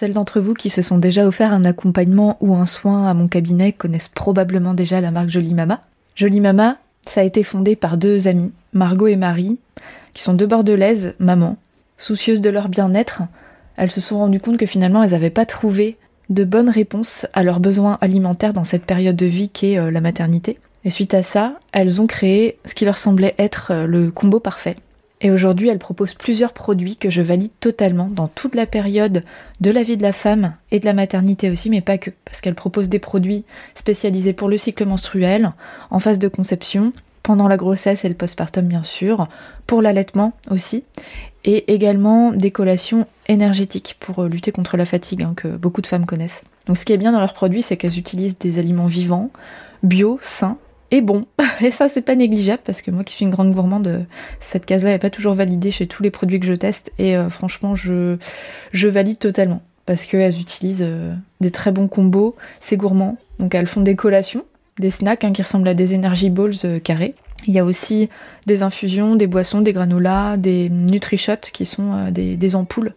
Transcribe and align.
Celles 0.00 0.14
d'entre 0.14 0.40
vous 0.40 0.54
qui 0.54 0.70
se 0.70 0.80
sont 0.80 0.96
déjà 0.96 1.26
offert 1.26 1.52
un 1.52 1.66
accompagnement 1.66 2.38
ou 2.40 2.54
un 2.54 2.64
soin 2.64 3.06
à 3.06 3.12
mon 3.12 3.28
cabinet 3.28 3.72
connaissent 3.72 4.08
probablement 4.08 4.72
déjà 4.72 4.98
la 5.02 5.10
marque 5.10 5.28
Jolie 5.28 5.52
Mama. 5.52 5.82
Jolie 6.14 6.40
Mama, 6.40 6.78
ça 7.06 7.20
a 7.20 7.24
été 7.24 7.42
fondé 7.42 7.76
par 7.76 7.98
deux 7.98 8.26
amies, 8.26 8.50
Margot 8.72 9.08
et 9.08 9.16
Marie, 9.16 9.58
qui 10.14 10.22
sont 10.22 10.32
deux 10.32 10.46
bordelaises, 10.46 11.14
mamans. 11.18 11.58
Soucieuses 11.98 12.40
de 12.40 12.48
leur 12.48 12.70
bien-être, 12.70 13.20
elles 13.76 13.90
se 13.90 14.00
sont 14.00 14.16
rendues 14.16 14.40
compte 14.40 14.56
que 14.56 14.64
finalement 14.64 15.02
elles 15.02 15.10
n'avaient 15.10 15.28
pas 15.28 15.44
trouvé 15.44 15.98
de 16.30 16.44
bonnes 16.44 16.70
réponses 16.70 17.26
à 17.34 17.42
leurs 17.42 17.60
besoins 17.60 17.98
alimentaires 18.00 18.54
dans 18.54 18.64
cette 18.64 18.86
période 18.86 19.16
de 19.16 19.26
vie 19.26 19.50
qu'est 19.50 19.78
euh, 19.78 19.90
la 19.90 20.00
maternité. 20.00 20.58
Et 20.86 20.90
suite 20.90 21.12
à 21.12 21.22
ça, 21.22 21.58
elles 21.72 22.00
ont 22.00 22.06
créé 22.06 22.56
ce 22.64 22.74
qui 22.74 22.86
leur 22.86 22.96
semblait 22.96 23.34
être 23.36 23.70
euh, 23.70 23.86
le 23.86 24.10
combo 24.10 24.40
parfait. 24.40 24.76
Et 25.22 25.30
aujourd'hui, 25.30 25.68
elles 25.68 25.78
proposent 25.78 26.14
plusieurs 26.14 26.54
produits 26.54 26.96
que 26.96 27.10
je 27.10 27.20
valide 27.20 27.50
totalement 27.60 28.08
dans 28.08 28.28
toute 28.28 28.54
la 28.54 28.66
période 28.66 29.22
de 29.60 29.70
la 29.70 29.82
vie 29.82 29.98
de 29.98 30.02
la 30.02 30.12
femme 30.12 30.54
et 30.70 30.80
de 30.80 30.86
la 30.86 30.94
maternité 30.94 31.50
aussi, 31.50 31.68
mais 31.68 31.82
pas 31.82 31.98
que, 31.98 32.10
parce 32.24 32.40
qu'elles 32.40 32.54
proposent 32.54 32.88
des 32.88 32.98
produits 32.98 33.44
spécialisés 33.74 34.32
pour 34.32 34.48
le 34.48 34.56
cycle 34.56 34.86
menstruel, 34.86 35.52
en 35.90 35.98
phase 35.98 36.18
de 36.18 36.28
conception, 36.28 36.92
pendant 37.22 37.48
la 37.48 37.58
grossesse 37.58 38.04
et 38.06 38.08
le 38.08 38.14
postpartum 38.14 38.66
bien 38.66 38.82
sûr, 38.82 39.28
pour 39.66 39.82
l'allaitement 39.82 40.32
aussi, 40.50 40.84
et 41.44 41.72
également 41.72 42.32
des 42.32 42.50
collations 42.50 43.06
énergétiques 43.28 43.96
pour 44.00 44.20
euh, 44.20 44.28
lutter 44.28 44.52
contre 44.52 44.76
la 44.76 44.86
fatigue 44.86 45.22
hein, 45.22 45.34
que 45.36 45.48
beaucoup 45.48 45.82
de 45.82 45.86
femmes 45.86 46.06
connaissent. 46.06 46.42
Donc 46.66 46.78
ce 46.78 46.84
qui 46.84 46.92
est 46.92 46.98
bien 46.98 47.12
dans 47.12 47.20
leurs 47.20 47.34
produits, 47.34 47.62
c'est 47.62 47.76
qu'elles 47.76 47.98
utilisent 47.98 48.38
des 48.38 48.58
aliments 48.58 48.86
vivants, 48.86 49.30
bio, 49.82 50.18
sains 50.22 50.58
et 50.90 51.00
bons. 51.00 51.26
Et 51.60 51.70
ça, 51.70 51.88
c'est 51.88 52.02
pas 52.02 52.14
négligeable 52.14 52.62
parce 52.64 52.82
que 52.82 52.90
moi 52.90 53.04
qui 53.04 53.14
suis 53.14 53.24
une 53.24 53.30
grande 53.30 53.52
gourmande, 53.52 54.06
cette 54.40 54.66
case-là 54.66 54.90
n'est 54.90 54.98
pas 54.98 55.10
toujours 55.10 55.34
validée 55.34 55.70
chez 55.70 55.86
tous 55.86 56.02
les 56.02 56.10
produits 56.10 56.40
que 56.40 56.46
je 56.46 56.54
teste 56.54 56.92
et 56.98 57.16
euh, 57.16 57.28
franchement, 57.28 57.74
je, 57.74 58.16
valide 58.72 59.18
totalement 59.18 59.62
parce 59.86 60.04
qu'elles 60.04 60.40
utilisent 60.40 60.84
euh, 60.86 61.14
des 61.40 61.50
très 61.50 61.72
bons 61.72 61.88
combos, 61.88 62.36
c'est 62.60 62.76
gourmand. 62.76 63.16
Donc 63.38 63.54
elles 63.54 63.66
font 63.66 63.80
des 63.80 63.96
collations, 63.96 64.44
des 64.78 64.90
snacks 64.90 65.24
hein, 65.24 65.32
qui 65.32 65.42
ressemblent 65.42 65.68
à 65.68 65.74
des 65.74 65.94
energy 65.94 66.30
balls 66.30 66.80
carrés 66.82 67.14
il 67.46 67.54
y 67.54 67.58
a 67.58 67.64
aussi 67.64 68.08
des 68.46 68.62
infusions, 68.62 69.16
des 69.16 69.26
boissons, 69.26 69.60
des 69.60 69.72
granolas, 69.72 70.36
des 70.36 70.68
Nutri-Shots 70.68 71.50
qui 71.52 71.64
sont 71.64 71.92
euh, 71.92 72.10
des, 72.10 72.56
ampoules. 72.56 72.94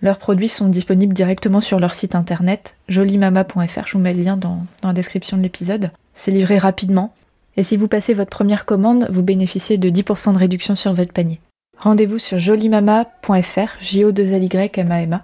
Leurs 0.00 0.18
produits 0.18 0.48
sont 0.48 0.68
disponibles 0.68 1.14
directement 1.14 1.60
sur 1.60 1.78
leur 1.78 1.94
site 1.94 2.14
internet 2.14 2.76
jolimama.fr, 2.88 3.86
je 3.86 3.92
vous 3.92 3.98
mets 3.98 4.14
le 4.14 4.22
lien 4.22 4.36
dans 4.36 4.64
la 4.82 4.92
description 4.92 5.36
de 5.36 5.42
l'épisode. 5.42 5.90
C'est 6.14 6.30
livré 6.30 6.58
rapidement. 6.58 7.14
Et 7.56 7.62
si 7.62 7.76
vous 7.76 7.88
passez 7.88 8.14
votre 8.14 8.30
première 8.30 8.64
commande, 8.64 9.06
vous 9.10 9.22
bénéficiez 9.22 9.76
de 9.76 9.90
10% 9.90 10.32
de 10.32 10.38
réduction 10.38 10.74
sur 10.74 10.94
votre 10.94 11.12
panier. 11.12 11.40
Rendez-vous 11.78 12.18
sur 12.18 12.38
jolimama.fr, 12.38 13.76
j 13.80 14.04
o 14.04 14.12
2 14.12 14.32
l 14.32 14.44
y 14.44 14.70
m. 14.78 15.20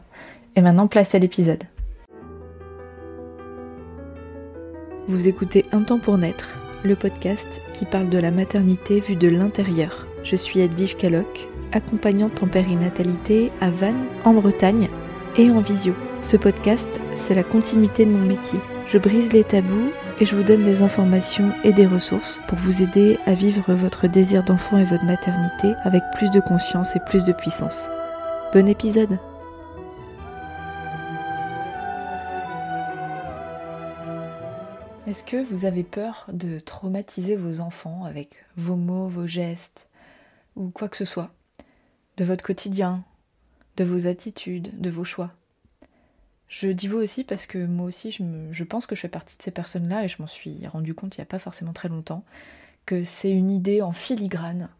Et 0.56 0.60
maintenant, 0.60 0.88
place 0.88 1.14
à 1.14 1.18
l'épisode. 1.18 1.64
Vous 5.06 5.28
écoutez 5.28 5.64
Un 5.72 5.82
temps 5.82 5.98
pour 5.98 6.18
naître 6.18 6.58
le 6.84 6.94
podcast 6.94 7.48
qui 7.72 7.86
parle 7.86 8.08
de 8.08 8.18
la 8.18 8.30
maternité 8.30 9.00
vue 9.00 9.16
de 9.16 9.28
l'intérieur. 9.28 10.06
Je 10.22 10.36
suis 10.36 10.60
Edwige 10.60 10.96
Caloc, 10.96 11.48
accompagnante 11.72 12.42
en 12.42 12.46
périnatalité 12.46 13.50
à 13.60 13.70
Vannes, 13.70 14.06
en 14.24 14.34
Bretagne, 14.34 14.88
et 15.36 15.50
en 15.50 15.60
visio. 15.60 15.94
Ce 16.20 16.36
podcast, 16.36 16.88
c'est 17.14 17.34
la 17.34 17.44
continuité 17.44 18.04
de 18.04 18.10
mon 18.10 18.26
métier. 18.26 18.58
Je 18.86 18.98
brise 18.98 19.32
les 19.32 19.44
tabous 19.44 19.92
et 20.20 20.24
je 20.24 20.34
vous 20.34 20.42
donne 20.42 20.64
des 20.64 20.82
informations 20.82 21.52
et 21.62 21.72
des 21.72 21.86
ressources 21.86 22.40
pour 22.48 22.58
vous 22.58 22.82
aider 22.82 23.18
à 23.26 23.34
vivre 23.34 23.72
votre 23.74 24.08
désir 24.08 24.42
d'enfant 24.42 24.76
et 24.78 24.84
votre 24.84 25.04
maternité 25.04 25.74
avec 25.82 26.02
plus 26.16 26.30
de 26.30 26.40
conscience 26.40 26.96
et 26.96 27.00
plus 27.00 27.24
de 27.24 27.32
puissance. 27.32 27.84
Bon 28.52 28.66
épisode. 28.66 29.18
Est-ce 35.06 35.24
que 35.24 35.42
vous 35.42 35.64
avez 35.64 35.84
peur 35.84 36.26
de 36.32 36.58
traumatiser 36.58 37.36
vos 37.36 37.60
enfants 37.60 38.04
avec 38.04 38.44
vos 38.56 38.76
mots, 38.76 39.08
vos 39.08 39.26
gestes 39.26 39.88
ou 40.56 40.70
quoi 40.70 40.88
que 40.88 40.96
ce 40.96 41.04
soit? 41.04 41.30
De 42.16 42.24
votre 42.24 42.44
quotidien, 42.44 43.04
de 43.76 43.84
vos 43.84 44.08
attitudes, 44.08 44.80
de 44.80 44.90
vos 44.90 45.04
choix? 45.04 45.30
Je 46.48 46.68
dis 46.68 46.88
vous 46.88 46.96
aussi 46.96 47.24
parce 47.24 47.46
que 47.46 47.64
moi 47.66 47.86
aussi 47.86 48.10
je, 48.10 48.64
pense 48.64 48.86
que 48.86 48.94
je 48.96 49.02
fais 49.02 49.08
partie 49.08 49.36
de 49.36 49.42
ces 49.42 49.50
personnes-là 49.50 50.04
et 50.04 50.08
je 50.08 50.16
m'en 50.20 50.26
suis 50.26 50.66
rendu 50.66 50.94
compte 50.94 51.16
il 51.16 51.20
n'y 51.20 51.24
a 51.24 51.26
pas 51.26 51.38
forcément 51.38 51.74
très 51.74 51.88
longtemps 51.88 52.24
que 52.86 53.04
c'est 53.04 53.30
une 53.30 53.50
idée 53.50 53.82
en 53.82 53.92
filigrane 53.92 54.70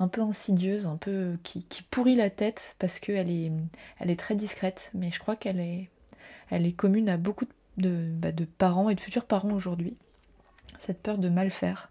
un 0.00 0.08
peu 0.08 0.20
insidieuse, 0.20 0.86
un 0.86 0.96
peu 0.96 1.36
qui, 1.44 1.64
pourrit 1.90 2.16
la 2.16 2.28
tête 2.28 2.74
parce 2.80 2.98
qu'elle 2.98 3.30
est, 3.30 3.52
elle 4.00 4.10
est 4.10 4.18
très 4.18 4.34
discrète, 4.34 4.90
mais 4.94 5.12
je 5.12 5.20
crois 5.20 5.36
qu'elle 5.36 5.60
est, 5.60 5.88
commune 6.76 7.08
à 7.08 7.16
beaucoup 7.16 7.46
de 7.76 8.08
bah, 8.18 8.32
de, 8.32 8.44
parents 8.44 8.90
et 8.90 8.96
de 8.96 9.00
futurs 9.00 9.24
parents 9.24 9.52
aujourd'hui. 9.52 9.96
Cette 10.78 11.00
peur 11.00 11.18
de 11.18 11.28
mal 11.28 11.50
faire. 11.50 11.90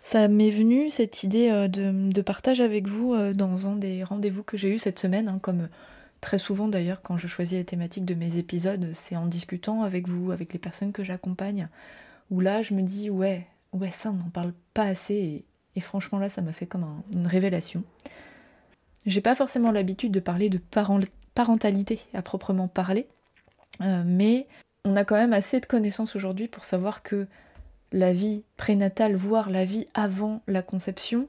Ça 0.00 0.26
m'est 0.26 0.50
venu 0.50 0.90
cette 0.90 1.22
idée 1.22 1.48
euh, 1.50 1.68
de, 1.68 2.20
partage 2.20 2.60
avec 2.60 2.88
vous 2.88 3.14
euh, 3.14 3.32
dans 3.32 3.68
un 3.68 3.76
des 3.76 4.02
rendez-vous 4.02 4.42
que 4.42 4.56
j'ai 4.56 4.70
eu 4.74 4.78
cette 4.78 4.98
semaine, 4.98 5.28
hein, 5.28 5.38
comme 5.40 5.68
très 6.22 6.38
souvent 6.38 6.68
d'ailleurs 6.68 7.02
quand 7.02 7.18
je 7.18 7.26
choisis 7.26 7.58
les 7.58 7.64
thématiques 7.66 8.06
de 8.06 8.14
mes 8.14 8.38
épisodes, 8.38 8.92
c'est 8.94 9.16
en 9.16 9.26
discutant 9.26 9.82
avec 9.82 10.08
vous, 10.08 10.32
avec 10.32 10.54
les 10.54 10.58
personnes 10.58 10.92
que 10.92 11.04
j'accompagne, 11.04 11.68
où 12.30 12.40
là 12.40 12.62
je 12.62 12.72
me 12.72 12.80
dis 12.80 13.10
ouais, 13.10 13.46
ouais 13.74 13.90
ça 13.90 14.10
on 14.10 14.14
n'en 14.14 14.30
parle 14.30 14.54
pas 14.72 14.84
assez 14.84 15.44
et, 15.76 15.80
franchement 15.80 16.18
là 16.18 16.30
ça 16.30 16.40
m'a 16.40 16.54
fait 16.54 16.66
comme 16.66 16.86
une 17.12 17.26
révélation. 17.26 17.84
J'ai 19.04 19.20
pas 19.20 19.34
forcément 19.34 19.72
l'habitude 19.72 20.12
de 20.12 20.20
parler 20.20 20.48
de 20.48 20.60
parentalité 21.34 22.00
à 22.14 22.22
proprement 22.22 22.68
parler, 22.68 23.08
euh, 23.80 24.04
mais 24.06 24.46
on 24.84 24.96
a 24.96 25.04
quand 25.04 25.16
même 25.16 25.32
assez 25.32 25.60
de 25.60 25.66
connaissances 25.66 26.14
aujourd'hui 26.14 26.46
pour 26.46 26.64
savoir 26.64 27.02
que 27.02 27.26
la 27.90 28.12
vie 28.12 28.44
prénatale, 28.56 29.16
voire 29.16 29.50
la 29.50 29.64
vie 29.64 29.88
avant 29.92 30.40
la 30.46 30.62
conception, 30.62 31.28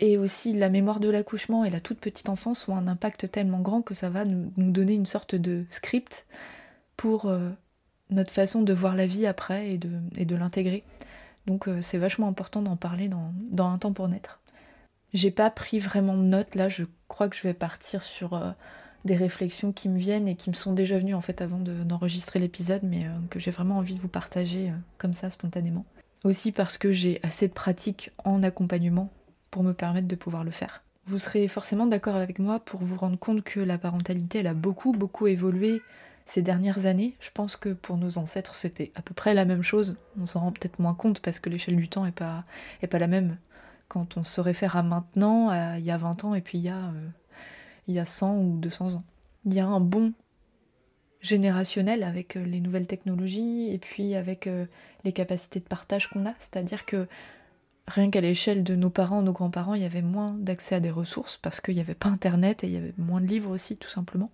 et 0.00 0.18
aussi 0.18 0.52
la 0.52 0.68
mémoire 0.68 1.00
de 1.00 1.08
l'accouchement 1.08 1.64
et 1.64 1.70
la 1.70 1.80
toute 1.80 1.98
petite 1.98 2.28
enfance 2.28 2.68
ont 2.68 2.76
un 2.76 2.88
impact 2.88 3.30
tellement 3.30 3.60
grand 3.60 3.82
que 3.82 3.94
ça 3.94 4.10
va 4.10 4.24
nous, 4.24 4.50
donner 4.56 4.94
une 4.94 5.06
sorte 5.06 5.34
de 5.34 5.64
script 5.70 6.26
pour 6.96 7.26
euh, 7.26 7.50
notre 8.10 8.32
façon 8.32 8.62
de 8.62 8.72
voir 8.72 8.96
la 8.96 9.06
vie 9.06 9.26
après 9.26 9.70
et 9.70 9.78
de, 9.78 10.36
l'intégrer. 10.36 10.84
Donc 11.46 11.68
euh, 11.68 11.80
c'est 11.80 11.98
vachement 11.98 12.28
important 12.28 12.62
d'en 12.62 12.76
parler 12.76 13.08
dans, 13.08 13.32
un 13.70 13.78
temps 13.78 13.92
pour 13.92 14.08
naître. 14.08 14.40
J'ai 15.12 15.30
pas 15.30 15.50
pris 15.50 15.78
vraiment 15.78 16.16
de 16.16 16.22
notes 16.22 16.54
là, 16.54 16.68
je 16.68 16.84
crois 17.06 17.28
que 17.28 17.36
je 17.36 17.42
vais 17.42 17.54
partir 17.54 18.02
sur 18.02 18.34
des 19.04 19.16
réflexions 19.16 19.72
qui 19.72 19.88
me 19.88 19.98
viennent 19.98 20.28
et 20.28 20.34
qui 20.34 20.50
me 20.50 20.54
sont 20.54 20.72
déjà 20.72 20.98
venues 20.98 21.14
en 21.14 21.20
fait 21.20 21.42
avant 21.42 21.58
d'enregistrer 21.58 22.38
l'épisode, 22.38 22.82
mais 22.82 23.04
euh, 23.04 23.10
que 23.30 23.38
j'ai 23.38 23.50
vraiment 23.50 23.76
envie 23.78 23.94
de 23.94 24.00
vous 24.00 24.08
partager 24.08 24.70
euh, 24.70 24.74
comme 24.98 25.14
ça 25.14 25.30
spontanément. 25.30 25.84
Aussi 26.24 26.52
parce 26.52 26.78
que 26.78 26.90
j'ai 26.90 27.20
assez 27.22 27.48
de 27.48 27.52
pratique 27.52 28.10
en 28.24 28.42
accompagnement 28.42 29.10
me 29.62 29.74
permettre 29.74 30.08
de 30.08 30.16
pouvoir 30.16 30.44
le 30.44 30.50
faire. 30.50 30.82
Vous 31.06 31.18
serez 31.18 31.48
forcément 31.48 31.86
d'accord 31.86 32.16
avec 32.16 32.38
moi 32.38 32.60
pour 32.60 32.80
vous 32.80 32.96
rendre 32.96 33.18
compte 33.18 33.42
que 33.42 33.60
la 33.60 33.78
parentalité, 33.78 34.38
elle 34.38 34.46
a 34.46 34.54
beaucoup, 34.54 34.92
beaucoup 34.92 35.26
évolué 35.26 35.82
ces 36.24 36.40
dernières 36.40 36.86
années. 36.86 37.14
Je 37.20 37.30
pense 37.30 37.56
que 37.56 37.74
pour 37.74 37.98
nos 37.98 38.16
ancêtres, 38.16 38.54
c'était 38.54 38.90
à 38.94 39.02
peu 39.02 39.12
près 39.12 39.34
la 39.34 39.44
même 39.44 39.62
chose. 39.62 39.96
On 40.18 40.26
s'en 40.26 40.40
rend 40.40 40.52
peut-être 40.52 40.78
moins 40.78 40.94
compte 40.94 41.20
parce 41.20 41.40
que 41.40 41.50
l'échelle 41.50 41.76
du 41.76 41.88
temps 41.88 42.06
est 42.06 42.12
pas, 42.12 42.44
est 42.82 42.86
pas 42.86 42.98
la 42.98 43.06
même. 43.06 43.36
Quand 43.88 44.16
on 44.16 44.24
se 44.24 44.40
réfère 44.40 44.76
à 44.76 44.82
maintenant, 44.82 45.50
à 45.50 45.78
il 45.78 45.84
y 45.84 45.90
a 45.90 45.98
20 45.98 46.24
ans, 46.24 46.34
et 46.34 46.40
puis 46.40 46.58
il 46.58 46.64
y 46.64 46.70
a 46.70 46.78
euh, 46.78 47.08
il 47.86 47.94
y 47.94 47.98
a 47.98 48.06
100 48.06 48.38
ou 48.38 48.58
200 48.58 48.94
ans. 48.94 49.04
Il 49.44 49.52
y 49.52 49.60
a 49.60 49.66
un 49.66 49.80
bon 49.80 50.14
générationnel 51.20 52.02
avec 52.02 52.36
euh, 52.36 52.44
les 52.44 52.60
nouvelles 52.60 52.86
technologies 52.86 53.70
et 53.72 53.78
puis 53.78 54.14
avec 54.14 54.46
euh, 54.46 54.66
les 55.04 55.12
capacités 55.12 55.60
de 55.60 55.64
partage 55.64 56.08
qu'on 56.08 56.26
a. 56.26 56.34
C'est-à-dire 56.38 56.86
que 56.86 57.06
rien 57.86 58.10
qu'à 58.10 58.20
l'échelle 58.20 58.64
de 58.64 58.74
nos 58.74 58.90
parents, 58.90 59.22
nos 59.22 59.32
grands-parents, 59.32 59.74
il 59.74 59.82
y 59.82 59.86
avait 59.86 60.02
moins 60.02 60.32
d'accès 60.38 60.74
à 60.74 60.80
des 60.80 60.90
ressources 60.90 61.36
parce 61.36 61.60
qu'il 61.60 61.74
n'y 61.74 61.80
avait 61.80 61.94
pas 61.94 62.08
Internet 62.08 62.64
et 62.64 62.68
il 62.68 62.72
y 62.72 62.76
avait 62.76 62.94
moins 62.98 63.20
de 63.20 63.26
livres 63.26 63.50
aussi, 63.50 63.76
tout 63.76 63.88
simplement. 63.88 64.30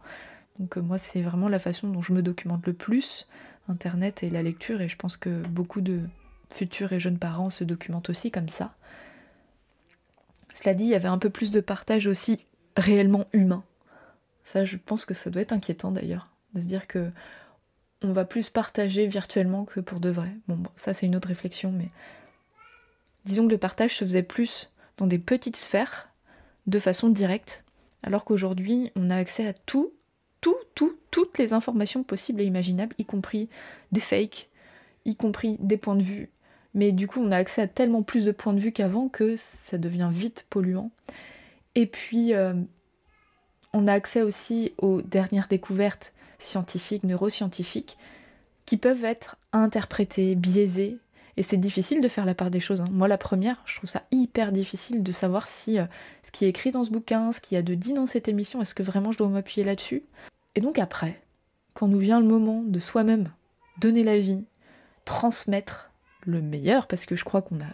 Donc 0.59 0.77
euh, 0.77 0.81
moi, 0.81 0.99
c'est 0.99 1.23
vraiment 1.23 1.49
la 1.49 1.59
façon 1.59 1.89
dont 1.89 2.01
je 2.01 2.13
me 2.13 2.23
documente 2.23 2.67
le 2.67 2.73
plus, 2.73 3.27
Internet 3.69 4.23
et 4.23 4.31
la 4.31 4.43
lecture, 4.43 4.81
et 4.81 4.89
je 4.89 4.97
pense 4.97 5.17
que 5.17 5.43
beaucoup 5.49 5.81
de 5.81 6.01
futurs 6.53 6.93
et 6.93 7.01
jeunes 7.01 7.19
parents 7.19 7.51
se 7.51 7.65
documentent 7.65 8.11
aussi 8.11 8.31
comme 8.31 8.49
ça. 8.49 8.75
Cela 10.55 10.75
dit, 10.75 10.85
il 10.85 10.91
y 10.91 10.95
avait 10.95 11.09
un 11.09 11.19
peu 11.19 11.31
plus 11.31 11.51
de 11.51 11.61
partage 11.61 12.07
aussi 12.07 12.41
réellement 12.77 13.27
humain. 13.33 13.65
Ça, 14.45 14.65
je 14.65 14.77
pense 14.77 15.05
que 15.05 15.15
ça 15.15 15.31
doit 15.31 15.43
être 15.43 15.53
inquiétant 15.53 15.93
d'ailleurs, 15.93 16.29
de 16.55 16.61
se 16.61 16.67
dire 16.67 16.87
que 16.87 17.11
on 18.03 18.13
va 18.13 18.25
plus 18.25 18.49
partager 18.49 19.07
virtuellement 19.07 19.65
que 19.65 19.81
pour 19.81 20.01
de 20.01 20.09
vrai. 20.09 20.31
Bon, 20.49 20.63
ça 20.75 20.95
c'est 20.95 21.07
une 21.07 21.17
autre 21.17 21.29
réflexion, 21.29 21.71
mais 21.71 21.89
disons 23.25 23.47
que 23.47 23.53
le 23.53 23.59
partage 23.59 23.97
se 23.97 24.05
faisait 24.05 24.23
plus 24.23 24.71
dans 24.97 25.07
des 25.07 25.19
petites 25.19 25.57
sphères, 25.57 26.09
de 26.67 26.79
façon 26.79 27.09
directe, 27.09 27.65
alors 28.03 28.25
qu'aujourd'hui 28.25 28.93
on 28.97 29.11
a 29.11 29.17
accès 29.17 29.47
à 29.47 29.53
tout, 29.53 29.93
tout, 30.41 30.57
tout, 30.75 30.97
toutes 31.11 31.39
les 31.39 31.53
informations 31.53 32.03
possibles 32.03 32.41
et 32.41 32.47
imaginables, 32.47 32.95
y 32.99 33.05
compris 33.05 33.49
des 33.93 34.01
fakes, 34.01 34.49
y 35.05 35.17
compris 35.17 35.57
des 35.61 35.77
points 35.77 35.97
de 35.97 36.03
vue. 36.03 36.31
Mais 36.75 36.93
du 36.93 37.09
coup, 37.09 37.21
on 37.21 37.33
a 37.33 37.37
accès 37.37 37.63
à 37.63 37.67
tellement 37.67 38.03
plus 38.03 38.25
de 38.25 38.33
points 38.33 38.53
de 38.53 38.61
vue 38.61 38.73
qu'avant 38.73 39.09
que 39.09 39.35
ça 39.37 39.77
devient 39.77 40.09
vite 40.13 40.47
polluant. 40.51 40.91
Et 41.75 41.87
puis, 41.87 42.33
euh, 42.33 42.55
on 43.73 43.87
a 43.87 43.93
accès 43.93 44.23
aussi 44.23 44.73
aux 44.79 45.03
dernières 45.03 45.49
découvertes 45.49 46.13
scientifiques, 46.39 47.05
neuroscientifiques, 47.05 47.99
qui 48.67 48.77
peuvent 48.77 49.05
être 49.05 49.37
interprétés, 49.53 50.37
biaisés, 50.37 50.99
et 51.41 51.43
c'est 51.43 51.57
difficile 51.57 52.03
de 52.03 52.09
faire 52.09 52.27
la 52.27 52.35
part 52.35 52.51
des 52.51 52.61
choses. 52.61 52.83
Hein. 52.83 52.89
Moi, 52.91 53.09
la 53.09 53.17
première, 53.17 53.63
je 53.65 53.75
trouve 53.77 53.89
ça 53.89 54.03
hyper 54.11 54.53
difficile 54.53 55.03
de 55.03 55.11
savoir 55.11 55.49
si 55.49 55.79
euh, 55.79 55.87
ce 56.23 56.31
qui 56.31 56.45
est 56.45 56.51
écrit 56.51 56.71
dans 56.71 56.85
ce 56.85 56.91
bouquin, 56.91 57.33
ce 57.33 57.41
qu'il 57.41 57.55
y 57.55 57.59
a 57.59 57.63
de 57.63 57.75
dit 57.75 57.95
dans 57.95 58.05
cette 58.05 58.29
émission, 58.29 58.61
est-ce 58.61 58.75
que 58.75 58.83
vraiment 58.83 59.11
je 59.11 59.17
dois 59.17 59.29
m'appuyer 59.29 59.65
là-dessus? 59.65 60.03
Et 60.55 60.61
donc 60.61 60.79
après, 60.79 61.23
quand 61.73 61.89
nous 61.89 61.99
vient 61.99 62.21
le 62.21 62.27
moment 62.27 62.63
de 62.63 62.79
soi-même 62.79 63.33
donner 63.81 64.05
la 64.05 64.19
vie, 64.19 64.45
transmettre 65.07 65.91
le 66.27 66.43
meilleur, 66.43 66.87
parce 66.87 67.07
que 67.07 67.17
je 67.17 67.25
crois 67.25 67.41
qu'on 67.41 67.61
a 67.61 67.73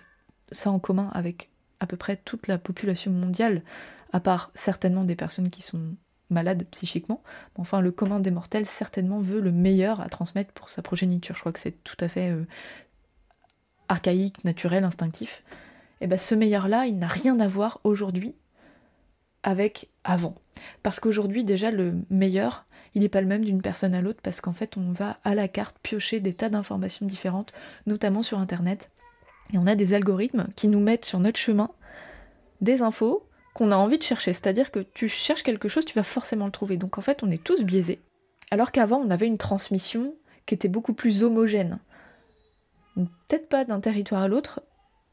ça 0.53 0.71
en 0.71 0.79
commun 0.79 1.11
avec 1.13 1.51
à 1.81 1.89
peu 1.89 1.97
près 1.97 2.15
toute 2.15 2.47
la 2.47 2.59
population 2.59 3.11
mondiale, 3.11 3.63
à 4.13 4.21
part 4.21 4.53
certainement 4.55 5.03
des 5.03 5.17
personnes 5.17 5.51
qui 5.51 5.63
sont 5.63 5.97
malades 6.31 6.65
psychiquement. 6.71 7.21
Enfin, 7.57 7.81
le 7.81 7.91
commun 7.91 8.21
des 8.21 8.31
mortels 8.31 8.67
certainement 8.67 9.19
veut 9.19 9.41
le 9.41 9.51
meilleur 9.51 10.01
à 10.01 10.09
transmettre 10.09 10.53
pour 10.53 10.71
sa 10.71 10.83
progéniture. 10.83 11.35
Je 11.35 11.41
crois 11.41 11.53
que 11.53 11.59
c'est 11.59 11.83
tout 11.83 11.97
à 11.99 12.07
fait 12.09 12.31
euh, 12.31 12.47
archaïque, 13.89 14.45
naturel, 14.45 14.85
instinctif. 14.85 15.43
Et 16.01 16.05
eh 16.05 16.07
bien 16.07 16.19
ce 16.19 16.35
meilleur-là, 16.35 16.87
il 16.87 16.99
n'a 16.99 17.07
rien 17.07 17.41
à 17.41 17.49
voir 17.49 17.81
aujourd'hui 17.85 18.35
avec 19.43 19.89
avant. 20.05 20.35
Parce 20.83 21.01
qu'aujourd'hui, 21.01 21.45
déjà, 21.45 21.71
le 21.71 21.95
meilleur, 22.11 22.67
il 22.95 23.03
n'est 23.03 23.09
pas 23.09 23.21
le 23.21 23.27
même 23.27 23.45
d'une 23.45 23.63
personne 23.63 23.95
à 23.95 24.03
l'autre, 24.03 24.21
parce 24.23 24.41
qu'en 24.41 24.53
fait, 24.53 24.77
on 24.77 24.93
va 24.93 25.19
à 25.25 25.35
la 25.35 25.49
carte 25.49 25.77
piocher 25.83 26.21
des 26.21 26.35
tas 26.35 26.49
d'informations 26.49 27.07
différentes, 27.07 27.53
notamment 27.87 28.23
sur 28.23 28.39
Internet. 28.39 28.91
Et 29.53 29.59
on 29.59 29.67
a 29.67 29.75
des 29.75 29.95
algorithmes 29.95 30.49
qui 30.57 30.69
nous 30.69 30.81
mettent 30.81 31.05
sur 31.05 31.21
notre 31.21 31.39
chemin 31.39 31.71
des 32.61 32.83
infos 32.83 33.27
qu'on 33.55 33.71
a 33.71 33.77
envie 33.77 33.99
de 33.99 34.03
chercher. 34.03 34.33
C'est-à-dire 34.33 34.71
que 34.71 34.81
tu 34.81 35.09
cherches 35.09 35.43
quelque 35.43 35.69
chose, 35.69 35.85
tu 35.85 35.95
vas 35.95 36.03
forcément 36.03 36.47
le 36.47 36.53
trouver. 36.53 36.77
Donc 36.77 36.99
en 36.99 37.01
fait, 37.01 37.23
on 37.23 37.31
est 37.31 37.43
tous 37.43 37.63
biaisés. 37.63 38.01
Alors 38.51 38.73
qu'avant, 38.73 38.99
on 38.99 39.11
avait 39.11 39.27
une 39.27 39.39
transmission 39.39 40.15
qui 40.45 40.55
était 40.55 40.69
beaucoup 40.69 40.93
plus 40.93 41.23
homogène. 41.23 41.79
Peut-être 42.97 43.49
pas 43.49 43.65
d'un 43.65 43.81
territoire 43.81 44.23
à 44.23 44.29
l'autre, 44.29 44.63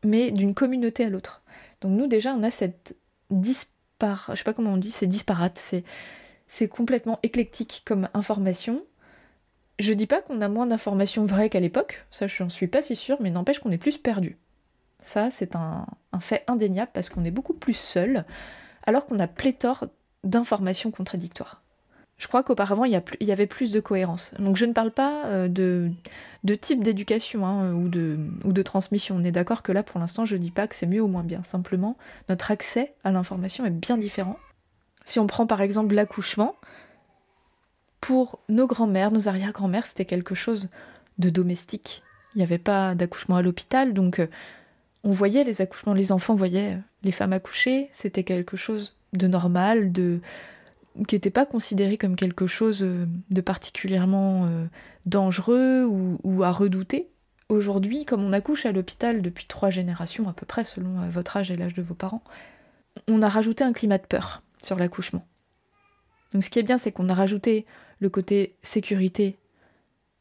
mais 0.03 0.31
d'une 0.31 0.55
communauté 0.55 1.05
à 1.05 1.09
l'autre. 1.09 1.43
Donc 1.81 1.91
nous 1.91 2.07
déjà, 2.07 2.33
on 2.33 2.43
a 2.43 2.51
cette 2.51 2.95
dispar... 3.29 4.29
Je 4.31 4.35
sais 4.35 4.43
pas 4.43 4.53
comment 4.53 4.73
on 4.73 4.77
dit, 4.77 4.91
c'est 4.91 5.07
disparate, 5.07 5.57
c'est... 5.57 5.83
Complètement 6.69 7.19
éclectique 7.23 7.81
comme 7.83 8.09
information. 8.13 8.83
Je 9.79 9.91
dis 9.91 10.05
pas 10.05 10.21
qu'on 10.21 10.39
a 10.39 10.47
moins 10.47 10.67
d'informations 10.67 11.25
vraies 11.25 11.49
qu'à 11.49 11.59
l'époque, 11.59 12.05
ça 12.11 12.27
je 12.27 12.43
n'en 12.43 12.49
suis 12.49 12.67
pas 12.67 12.83
si 12.83 12.95
sûre, 12.95 13.17
mais 13.21 13.31
n'empêche 13.31 13.57
qu'on 13.59 13.71
est 13.71 13.79
plus 13.79 13.97
perdu. 13.97 14.37
Ça, 14.99 15.31
c'est 15.31 15.55
un, 15.55 15.87
fait 16.19 16.43
indéniable 16.47 16.91
parce 16.93 17.09
qu'on 17.09 17.25
est 17.25 17.31
beaucoup 17.31 17.55
plus 17.55 17.73
seul, 17.73 18.23
alors 18.85 19.07
qu'on 19.07 19.19
a 19.19 19.27
pléthore 19.27 19.85
d'informations 20.23 20.91
contradictoires. 20.91 21.62
Je 22.17 22.27
crois 22.27 22.43
qu'auparavant, 22.43 22.85
il, 22.85 23.01
y, 23.21 23.31
avait 23.31 23.47
plus 23.47 23.71
de 23.71 23.79
cohérence. 23.79 24.33
Donc 24.39 24.55
je 24.55 24.65
ne 24.65 24.73
parle 24.73 24.91
pas 24.91 25.25
euh, 25.25 25.47
de, 25.47 25.91
type 26.55 26.83
d'éducation 26.83 27.45
hein, 27.45 27.73
ou, 27.73 27.89
de, 27.89 28.17
ou 28.45 28.53
de 28.53 28.61
transmission. 28.61 29.15
On 29.15 29.23
est 29.23 29.31
d'accord 29.31 29.61
que 29.61 29.71
là, 29.71 29.83
pour 29.83 29.99
l'instant, 29.99 30.23
je 30.23 30.35
ne 30.35 30.41
dis 30.41 30.51
pas 30.51 30.67
que 30.67 30.75
c'est 30.75 30.85
mieux 30.85 31.01
ou 31.01 31.07
moins 31.07 31.23
bien. 31.23 31.43
Simplement, 31.43 31.97
notre 32.29 32.51
accès 32.51 32.93
à 33.03 33.11
l'information 33.11 33.65
est 33.65 33.71
bien 33.71 33.97
différent. 33.97 34.37
Si 35.05 35.19
on 35.19 35.27
prend 35.27 35.47
par 35.47 35.61
exemple 35.61 35.95
l'accouchement, 35.95 36.55
pour 37.99 38.39
nos 38.49 38.67
grands-mères, 38.67 39.11
nos 39.11 39.27
arrière-grands-mères, 39.27 39.87
c'était 39.87 40.05
quelque 40.05 40.35
chose 40.35 40.69
de 41.19 41.29
domestique. 41.29 42.03
Il 42.35 42.39
n'y 42.39 42.43
avait 42.43 42.57
pas 42.57 42.95
d'accouchement 42.95 43.37
à 43.37 43.41
l'hôpital, 43.41 43.93
donc 43.93 44.19
euh, 44.19 44.27
on 45.03 45.11
voyait 45.11 45.43
les 45.43 45.61
accouchements, 45.61 45.93
les 45.93 46.11
enfants 46.11 46.35
voyaient 46.35 46.79
les 47.03 47.11
femmes 47.11 47.33
accoucher, 47.33 47.89
c'était 47.93 48.23
quelque 48.23 48.57
chose 48.57 48.95
de 49.13 49.27
normal, 49.27 49.91
de 49.91 50.19
qui 51.07 51.15
n'était 51.15 51.29
pas 51.29 51.45
considéré 51.45 51.97
comme 51.97 52.15
quelque 52.15 52.47
chose 52.47 52.83
euh, 52.83 53.05
de 53.29 53.41
particulièrement 53.41 54.45
euh, 54.45 54.65
dangereux 55.05 55.85
ou, 55.85 56.43
à 56.43 56.51
redouter. 56.51 57.09
Aujourd'hui, 57.49 58.05
comme 58.05 58.23
on 58.23 58.33
accouche 58.33 58.65
à 58.65 58.71
l'hôpital 58.71 59.21
depuis 59.21 59.45
trois 59.45 59.69
générations 59.69 60.29
à 60.29 60.33
peu 60.33 60.45
près, 60.45 60.65
selon 60.65 61.01
euh, 61.01 61.09
votre 61.09 61.37
âge 61.37 61.51
et 61.51 61.55
l'âge 61.55 61.73
de 61.73 61.81
vos 61.81 61.95
parents, 61.95 62.23
on 63.07 63.21
a 63.21 63.29
rajouté 63.29 63.63
un 63.63 63.73
climat 63.73 63.97
de 63.97 64.05
peur 64.05 64.43
sur 64.61 64.77
l'accouchement. 64.77 65.25
Donc 66.33 66.43
ce 66.43 66.49
qui 66.49 66.59
est 66.59 66.63
bien, 66.63 66.77
c'est 66.77 66.91
qu'on 66.91 67.09
a 67.09 67.13
rajouté 67.13 67.65
le 67.99 68.09
côté 68.09 68.55
sécurité 68.61 69.37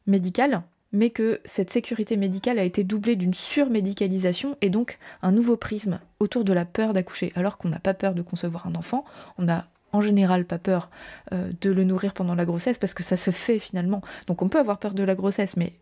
médicale, 0.06 0.62
mais 0.92 1.10
que 1.10 1.40
cette 1.44 1.70
sécurité 1.70 2.16
médicale 2.16 2.58
a 2.58 2.64
été 2.64 2.84
doublée 2.84 3.16
d'une 3.16 3.34
surmédicalisation 3.34 4.56
et 4.60 4.68
donc 4.70 4.98
un 5.22 5.32
nouveau 5.32 5.56
prisme 5.56 6.00
autour 6.20 6.44
de 6.44 6.52
la 6.52 6.64
peur 6.64 6.92
d'accoucher. 6.92 7.32
Alors 7.34 7.56
qu'on 7.56 7.68
n'a 7.68 7.78
pas 7.78 7.94
peur 7.94 8.14
de 8.14 8.22
concevoir 8.22 8.66
un 8.66 8.74
enfant, 8.74 9.04
on 9.38 9.44
n'a 9.44 9.66
en 9.92 10.00
général 10.00 10.44
pas 10.44 10.58
peur 10.58 10.90
euh, 11.32 11.50
de 11.60 11.70
le 11.70 11.84
nourrir 11.84 12.12
pendant 12.14 12.34
la 12.34 12.44
grossesse 12.44 12.78
parce 12.78 12.94
que 12.94 13.02
ça 13.02 13.16
se 13.16 13.30
fait 13.30 13.58
finalement. 13.58 14.02
Donc 14.26 14.42
on 14.42 14.48
peut 14.48 14.58
avoir 14.58 14.78
peur 14.78 14.94
de 14.94 15.02
la 15.02 15.14
grossesse, 15.14 15.56
mais 15.56 15.74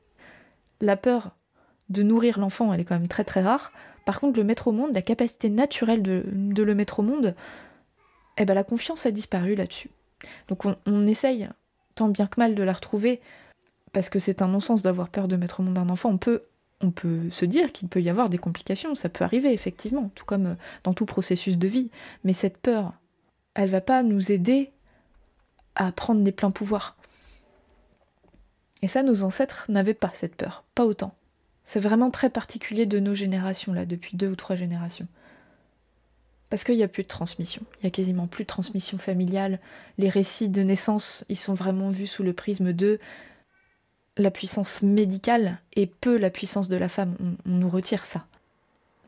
la 0.80 0.96
peur 0.96 1.30
de 1.88 2.02
nourrir 2.02 2.38
l'enfant, 2.38 2.72
elle 2.72 2.80
est 2.80 2.84
quand 2.84 2.98
même 2.98 3.08
très 3.08 3.24
très 3.24 3.42
rare. 3.42 3.72
Par 4.04 4.20
contre, 4.20 4.38
le 4.38 4.44
mettre 4.44 4.68
au 4.68 4.72
monde, 4.72 4.94
la 4.94 5.02
capacité 5.02 5.50
naturelle 5.50 6.02
de, 6.02 6.62
le 6.62 6.74
mettre 6.74 7.00
au 7.00 7.02
monde, 7.02 7.34
eh 8.38 8.44
ben 8.44 8.54
la 8.54 8.64
confiance 8.64 9.06
a 9.06 9.10
disparu 9.10 9.54
là-dessus. 9.54 9.90
Donc 10.48 10.64
on, 10.64 10.76
on 10.86 11.06
essaye 11.06 11.48
tant 11.94 12.08
bien 12.08 12.26
que 12.26 12.40
mal 12.40 12.54
de 12.54 12.62
la 12.62 12.72
retrouver 12.72 13.20
parce 13.92 14.08
que 14.08 14.18
c'est 14.18 14.42
un 14.42 14.48
non-sens 14.48 14.82
d'avoir 14.82 15.08
peur 15.08 15.28
de 15.28 15.36
mettre 15.36 15.60
au 15.60 15.62
monde 15.62 15.78
un 15.78 15.88
enfant. 15.88 16.10
On 16.10 16.18
peut, 16.18 16.42
on 16.80 16.90
peut 16.90 17.30
se 17.30 17.44
dire 17.44 17.72
qu'il 17.72 17.88
peut 17.88 18.00
y 18.00 18.08
avoir 18.08 18.28
des 18.28 18.38
complications, 18.38 18.94
ça 18.94 19.08
peut 19.08 19.24
arriver 19.24 19.52
effectivement, 19.52 20.10
tout 20.14 20.24
comme 20.24 20.46
euh, 20.46 20.54
dans 20.84 20.94
tout 20.94 21.06
processus 21.06 21.58
de 21.58 21.68
vie. 21.68 21.90
Mais 22.24 22.32
cette 22.32 22.58
peur, 22.58 22.94
elle 23.54 23.70
va 23.70 23.80
pas 23.80 24.02
nous 24.02 24.32
aider 24.32 24.72
à 25.74 25.92
prendre 25.92 26.22
les 26.22 26.32
pleins 26.32 26.50
pouvoirs. 26.50 26.96
Et 28.82 28.88
ça, 28.88 29.02
nos 29.02 29.22
ancêtres 29.22 29.66
n'avaient 29.68 29.94
pas 29.94 30.10
cette 30.14 30.36
peur, 30.36 30.64
pas 30.74 30.86
autant. 30.86 31.14
C'est 31.64 31.80
vraiment 31.80 32.10
très 32.10 32.30
particulier 32.30 32.86
de 32.86 32.98
nos 32.98 33.14
générations 33.14 33.72
là, 33.72 33.86
depuis 33.86 34.16
deux 34.16 34.28
ou 34.28 34.36
trois 34.36 34.56
générations. 34.56 35.06
Parce 36.48 36.64
qu'il 36.64 36.76
n'y 36.76 36.82
a 36.82 36.88
plus 36.88 37.04
de 37.04 37.08
transmission. 37.08 37.62
Il 37.80 37.84
y 37.84 37.86
a 37.86 37.90
quasiment 37.90 38.26
plus 38.26 38.42
de 38.42 38.48
transmission 38.48 38.98
familiale. 38.98 39.60
Les 39.98 40.08
récits 40.08 40.48
de 40.48 40.62
naissance, 40.62 41.24
ils 41.28 41.36
sont 41.36 41.54
vraiment 41.54 41.90
vus 41.90 42.08
sous 42.08 42.24
le 42.24 42.32
prisme 42.32 42.72
de 42.72 42.98
la 44.16 44.32
puissance 44.32 44.82
médicale 44.82 45.60
et 45.74 45.86
peu 45.86 46.18
la 46.18 46.30
puissance 46.30 46.68
de 46.68 46.76
la 46.76 46.88
femme. 46.88 47.14
On, 47.46 47.50
nous 47.50 47.68
retire 47.68 48.04
ça. 48.04 48.26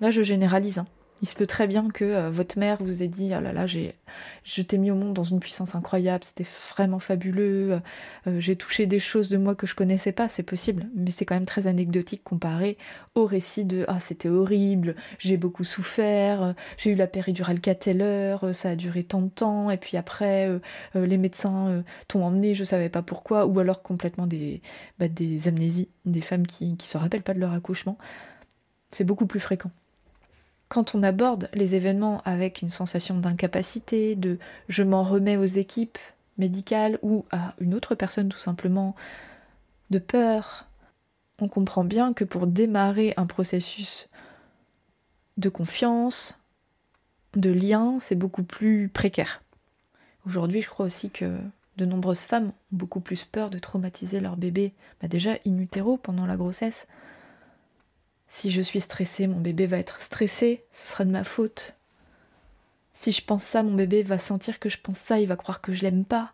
Là, 0.00 0.10
je 0.10 0.22
généralise. 0.22 0.78
Hein. 0.78 0.86
Il 1.22 1.28
se 1.28 1.36
peut 1.36 1.46
très 1.46 1.68
bien 1.68 1.88
que 1.88 2.04
euh, 2.04 2.30
votre 2.30 2.58
mère 2.58 2.78
vous 2.82 3.04
ait 3.04 3.08
dit 3.08 3.32
oh 3.36 3.40
là 3.40 3.52
là 3.52 3.66
j'ai 3.66 3.94
je 4.42 4.60
t'ai 4.60 4.76
mis 4.76 4.90
au 4.90 4.96
monde 4.96 5.14
dans 5.14 5.22
une 5.22 5.38
puissance 5.38 5.76
incroyable, 5.76 6.24
c'était 6.24 6.46
vraiment 6.70 6.98
fabuleux, 6.98 7.80
euh, 8.26 8.40
j'ai 8.40 8.56
touché 8.56 8.86
des 8.86 8.98
choses 8.98 9.28
de 9.28 9.38
moi 9.38 9.54
que 9.54 9.68
je 9.68 9.76
connaissais 9.76 10.10
pas, 10.10 10.28
c'est 10.28 10.42
possible, 10.42 10.88
mais 10.96 11.12
c'est 11.12 11.24
quand 11.24 11.36
même 11.36 11.44
très 11.44 11.68
anecdotique 11.68 12.24
comparé 12.24 12.76
au 13.14 13.24
récit 13.24 13.64
de 13.64 13.84
ah 13.86 14.00
c'était 14.00 14.28
horrible, 14.28 14.96
j'ai 15.18 15.36
beaucoup 15.36 15.62
souffert, 15.62 16.54
j'ai 16.76 16.90
eu 16.90 16.94
la 16.96 17.06
péridurale 17.06 17.60
Cateller, 17.60 18.36
ça 18.52 18.70
a 18.70 18.76
duré 18.76 19.04
tant 19.04 19.22
de 19.22 19.28
temps 19.28 19.70
et 19.70 19.76
puis 19.76 19.96
après 19.96 20.48
euh, 20.48 20.58
les 21.06 21.18
médecins 21.18 21.84
t'ont 22.08 22.24
emmené, 22.24 22.54
je 22.54 22.64
savais 22.64 22.88
pas 22.88 23.02
pourquoi 23.02 23.46
ou 23.46 23.60
alors 23.60 23.82
complètement 23.82 24.26
des 24.26 24.60
bah, 24.98 25.08
des 25.08 25.46
amnésies, 25.46 25.88
des 26.04 26.20
femmes 26.20 26.46
qui 26.48 26.76
qui 26.76 26.88
se 26.88 26.98
rappellent 26.98 27.22
pas 27.22 27.34
de 27.34 27.40
leur 27.40 27.52
accouchement. 27.52 27.96
C'est 28.90 29.04
beaucoup 29.04 29.26
plus 29.26 29.40
fréquent 29.40 29.70
quand 30.72 30.94
on 30.94 31.02
aborde 31.02 31.50
les 31.52 31.74
événements 31.74 32.22
avec 32.24 32.62
une 32.62 32.70
sensation 32.70 33.18
d'incapacité, 33.18 34.16
de 34.16 34.38
je 34.68 34.82
m'en 34.82 35.02
remets 35.02 35.36
aux 35.36 35.44
équipes 35.44 35.98
médicales 36.38 36.98
ou 37.02 37.26
à 37.30 37.52
une 37.60 37.74
autre 37.74 37.94
personne 37.94 38.30
tout 38.30 38.38
simplement, 38.38 38.94
de 39.90 39.98
peur, 39.98 40.66
on 41.42 41.48
comprend 41.48 41.84
bien 41.84 42.14
que 42.14 42.24
pour 42.24 42.46
démarrer 42.46 43.12
un 43.18 43.26
processus 43.26 44.08
de 45.36 45.50
confiance, 45.50 46.38
de 47.36 47.50
lien, 47.50 47.98
c'est 48.00 48.14
beaucoup 48.14 48.42
plus 48.42 48.88
précaire. 48.88 49.42
Aujourd'hui, 50.26 50.62
je 50.62 50.70
crois 50.70 50.86
aussi 50.86 51.10
que 51.10 51.36
de 51.76 51.84
nombreuses 51.84 52.20
femmes 52.20 52.46
ont 52.46 52.54
beaucoup 52.70 53.00
plus 53.00 53.26
peur 53.26 53.50
de 53.50 53.58
traumatiser 53.58 54.20
leur 54.20 54.38
bébé, 54.38 54.72
bah 55.02 55.08
déjà 55.08 55.32
in 55.46 55.58
utero 55.58 55.98
pendant 55.98 56.24
la 56.24 56.38
grossesse, 56.38 56.86
si 58.32 58.50
je 58.50 58.62
suis 58.62 58.80
stressée, 58.80 59.26
mon 59.26 59.40
bébé 59.40 59.66
va 59.66 59.76
être 59.76 60.00
stressé, 60.00 60.64
ce 60.72 60.92
sera 60.92 61.04
de 61.04 61.10
ma 61.10 61.22
faute. 61.22 61.76
Si 62.94 63.12
je 63.12 63.22
pense 63.22 63.44
ça, 63.44 63.62
mon 63.62 63.74
bébé 63.74 64.02
va 64.02 64.18
sentir 64.18 64.58
que 64.58 64.70
je 64.70 64.78
pense 64.82 64.96
ça, 64.96 65.20
il 65.20 65.28
va 65.28 65.36
croire 65.36 65.60
que 65.60 65.74
je 65.74 65.82
l'aime 65.82 66.06
pas. 66.06 66.32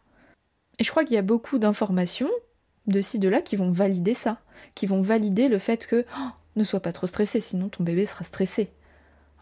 Et 0.78 0.84
je 0.84 0.92
crois 0.92 1.04
qu'il 1.04 1.16
y 1.16 1.18
a 1.18 1.22
beaucoup 1.22 1.58
d'informations 1.58 2.30
de 2.86 3.00
ci, 3.00 3.18
de 3.18 3.28
là 3.28 3.42
qui 3.42 3.56
vont 3.56 3.72
valider 3.72 4.14
ça, 4.14 4.40
qui 4.76 4.86
vont 4.86 5.02
valider 5.02 5.48
le 5.48 5.58
fait 5.58 5.88
que 5.88 6.06
oh, 6.16 6.28
ne 6.54 6.62
sois 6.62 6.78
pas 6.78 6.92
trop 6.92 7.08
stressé, 7.08 7.40
sinon 7.40 7.68
ton 7.68 7.82
bébé 7.82 8.06
sera 8.06 8.22
stressé. 8.22 8.70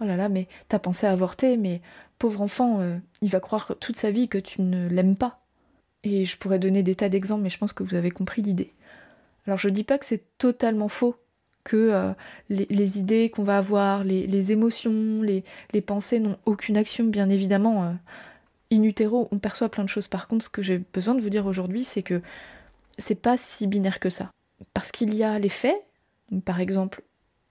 Oh 0.01 0.05
là 0.05 0.17
là, 0.17 0.31
mais 0.31 0.49
t'as 0.69 0.79
pensé 0.79 1.07
à 1.07 1.13
avorter, 1.13 1.59
mais 1.59 1.83
pauvre 2.19 2.41
enfant, 2.41 2.81
euh, 2.81 2.97
il 3.21 3.29
va 3.29 3.41
croire 3.41 3.75
toute 3.81 3.99
sa 3.99 4.11
vie 4.11 4.29
que 4.29 4.39
tu 4.39 4.63
ne 4.63 4.89
l'aimes 4.89 5.17
pas. 5.17 5.45
Et 6.05 6.25
je 6.25 6.39
pourrais 6.39 6.59
donner 6.59 6.83
des 6.83 6.95
tas 6.95 7.11
d'exemples, 7.11 7.43
mais 7.43 7.51
je 7.51 7.59
pense 7.59 7.75
que 7.75 7.83
vous 7.83 7.97
avez 7.97 8.11
compris 8.11 8.41
l'idée. 8.41 8.73
Alors 9.47 9.59
je 9.59 9.69
dis 9.69 9.85
pas 9.85 9.99
que 9.99 10.07
c'est 10.07 10.25
totalement 10.39 10.89
faux, 10.89 11.17
que 11.67 11.77
euh, 11.77 12.13
les, 12.49 12.99
idées 13.01 13.29
qu'on 13.29 13.43
va 13.43 13.59
avoir, 13.59 14.05
les, 14.05 14.53
émotions, 14.53 15.21
les, 15.23 15.81
pensées 15.83 16.21
n'ont 16.21 16.39
aucune 16.47 16.77
action, 16.77 17.05
bien 17.05 17.29
évidemment. 17.29 17.83
Euh, 17.83 17.93
in 18.71 18.85
utero, 18.85 19.29
on 19.33 19.39
perçoit 19.39 19.69
plein 19.69 19.83
de 19.83 19.89
choses. 19.89 20.07
Par 20.07 20.29
contre, 20.29 20.45
ce 20.45 20.49
que 20.49 20.63
j'ai 20.63 20.79
besoin 20.95 21.17
de 21.17 21.21
vous 21.21 21.29
dire 21.29 21.45
aujourd'hui, 21.45 21.83
c'est 21.83 22.05
que 22.05 22.23
c'est 22.99 23.21
pas 23.21 23.37
si 23.37 23.67
binaire 23.67 23.99
que 23.99 24.11
ça. 24.11 24.31
Parce 24.75 24.93
qu'il 24.93 25.13
y 25.15 25.25
a 25.25 25.41
les 25.41 25.49
faits, 25.49 25.83
par 26.45 26.61
exemple, 26.61 27.03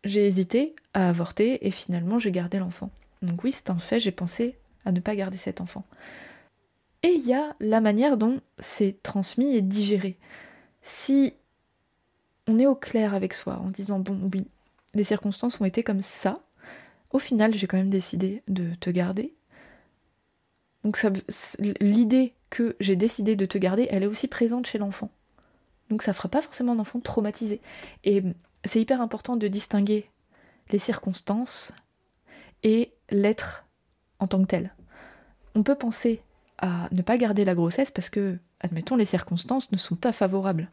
j'ai 0.05 0.25
hésité 0.25 0.75
à 0.93 1.09
avorter 1.09 1.67
et 1.67 1.71
finalement 1.71 2.17
j'ai 2.17 2.31
gardé 2.31 2.57
l'enfant. 2.57 2.91
Donc 3.21 3.43
oui, 3.43 3.51
c'est 3.51 3.69
un 3.69 3.79
fait, 3.79 3.99
j'ai 3.99 4.11
pensé 4.11 4.55
à 4.85 4.93
ne 4.93 5.01
pas 5.01 5.15
garder 5.15 5.37
cet 5.37 5.59
enfant. 5.59 5.83
Et 7.03 7.09
il 7.09 7.27
y 7.27 7.33
a 7.33 7.53
la 7.59 7.81
manière 7.81 8.15
dont 8.15 8.39
c'est 8.59 9.03
transmis 9.03 9.55
et 9.57 9.61
digéré. 9.61 10.17
Si 10.83 11.33
on 12.47 12.59
est 12.59 12.67
au 12.67 12.75
clair 12.75 13.13
avec 13.13 13.33
soi 13.33 13.57
en 13.57 13.69
disant 13.69 13.99
bon 13.99 14.29
oui, 14.33 14.47
les 14.93 15.03
circonstances 15.03 15.59
ont 15.59 15.65
été 15.65 15.83
comme 15.83 16.01
ça, 16.01 16.39
au 17.11 17.19
final 17.19 17.53
j'ai 17.53 17.67
quand 17.67 17.77
même 17.77 17.89
décidé 17.89 18.43
de 18.47 18.73
te 18.75 18.89
garder. 18.89 19.33
Donc 20.83 21.03
l'idée 21.79 22.33
que 22.51 22.75
j'ai 22.79 22.95
décidé 22.95 23.35
de 23.35 23.45
te 23.45 23.57
garder, 23.57 23.87
elle 23.89 24.03
est 24.03 24.07
aussi 24.07 24.27
présente 24.27 24.67
chez 24.67 24.77
l'enfant. 24.77 25.09
Donc 25.89 26.01
ça 26.01 26.13
fera 26.13 26.29
pas 26.29 26.41
forcément 26.41 26.73
un 26.73 26.79
enfant 26.79 26.99
traumatisé. 26.99 27.59
Et 28.03 28.23
c'est 28.65 28.81
hyper 28.81 29.01
important 29.01 29.35
de 29.35 29.47
distinguer 29.47 30.09
les 30.71 30.79
circonstances 30.79 31.73
et 32.63 32.91
l'être 33.09 33.65
en 34.19 34.27
tant 34.27 34.41
que 34.41 34.47
tel. 34.47 34.73
On 35.55 35.63
peut 35.63 35.75
penser 35.75 36.21
à 36.57 36.87
ne 36.91 37.01
pas 37.01 37.17
garder 37.17 37.45
la 37.45 37.55
grossesse 37.55 37.91
parce 37.91 38.09
que, 38.09 38.37
admettons, 38.59 38.95
les 38.95 39.05
circonstances 39.05 39.71
ne 39.71 39.77
sont 39.77 39.95
pas 39.95 40.13
favorables. 40.13 40.69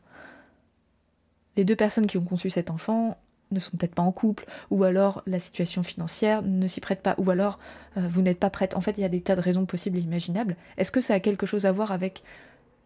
Les 1.56 1.64
deux 1.64 1.76
personnes 1.76 2.06
qui 2.06 2.18
ont 2.18 2.24
conçu 2.24 2.50
cet 2.50 2.70
enfant 2.70 3.16
ne 3.50 3.60
sont 3.60 3.76
peut-être 3.76 3.94
pas 3.94 4.02
en 4.02 4.12
couple, 4.12 4.46
ou 4.70 4.84
alors 4.84 5.22
la 5.26 5.38
situation 5.38 5.82
financière 5.82 6.42
ne 6.42 6.66
s'y 6.66 6.80
prête 6.80 7.02
pas, 7.02 7.14
ou 7.18 7.30
alors 7.30 7.58
euh, 7.98 8.08
vous 8.08 8.22
n'êtes 8.22 8.38
pas 8.40 8.50
prête. 8.50 8.74
En 8.74 8.80
fait, 8.80 8.94
il 8.96 9.02
y 9.02 9.04
a 9.04 9.10
des 9.10 9.20
tas 9.20 9.36
de 9.36 9.42
raisons 9.42 9.66
possibles 9.66 9.98
et 9.98 10.00
imaginables. 10.00 10.56
Est-ce 10.78 10.90
que 10.90 11.02
ça 11.02 11.14
a 11.14 11.20
quelque 11.20 11.46
chose 11.46 11.66
à 11.66 11.72
voir 11.72 11.92
avec 11.92 12.22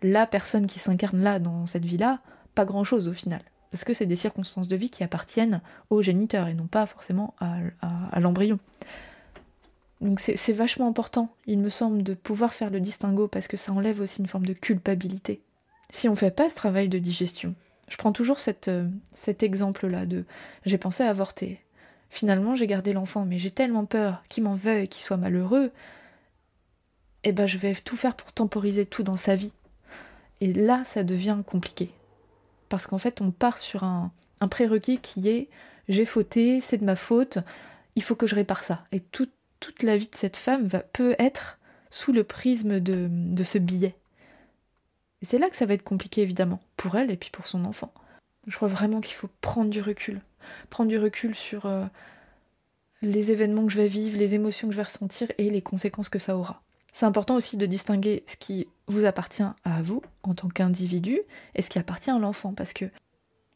la 0.03 0.27
personne 0.27 0.67
qui 0.67 0.79
s'incarne 0.79 1.23
là, 1.23 1.39
dans 1.39 1.67
cette 1.67 1.85
vie-là? 1.85 2.19
Pas 2.55 2.65
grand-chose 2.65 3.07
au 3.07 3.13
final. 3.13 3.43
Parce 3.71 3.85
que 3.85 3.93
c'est 3.93 4.07
des 4.07 4.17
circonstances 4.17 4.69
de 4.69 4.77
vie 4.77 4.91
qui 4.91 5.05
appartiennent 5.05 5.61
au 5.91 6.03
géniteur 6.03 6.49
et 6.49 6.55
non 6.55 6.67
pas 6.67 6.87
forcément 6.87 7.35
à 7.41 8.21
l'embryon. 8.21 8.59
Donc 10.01 10.21
c'est 10.21 10.53
vachement 10.53 10.87
important, 10.87 11.35
il 11.47 11.59
me 11.59 11.71
semble, 11.71 12.03
de 12.03 12.15
pouvoir 12.15 12.53
faire 12.53 12.71
le 12.71 12.81
distinguo 12.81 13.29
parce 13.29 13.49
que 13.49 13.57
ça 13.57 13.73
enlève 13.73 14.01
aussi 14.01 14.21
une 14.21 14.29
forme 14.29 14.47
de 14.47 14.53
culpabilité. 14.53 15.41
Si 15.91 16.09
on 16.09 16.17
fait 16.17 16.31
pas 16.31 16.51
ce 16.51 16.55
travail 16.55 16.89
de 16.89 16.99
digestion, 16.99 17.55
je 17.89 17.97
prends 17.97 18.13
toujours 18.13 18.39
euh, 18.69 18.89
cet 19.15 19.43
exemple-là 19.43 20.07
de 20.07 20.25
j'ai 20.65 20.79
pensé 20.79 21.03
à 21.03 21.11
avorter. 21.11 21.61
Finalement, 22.11 22.55
j'ai 22.55 22.67
gardé 22.67 22.93
l'enfant, 22.93 23.25
mais 23.25 23.39
j'ai 23.39 23.51
tellement 23.51 23.85
peur 23.85 24.23
qu'il 24.29 24.45
m'en 24.45 24.55
veuille, 24.55 24.89
qu'il 24.89 25.03
soit 25.03 25.17
malheureux. 25.17 25.71
Eh 27.25 27.33
ben, 27.33 27.47
je 27.47 27.59
vais 27.59 27.75
tout 27.75 27.97
faire 27.97 28.15
pour 28.15 28.33
temporiser 28.33 28.87
tout 28.87 29.03
dans 29.03 29.17
sa 29.17 29.35
vie. 29.37 29.53
Et 30.41 30.53
là, 30.53 30.85
ça 30.85 31.03
devient 31.03 31.39
compliqué. 31.47 31.91
Parce 32.69 32.87
qu'en 32.87 32.99
fait, 32.99 33.21
on 33.21 33.31
part 33.31 33.59
sur 33.59 33.85
un, 33.85 34.13
prérequis 34.51 34.99
qui 34.99 35.29
est 35.29 35.49
j'ai 35.89 36.05
fauté, 36.05 36.61
c'est 36.61 36.79
de 36.79 36.85
ma 36.85 36.97
faute, 36.97 37.39
il 37.95 38.03
faut 38.03 38.17
que 38.17 38.27
je 38.27 38.35
répare 38.35 38.65
ça. 38.65 38.85
Et 38.93 39.01
tout, 39.01 39.29
toute 39.61 39.83
la 39.83 39.97
vie 39.97 40.09
de 40.09 40.15
cette 40.15 40.37
femme 40.37 40.67
va, 40.67 40.81
peut 40.81 41.15
être 41.19 41.59
sous 41.91 42.13
le 42.13 42.25
prisme 42.25 42.81
de 42.81 43.45
ce 43.45 43.59
billet. 43.59 43.95
C'est 45.23 45.39
là 45.39 45.49
que 45.51 45.57
ça 45.57 45.67
va 45.67 45.75
être 45.75 45.83
compliqué, 45.83 46.23
évidemment, 46.23 46.61
pour 46.77 46.97
elle 46.97 47.11
et 47.11 47.17
puis 47.17 47.31
pour 47.31 47.47
son 47.47 47.65
enfant. 47.65 47.93
Je 48.47 48.55
crois 48.55 48.69
vraiment 48.69 49.01
qu'il 49.01 49.15
faut 49.15 49.31
prendre 49.41 49.71
du 49.71 49.81
recul. 49.81 50.21
Prendre 50.71 50.89
du 50.89 50.99
recul 50.99 51.35
sur 51.35 51.67
euh, 51.67 51.85
les 53.03 53.31
événements 53.31 53.67
que 53.67 53.73
je 53.73 53.79
vais 53.79 53.89
vivre, 53.89 54.19
les 54.19 54.35
émotions 54.35 54.69
que 54.69 54.73
je 54.73 54.77
vais 54.77 54.85
ressentir 54.85 55.29
et 55.39 55.51
les 55.51 55.63
conséquences 55.63 56.09
que 56.09 56.19
ça 56.19 56.37
aura. 56.37 56.63
C'est 56.93 57.07
important 57.07 57.35
aussi 57.35 57.57
de 57.57 57.67
distinguer 57.67 58.25
ce 58.27 58.37
qui 58.37 58.69
vous 58.87 59.05
appartient 59.05 59.43
à 59.43 59.83
vous 59.83 60.01
en 60.23 60.35
tant 60.35 60.49
qu'individu 60.49 61.21
et 61.55 61.63
ce 61.63 61.69
qui 61.69 61.79
appartient 61.79 62.11
à 62.11 62.19
l'enfant 62.19 62.55
parce 62.55 62.73
que 62.73 62.87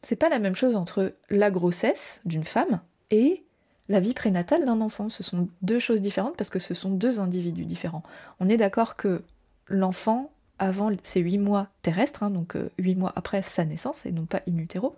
c'est 0.03 0.15
pas 0.15 0.29
la 0.29 0.39
même 0.39 0.55
chose 0.55 0.75
entre 0.75 1.15
la 1.29 1.49
grossesse 1.49 2.19
d'une 2.25 2.43
femme 2.43 2.81
et 3.09 3.43
la 3.89 3.99
vie 3.99 4.13
prénatale 4.13 4.65
d'un 4.65 4.81
enfant. 4.81 5.09
Ce 5.09 5.23
sont 5.23 5.47
deux 5.61 5.79
choses 5.79 6.01
différentes 6.01 6.37
parce 6.37 6.49
que 6.49 6.59
ce 6.59 6.73
sont 6.73 6.91
deux 6.91 7.19
individus 7.19 7.65
différents. 7.65 8.03
On 8.39 8.49
est 8.49 8.57
d'accord 8.57 8.95
que 8.95 9.23
l'enfant, 9.67 10.31
avant 10.61 10.91
ses 11.01 11.19
huit 11.21 11.39
mois 11.39 11.67
terrestres, 11.81 12.21
hein, 12.21 12.29
donc 12.29 12.55
euh, 12.55 12.69
huit 12.77 12.95
mois 12.95 13.11
après 13.15 13.41
sa 13.41 13.65
naissance 13.65 14.05
et 14.05 14.11
non 14.11 14.25
pas 14.25 14.41
in 14.47 14.57
utero, 14.59 14.95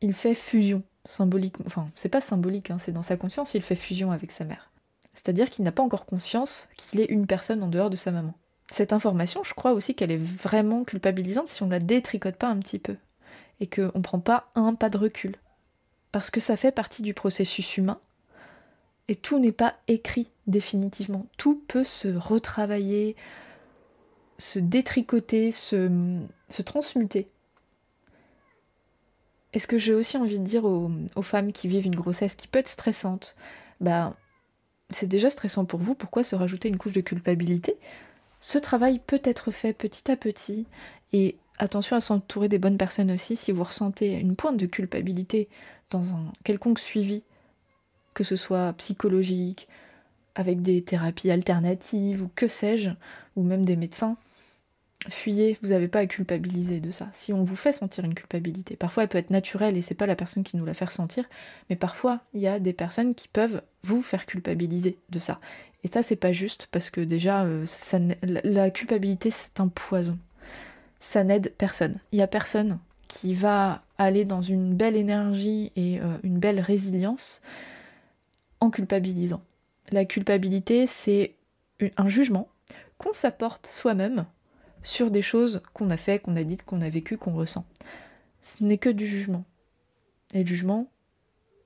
il 0.00 0.14
fait 0.14 0.34
fusion 0.34 0.82
symbolique. 1.04 1.56
Enfin, 1.66 1.90
c'est 1.94 2.08
pas 2.08 2.22
symbolique, 2.22 2.70
hein, 2.70 2.78
c'est 2.80 2.92
dans 2.92 3.02
sa 3.02 3.18
conscience, 3.18 3.52
il 3.54 3.62
fait 3.62 3.76
fusion 3.76 4.10
avec 4.12 4.32
sa 4.32 4.44
mère. 4.44 4.70
C'est-à-dire 5.12 5.50
qu'il 5.50 5.64
n'a 5.64 5.72
pas 5.72 5.82
encore 5.82 6.06
conscience 6.06 6.68
qu'il 6.76 7.00
est 7.00 7.04
une 7.04 7.26
personne 7.26 7.62
en 7.62 7.68
dehors 7.68 7.90
de 7.90 7.96
sa 7.96 8.10
maman. 8.10 8.32
Cette 8.72 8.94
information, 8.94 9.44
je 9.44 9.52
crois 9.52 9.72
aussi 9.72 9.94
qu'elle 9.94 10.10
est 10.10 10.16
vraiment 10.16 10.84
culpabilisante 10.84 11.48
si 11.48 11.62
on 11.62 11.68
la 11.68 11.80
détricote 11.80 12.36
pas 12.36 12.48
un 12.48 12.58
petit 12.58 12.78
peu 12.78 12.96
et 13.60 13.66
qu'on 13.66 13.92
ne 13.94 14.02
prend 14.02 14.20
pas 14.20 14.48
un 14.54 14.74
pas 14.74 14.88
de 14.88 14.96
recul. 14.96 15.36
Parce 16.12 16.30
que 16.30 16.40
ça 16.40 16.56
fait 16.56 16.72
partie 16.72 17.02
du 17.02 17.12
processus 17.12 17.76
humain 17.76 17.98
et 19.08 19.16
tout 19.16 19.38
n'est 19.38 19.52
pas 19.52 19.74
écrit 19.86 20.28
définitivement. 20.46 21.26
Tout 21.36 21.62
peut 21.68 21.84
se 21.84 22.08
retravailler, 22.08 23.16
se 24.38 24.58
détricoter, 24.58 25.52
se, 25.52 26.62
transmuter. 26.64 27.28
Et 29.52 29.58
ce 29.58 29.66
que 29.66 29.78
j'ai 29.78 29.94
aussi 29.94 30.16
envie 30.16 30.38
de 30.38 30.44
dire 30.44 30.64
aux, 30.64 31.22
femmes 31.22 31.52
qui 31.52 31.68
vivent 31.68 31.86
une 31.86 31.94
grossesse 31.94 32.34
qui 32.34 32.48
peut 32.48 32.58
être 32.58 32.68
stressante, 32.68 33.34
bah 33.80 34.14
c'est 34.90 35.06
déjà 35.06 35.28
stressant 35.28 35.64
pour 35.64 35.80
vous, 35.80 35.94
pourquoi 35.94 36.24
se 36.24 36.36
rajouter 36.36 36.68
une 36.68 36.78
couche 36.78 36.92
de 36.92 37.00
culpabilité? 37.00 37.76
Ce 38.40 38.58
travail 38.58 39.00
peut 39.06 39.20
être 39.24 39.50
fait 39.50 39.72
petit 39.72 40.10
à 40.10 40.16
petit 40.16 40.66
et 41.12 41.36
attention 41.58 41.96
à 41.96 42.00
s'entourer 42.00 42.48
des 42.48 42.58
bonnes 42.58 42.78
personnes 42.78 43.10
aussi 43.10 43.36
si 43.36 43.52
vous 43.52 43.64
ressentez 43.64 44.14
une 44.14 44.36
pointe 44.36 44.56
de 44.56 44.66
culpabilité 44.66 45.48
dans 45.90 46.14
un 46.14 46.32
quelconque 46.44 46.78
suivi 46.78 47.22
que 48.18 48.24
ce 48.24 48.34
soit 48.34 48.72
psychologique, 48.72 49.68
avec 50.34 50.60
des 50.60 50.82
thérapies 50.82 51.30
alternatives 51.30 52.20
ou 52.20 52.30
que 52.34 52.48
sais-je, 52.48 52.90
ou 53.36 53.44
même 53.44 53.64
des 53.64 53.76
médecins, 53.76 54.16
fuyez, 55.08 55.56
vous 55.62 55.68
n'avez 55.68 55.88
pas 55.88 56.00
à 56.00 56.06
culpabiliser 56.06 56.80
de 56.80 56.90
ça. 56.90 57.08
Si 57.12 57.32
on 57.32 57.42
vous 57.42 57.56
fait 57.56 57.72
sentir 57.72 58.04
une 58.04 58.14
culpabilité, 58.14 58.76
parfois 58.76 59.04
elle 59.04 59.08
peut 59.08 59.18
être 59.18 59.30
naturelle 59.30 59.76
et 59.76 59.82
c'est 59.82 59.94
pas 59.94 60.06
la 60.06 60.16
personne 60.16 60.42
qui 60.42 60.56
nous 60.56 60.64
la 60.64 60.74
fait 60.74 60.86
ressentir, 60.86 61.24
mais 61.70 61.76
parfois 61.76 62.20
il 62.34 62.40
y 62.40 62.48
a 62.48 62.58
des 62.58 62.72
personnes 62.72 63.14
qui 63.14 63.28
peuvent 63.28 63.62
vous 63.82 64.02
faire 64.02 64.26
culpabiliser 64.26 64.98
de 65.10 65.18
ça. 65.18 65.40
Et 65.84 65.88
ça 65.88 66.02
c'est 66.02 66.16
pas 66.16 66.32
juste 66.32 66.68
parce 66.72 66.90
que 66.90 67.00
déjà 67.00 67.44
euh, 67.44 67.64
la 68.22 68.70
culpabilité 68.70 69.30
c'est 69.30 69.60
un 69.60 69.68
poison. 69.68 70.18
Ça 71.00 71.22
n'aide 71.22 71.54
personne. 71.56 72.00
Il 72.10 72.18
y 72.18 72.22
a 72.22 72.26
personne 72.26 72.78
qui 73.06 73.34
va 73.34 73.82
aller 73.96 74.24
dans 74.24 74.42
une 74.42 74.74
belle 74.74 74.96
énergie 74.96 75.72
et 75.76 76.00
euh, 76.00 76.18
une 76.24 76.38
belle 76.38 76.60
résilience 76.60 77.42
en 78.60 78.70
culpabilisant. 78.70 79.42
La 79.90 80.04
culpabilité, 80.04 80.86
c'est 80.86 81.34
un 81.96 82.08
jugement 82.08 82.48
qu'on 82.98 83.12
s'apporte 83.12 83.66
soi-même 83.66 84.26
sur 84.88 85.10
des 85.10 85.20
choses 85.20 85.60
qu'on 85.74 85.90
a 85.90 85.98
fait, 85.98 86.18
qu'on 86.18 86.34
a 86.34 86.44
dites, 86.44 86.64
qu'on 86.64 86.80
a 86.80 86.88
vécues, 86.88 87.18
qu'on 87.18 87.34
ressent. 87.34 87.66
Ce 88.40 88.64
n'est 88.64 88.78
que 88.78 88.88
du 88.88 89.06
jugement. 89.06 89.44
Et 90.32 90.40
le 90.40 90.46
jugement, 90.46 90.90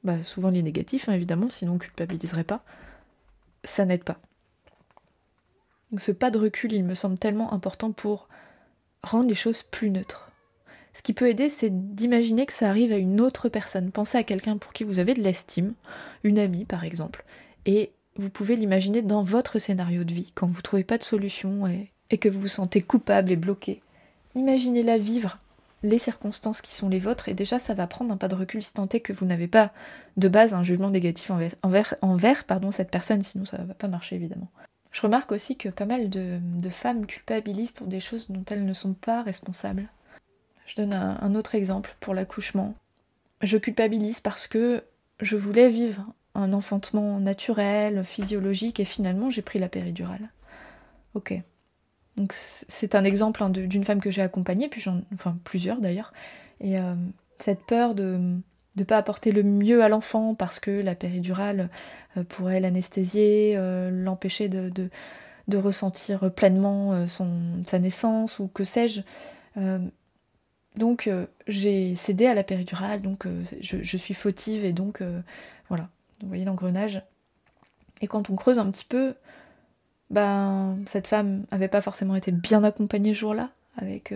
bah, 0.03 0.17
souvent 0.25 0.51
il 0.51 0.57
est 0.57 0.63
négatif, 0.63 1.09
hein, 1.09 1.13
évidemment, 1.13 1.49
sinon 1.49 1.73
on 1.73 1.75
ne 1.77 1.81
culpabiliserait 1.81 2.43
pas. 2.43 2.65
Ça 3.63 3.85
n'aide 3.85 4.03
pas. 4.03 4.19
Donc 5.93 6.01
ce 6.01 6.11
pas 6.11 6.33
de 6.33 6.39
recul, 6.39 6.73
il 6.73 6.83
me 6.83 6.97
semble 6.97 7.17
tellement 7.17 7.53
important 7.53 7.93
pour 7.93 8.29
rendre 9.05 9.29
les 9.29 9.37
choses 9.37 9.63
plus 9.63 9.91
neutres. 9.91 10.33
Ce 10.93 11.01
qui 11.01 11.13
peut 11.13 11.29
aider, 11.29 11.49
c'est 11.49 11.95
d'imaginer 11.95 12.45
que 12.45 12.53
ça 12.53 12.69
arrive 12.69 12.93
à 12.93 12.97
une 12.97 13.21
autre 13.21 13.49
personne. 13.49 13.93
Pensez 13.93 14.19
à 14.19 14.25
quelqu'un 14.25 14.57
pour 14.57 14.73
qui 14.73 14.83
vous 14.83 14.99
avez 14.99 15.15
de 15.15 15.23
l'estime, 15.23 15.75
une 16.25 16.41
amie 16.41 16.65
par 16.65 16.83
exemple, 16.83 17.25
et 17.67 17.93
vous 18.17 18.31
pouvez 18.31 18.57
l'imaginer 18.57 19.01
dans 19.01 19.23
votre 19.23 19.61
scénario 19.61 20.03
de 20.03 20.13
vie, 20.13 20.33
quand 20.35 20.49
vous 20.49 20.57
ne 20.57 20.63
trouvez 20.63 20.85
pas 20.85 20.99
de 20.99 21.05
solution 21.05 21.69
et, 21.69 21.89
que 22.19 22.29
vous 22.29 22.41
vous 22.41 22.49
sentez 22.49 22.81
coupable 22.81 23.31
et 23.31 23.37
bloqué. 23.37 23.83
Imaginez-la 24.35 24.99
vivre 24.99 25.39
les 25.83 25.99
circonstances 25.99 26.61
qui 26.61 26.73
sont 26.73 26.89
les 26.89 27.01
vôtres, 27.01 27.29
et 27.29 27.35
déjà 27.35 27.59
ça 27.59 27.75
va 27.75 27.87
prendre 27.87 28.13
un 28.13 28.17
pas 28.17 28.29
de 28.29 28.37
recul 28.37 28.63
si 28.63 28.73
tant 28.73 28.89
est 28.89 29.01
que 29.01 29.13
vous 29.13 29.27
n'avez 29.27 29.49
pas 29.49 29.73
de 30.17 30.29
base 30.29 30.55
un 30.55 30.63
jugement 30.63 30.91
négatif 30.91 31.31
envers, 31.31 31.55
envers, 31.63 31.97
envers 32.03 32.45
pardon, 32.45 32.71
cette 32.71 32.91
personne, 32.91 33.23
sinon 33.23 33.45
ça 33.45 33.59
ne 33.59 33.65
va 33.65 33.75
pas 33.75 33.89
marcher 33.89 34.15
évidemment. 34.17 34.49
Je 34.93 35.01
remarque 35.01 35.33
aussi 35.33 35.57
que 35.57 35.71
pas 35.71 35.87
mal 35.87 36.11
de 36.11 36.69
femmes 36.71 37.07
culpabilisent 37.07 37.73
pour 37.73 37.87
des 37.87 37.99
choses 37.99 38.31
dont 38.31 38.45
elles 38.51 38.65
ne 38.65 38.75
sont 38.75 38.95
pas 38.95 39.23
responsables. 39.23 39.89
Je 40.67 40.77
donne 40.77 40.93
un, 40.95 41.35
autre 41.35 41.55
exemple 41.55 41.95
pour 42.01 42.15
l'accouchement. 42.15 42.75
Je 43.43 43.59
culpabilise 43.59 44.21
parce 44.21 44.47
que 44.47 44.85
je 45.21 45.37
voulais 45.37 45.69
vivre 45.69 46.07
un 46.35 46.53
enfantement 46.53 47.21
naturel, 47.21 48.05
physiologique, 48.05 48.81
et 48.81 48.87
finalement 48.87 49.31
j'ai 49.31 49.43
pris 49.43 49.59
la 49.59 49.69
péridurale. 49.69 50.31
Ok. 51.15 51.35
C'est 52.29 52.95
un 52.95 53.05
exemple 53.05 53.43
hein, 53.43 53.49
d'une 53.49 53.85
femme 53.85 54.01
que 54.01 54.11
j'ai 54.11 54.23
accompagnée, 54.23 54.69
puis 54.69 54.81
j'en, 54.81 55.01
enfin 55.15 55.39
plusieurs 55.45 55.81
d'ailleurs. 55.81 56.13
Et 56.61 56.79
euh, 56.79 56.95
cette 57.39 57.65
peur 57.65 57.95
de 57.95 58.39
ne 58.77 58.85
pas 58.85 58.99
apporter 58.99 59.33
le 59.33 59.43
mieux 59.43 59.83
à 59.83 59.89
l'enfant 59.89 60.35
parce 60.35 60.61
que 60.61 60.71
la 60.71 60.95
péridurale 60.95 61.71
euh, 62.17 62.25
pourrait 62.25 62.61
l'anesthésier, 62.61 63.55
euh, 63.57 63.91
l'empêcher 63.91 64.49
de, 64.49 64.71
de, 64.71 65.57
ressentir 65.57 66.33
pleinement 66.33 67.07
sa 67.09 67.79
naissance 67.79 68.39
ou 68.39 68.49
que 68.49 68.65
sais-je 68.65 69.03
Donc 70.77 71.11
j'ai 71.47 71.95
cédé 71.95 72.25
à 72.25 72.33
la 72.33 72.43
péridurale, 72.43 73.03
donc 73.03 73.27
je, 73.61 73.97
suis 73.99 74.15
fautive 74.15 74.65
et 74.65 74.73
donc 74.73 75.03
voilà. 75.69 75.91
Vous 76.23 76.29
voyez 76.29 76.47
l'engrenage. 76.47 77.03
Et 78.01 78.07
quand 78.07 78.31
on 78.31 78.37
creuse 78.37 78.59
un 78.59 78.71
petit 78.71 78.87
peu, 78.87 79.15
ben 80.13 80.79
cette 80.87 81.09
femme 81.09 81.45
avait 81.51 81.69
pas 81.69 81.81
forcément 81.81 82.15
été 82.15 82.31
bien 82.31 82.63
accompagnée 82.63 83.15
ce 83.15 83.21
jour-là, 83.21 83.51
avec 83.77 84.15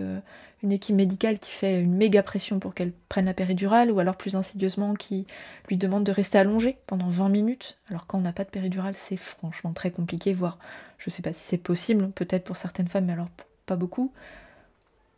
une 0.63 0.71
équipe 0.71 0.95
médicale 0.95 1.39
qui 1.39 1.51
fait 1.51 1.81
une 1.81 1.95
méga 1.95 2.23
pression 2.23 2.59
pour 2.59 2.73
qu'elle 2.73 2.91
prenne 3.09 3.25
la 3.25 3.33
péridurale, 3.33 3.91
ou 3.91 3.99
alors 3.99 4.15
plus 4.15 4.35
insidieusement 4.35 4.93
qui 4.93 5.27
lui 5.67 5.77
demande 5.77 6.03
de 6.03 6.11
rester 6.11 6.37
allongée 6.37 6.77
pendant 6.87 7.09
20 7.09 7.29
minutes. 7.29 7.77
Alors 7.89 8.07
quand 8.07 8.19
on 8.19 8.21
n'a 8.21 8.33
pas 8.33 8.43
de 8.43 8.49
péridurale, 8.49 8.95
c'est 8.95 9.17
franchement 9.17 9.73
très 9.73 9.91
compliqué, 9.91 10.33
voire 10.33 10.57
je 10.97 11.09
sais 11.09 11.21
pas 11.21 11.33
si 11.33 11.41
c'est 11.41 11.57
possible, 11.57 12.09
peut-être 12.11 12.43
pour 12.43 12.57
certaines 12.57 12.87
femmes, 12.87 13.05
mais 13.05 13.13
alors 13.13 13.29
pas 13.65 13.75
beaucoup. 13.75 14.11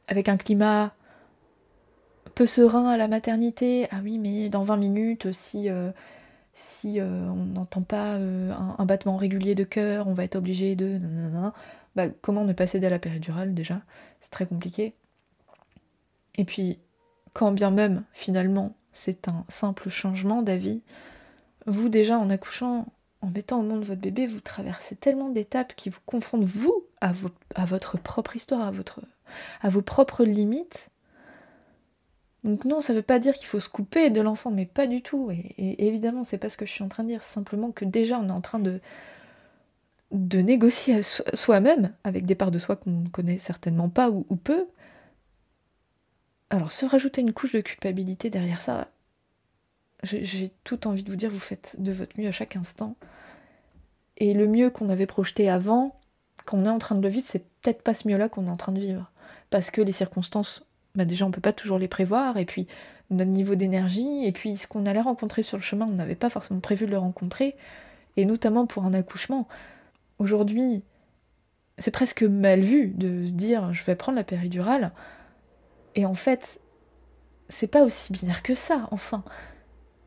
Avec 0.07 0.27
un 0.27 0.38
climat 0.38 0.93
peu 2.36 2.45
serein 2.45 2.88
à 2.89 2.98
la 2.98 3.07
maternité, 3.07 3.88
ah 3.91 3.98
oui, 4.03 4.17
mais 4.17 4.50
dans 4.50 4.63
20 4.63 4.77
minutes, 4.77 5.31
si, 5.31 5.69
euh, 5.69 5.91
si 6.59 6.99
euh, 6.99 7.27
on 7.29 7.45
n'entend 7.45 7.81
pas 7.81 8.15
euh, 8.15 8.53
un, 8.53 8.85
battement 8.85 9.17
régulier 9.17 9.55
de 9.55 9.63
cœur, 9.63 10.07
on 10.07 10.13
va 10.13 10.25
être 10.25 10.35
obligé 10.35 10.75
de. 10.75 10.99
Bah, 11.95 12.09
comment 12.21 12.43
ne 12.43 12.53
pas 12.53 12.67
céder 12.67 12.87
à 12.87 12.89
la 12.89 12.99
péridurale 12.99 13.53
déjà? 13.53 13.81
C'est 14.21 14.29
très 14.29 14.45
compliqué. 14.45 14.93
Et 16.35 16.43
puis, 16.43 16.79
quand 17.33 17.51
bien 17.51 17.71
même, 17.71 18.03
finalement, 18.13 18.75
c'est 18.91 19.27
un 19.27 19.45
simple 19.47 19.89
changement 19.89 20.41
d'avis, 20.41 20.81
vous 21.65 21.89
déjà 21.89 22.17
en 22.17 22.29
accouchant, 22.29 22.87
en 23.21 23.27
mettant 23.27 23.59
au 23.59 23.63
monde 23.63 23.83
votre 23.83 24.01
bébé, 24.01 24.27
vous 24.27 24.41
traversez 24.41 24.95
tellement 24.95 25.29
d'étapes 25.29 25.75
qui 25.75 25.89
vous 25.89 25.99
confrontent, 26.05 26.43
vous, 26.43 26.85
à, 27.01 27.11
votre 27.65 27.97
propre 27.97 28.35
histoire, 28.35 28.71
à 29.61 29.69
vos 29.69 29.81
propres 29.81 30.23
limites. 30.23 30.89
Donc 32.43 32.65
non, 32.65 32.81
ça 32.81 32.93
veut 32.93 33.01
pas 33.01 33.19
dire 33.19 33.34
qu'il 33.34 33.48
faut 33.48 33.60
se 33.60 33.69
couper 33.69 34.10
de 34.10 34.22
l'enfant, 34.22 34.51
mais 34.51 34.65
pas 34.65 34.88
du 34.88 35.01
tout. 35.01 35.29
Et, 35.31 35.88
évidemment, 35.88 36.24
c'est 36.24 36.38
pas 36.38 36.50
ce 36.50 36.58
que 36.58 36.65
je 36.65 36.72
suis 36.72 36.84
en 36.84 36.89
train 36.89 37.03
de 37.03 37.10
dire. 37.10 37.24
Simplement 37.24 37.72
que 37.72 37.86
déjà, 37.86 38.19
on 38.19 38.29
est 38.29 38.31
en 38.31 38.41
train 38.41 38.60
de, 38.60 38.79
de 40.12 40.39
négocier 40.39 41.01
soi-même, 41.03 41.93
avec 42.03 42.25
des 42.25 42.36
parts 42.36 42.51
de 42.51 42.60
soi 42.60 42.77
qu'on 42.77 42.91
ne 42.91 43.10
connaît 43.10 43.39
certainement 43.39 43.89
pas 43.89 44.10
ou 44.10 44.24
peu, 44.36 44.67
alors, 46.50 46.72
se 46.72 46.86
rajouter 46.86 47.22
une 47.22 47.34
couche 47.34 47.53
de 47.53 47.62
culpabilité 47.62 48.29
derrière 48.29 48.62
ça, 48.62 48.88
j'ai 50.03 50.51
tout 50.63 50.88
envie 50.88 51.03
de 51.03 51.10
vous 51.10 51.15
dire, 51.15 51.29
vous 51.29 51.39
faites 51.39 51.75
de 51.77 51.91
votre 51.91 52.19
mieux 52.19 52.27
à 52.27 52.31
chaque 52.31 52.55
instant. 52.55 52.96
Et 54.17 54.34
le 54.34 54.48
mieux 54.48 54.69
qu'on 54.69 54.89
avait 54.89 55.05
projeté 55.05 55.50
avant, 55.50 56.00
quand 56.46 56.58
on 56.58 56.65
est 56.65 56.69
en 56.69 56.79
train 56.79 56.96
de 56.96 57.01
le 57.01 57.10
vivre, 57.10 57.27
c'est 57.27 57.46
peut-être 57.62 57.84
pas 57.84 57.93
ce 57.93 58.08
mieux-là 58.08 58.29
qu'on 58.29 58.48
est 58.48 58.51
en 58.51 58.58
train 58.58 58.72
de 58.72 58.79
vivre. 58.79 59.12
Parce 59.51 59.69
que 59.72 59.81
les 59.81 59.91
circonstances, 59.91 60.68
bah 60.96 61.05
déjà, 61.05 61.25
on 61.25 61.31
peut 61.31 61.41
pas 61.41 61.53
toujours 61.53 61.79
les 61.79 61.88
prévoir, 61.88 62.38
et 62.38 62.46
puis 62.46 62.67
notre 63.10 63.31
niveau 63.31 63.55
d'énergie, 63.55 64.25
et 64.25 64.31
puis 64.31 64.58
ce 64.58 64.67
qu'on 64.67 64.86
allait 64.86 65.01
rencontrer 65.01 65.43
sur 65.43 65.58
le 65.58 65.63
chemin, 65.63 65.86
on 65.86 65.93
n'avait 65.93 66.15
pas 66.15 66.29
forcément 66.29 66.60
prévu 66.60 66.86
de 66.86 66.91
le 66.91 66.98
rencontrer, 66.98 67.55
et 68.17 68.25
notamment 68.25 68.65
pour 68.65 68.86
un 68.86 68.93
accouchement. 68.93 69.48
Aujourd'hui, 70.19 70.84
c'est 71.77 71.91
presque 71.91 72.24
mal 72.24 72.60
vu 72.60 72.89
de 72.89 73.25
se 73.25 73.34
dire 73.34 73.74
je 73.74 73.84
vais 73.84 73.96
prendre 73.96 74.17
la 74.17 74.24
péridurale 74.24 74.91
et 75.96 76.05
en 76.05 76.13
fait, 76.13 76.62
c'est 77.50 77.67
pas 77.67 77.84
aussi 77.84 78.13
binaire 78.13 78.43
que 78.43 78.55
ça, 78.55 78.88
enfin. 78.91 79.24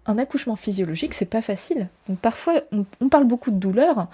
Un 0.04 0.18
accouchement 0.18 0.56
physiologique, 0.56 1.14
c'est 1.14 1.26
pas 1.26 1.42
facile. 1.42 1.88
Parfois, 2.22 2.62
on, 2.72 3.08
parle 3.08 3.24
beaucoup 3.24 3.52
de 3.52 3.58
douleur. 3.58 4.08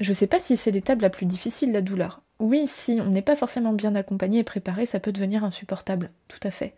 Je 0.00 0.12
sais 0.14 0.26
pas 0.26 0.40
si 0.40 0.56
c'est 0.56 0.70
l'étape 0.70 1.02
la 1.02 1.10
plus 1.10 1.26
difficile, 1.26 1.72
la 1.72 1.82
douleur. 1.82 2.22
Oui, 2.40 2.66
si 2.66 2.98
on 3.00 3.10
n'est 3.10 3.22
pas 3.22 3.36
forcément 3.36 3.72
bien 3.72 3.94
accompagné 3.94 4.40
et 4.40 4.44
préparé, 4.44 4.86
ça 4.86 5.00
peut 5.00 5.12
devenir 5.12 5.44
insupportable, 5.44 6.10
tout 6.28 6.40
à 6.42 6.50
fait. 6.50 6.74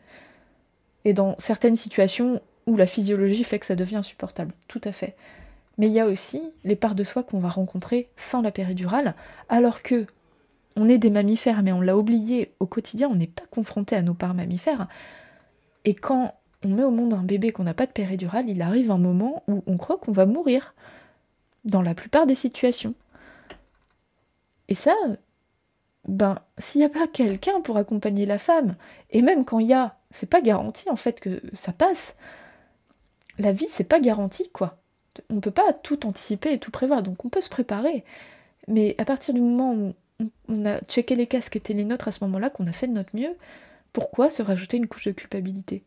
Et 1.05 1.13
dans 1.13 1.35
certaines 1.39 1.77
situations 1.77 2.41
où 2.67 2.77
la 2.77 2.87
physiologie 2.87 3.45
fait 3.45 3.59
que 3.59 3.67
ça 3.67 3.77
devient 3.77 3.97
insupportable, 3.97 4.53
tout 4.69 4.81
à 4.85 4.93
fait. 4.93 5.17
Mais 5.79 5.87
il 5.87 5.93
y 5.93 6.01
a 6.01 6.07
aussi 6.07 6.43
les 6.65 6.77
parts 6.77 6.95
de 6.95 7.05
soi 7.05 7.23
qu'on 7.23 7.39
va 7.39 7.49
rencontrer 7.49 8.09
sans 8.17 8.43
la 8.43 8.51
péridurale, 8.51 9.15
alors 9.49 9.83
que 9.83 10.07
on 10.77 10.89
est 10.89 10.99
des 10.99 11.11
mammifères, 11.11 11.63
mais 11.63 11.73
on 11.73 11.81
l'a 11.81 11.97
oublié 11.97 12.53
au 12.61 12.67
quotidien, 12.67 13.09
on 13.09 13.15
n'est 13.15 13.27
pas 13.27 13.47
confronté 13.51 13.97
à 13.97 14.03
nos 14.03 14.15
parts 14.15 14.35
mammifères. 14.35 14.89
Et 15.87 15.95
quand 15.95 16.35
on 16.63 16.69
met 16.69 16.83
au 16.83 16.91
monde 16.91 17.15
un 17.15 17.23
bébé 17.23 17.51
qu'on 17.51 17.65
n'a 17.65 17.73
pas 17.73 17.87
de 17.87 17.93
péridurale, 17.93 18.49
il 18.49 18.61
arrive 18.61 18.91
un 18.91 18.99
moment 18.99 19.43
où 19.49 19.63
on 19.67 19.79
croit 19.79 19.97
qu'on 19.97 20.13
va 20.13 20.27
mourir. 20.27 20.75
Dans 21.65 21.83
la 21.83 21.95
plupart 21.95 22.27
des 22.27 22.35
situations. 22.35 22.95
Et 24.69 24.75
ça, 24.75 24.95
ben, 26.07 26.39
s'il 26.59 26.81
n'y 26.81 26.87
a 26.87 26.91
pas 26.91 27.07
quelqu'un 27.07 27.61
pour 27.61 27.77
accompagner 27.77 28.27
la 28.27 28.39
femme, 28.39 28.77
et 29.11 29.23
même 29.23 29.45
quand 29.45 29.59
il 29.59 29.69
y 29.69 29.75
a, 29.75 29.97
c'est 30.11 30.31
pas 30.31 30.41
garanti 30.41 30.89
en 30.91 30.97
fait 30.97 31.21
que 31.21 31.43
ça 31.53 31.73
passe. 31.73 32.17
La 33.39 33.53
vie, 33.53 33.67
c'est 33.69 33.85
pas 33.85 34.01
garanti, 34.01 34.49
quoi. 34.51 34.79
On 35.31 35.41
peut 35.41 35.51
pas 35.51 35.73
tout 35.73 36.07
anticiper 36.07 36.53
et 36.53 36.59
tout 36.59 36.71
prévoir, 36.71 37.03
donc 37.03 37.25
on 37.25 37.29
peut 37.29 37.41
se 37.41 37.51
préparer. 37.51 38.05
Mais 38.69 38.95
à 38.99 39.05
partir 39.05 39.35
du 39.35 39.41
moment 39.41 39.75
où 39.75 39.95
on 40.49 40.67
a 40.67 40.81
checké 40.83 41.15
les 41.15 41.27
cas 41.27 41.41
qui 41.41 41.59
étaient 41.59 41.75
les 41.75 41.85
nôtres 41.85 42.09
à 42.09 42.13
ce 42.13 42.25
moment-là, 42.25 42.51
qu'on 42.51 42.67
a 42.67 42.73
fait 42.73 42.87
de 42.87 42.93
notre 42.93 43.15
mieux, 43.15 43.37
pourquoi 43.93 44.31
se 44.31 44.43
rajouter 44.43 44.77
une 44.77 44.87
couche 44.87 45.07
de 45.07 45.13
culpabilité? 45.13 45.85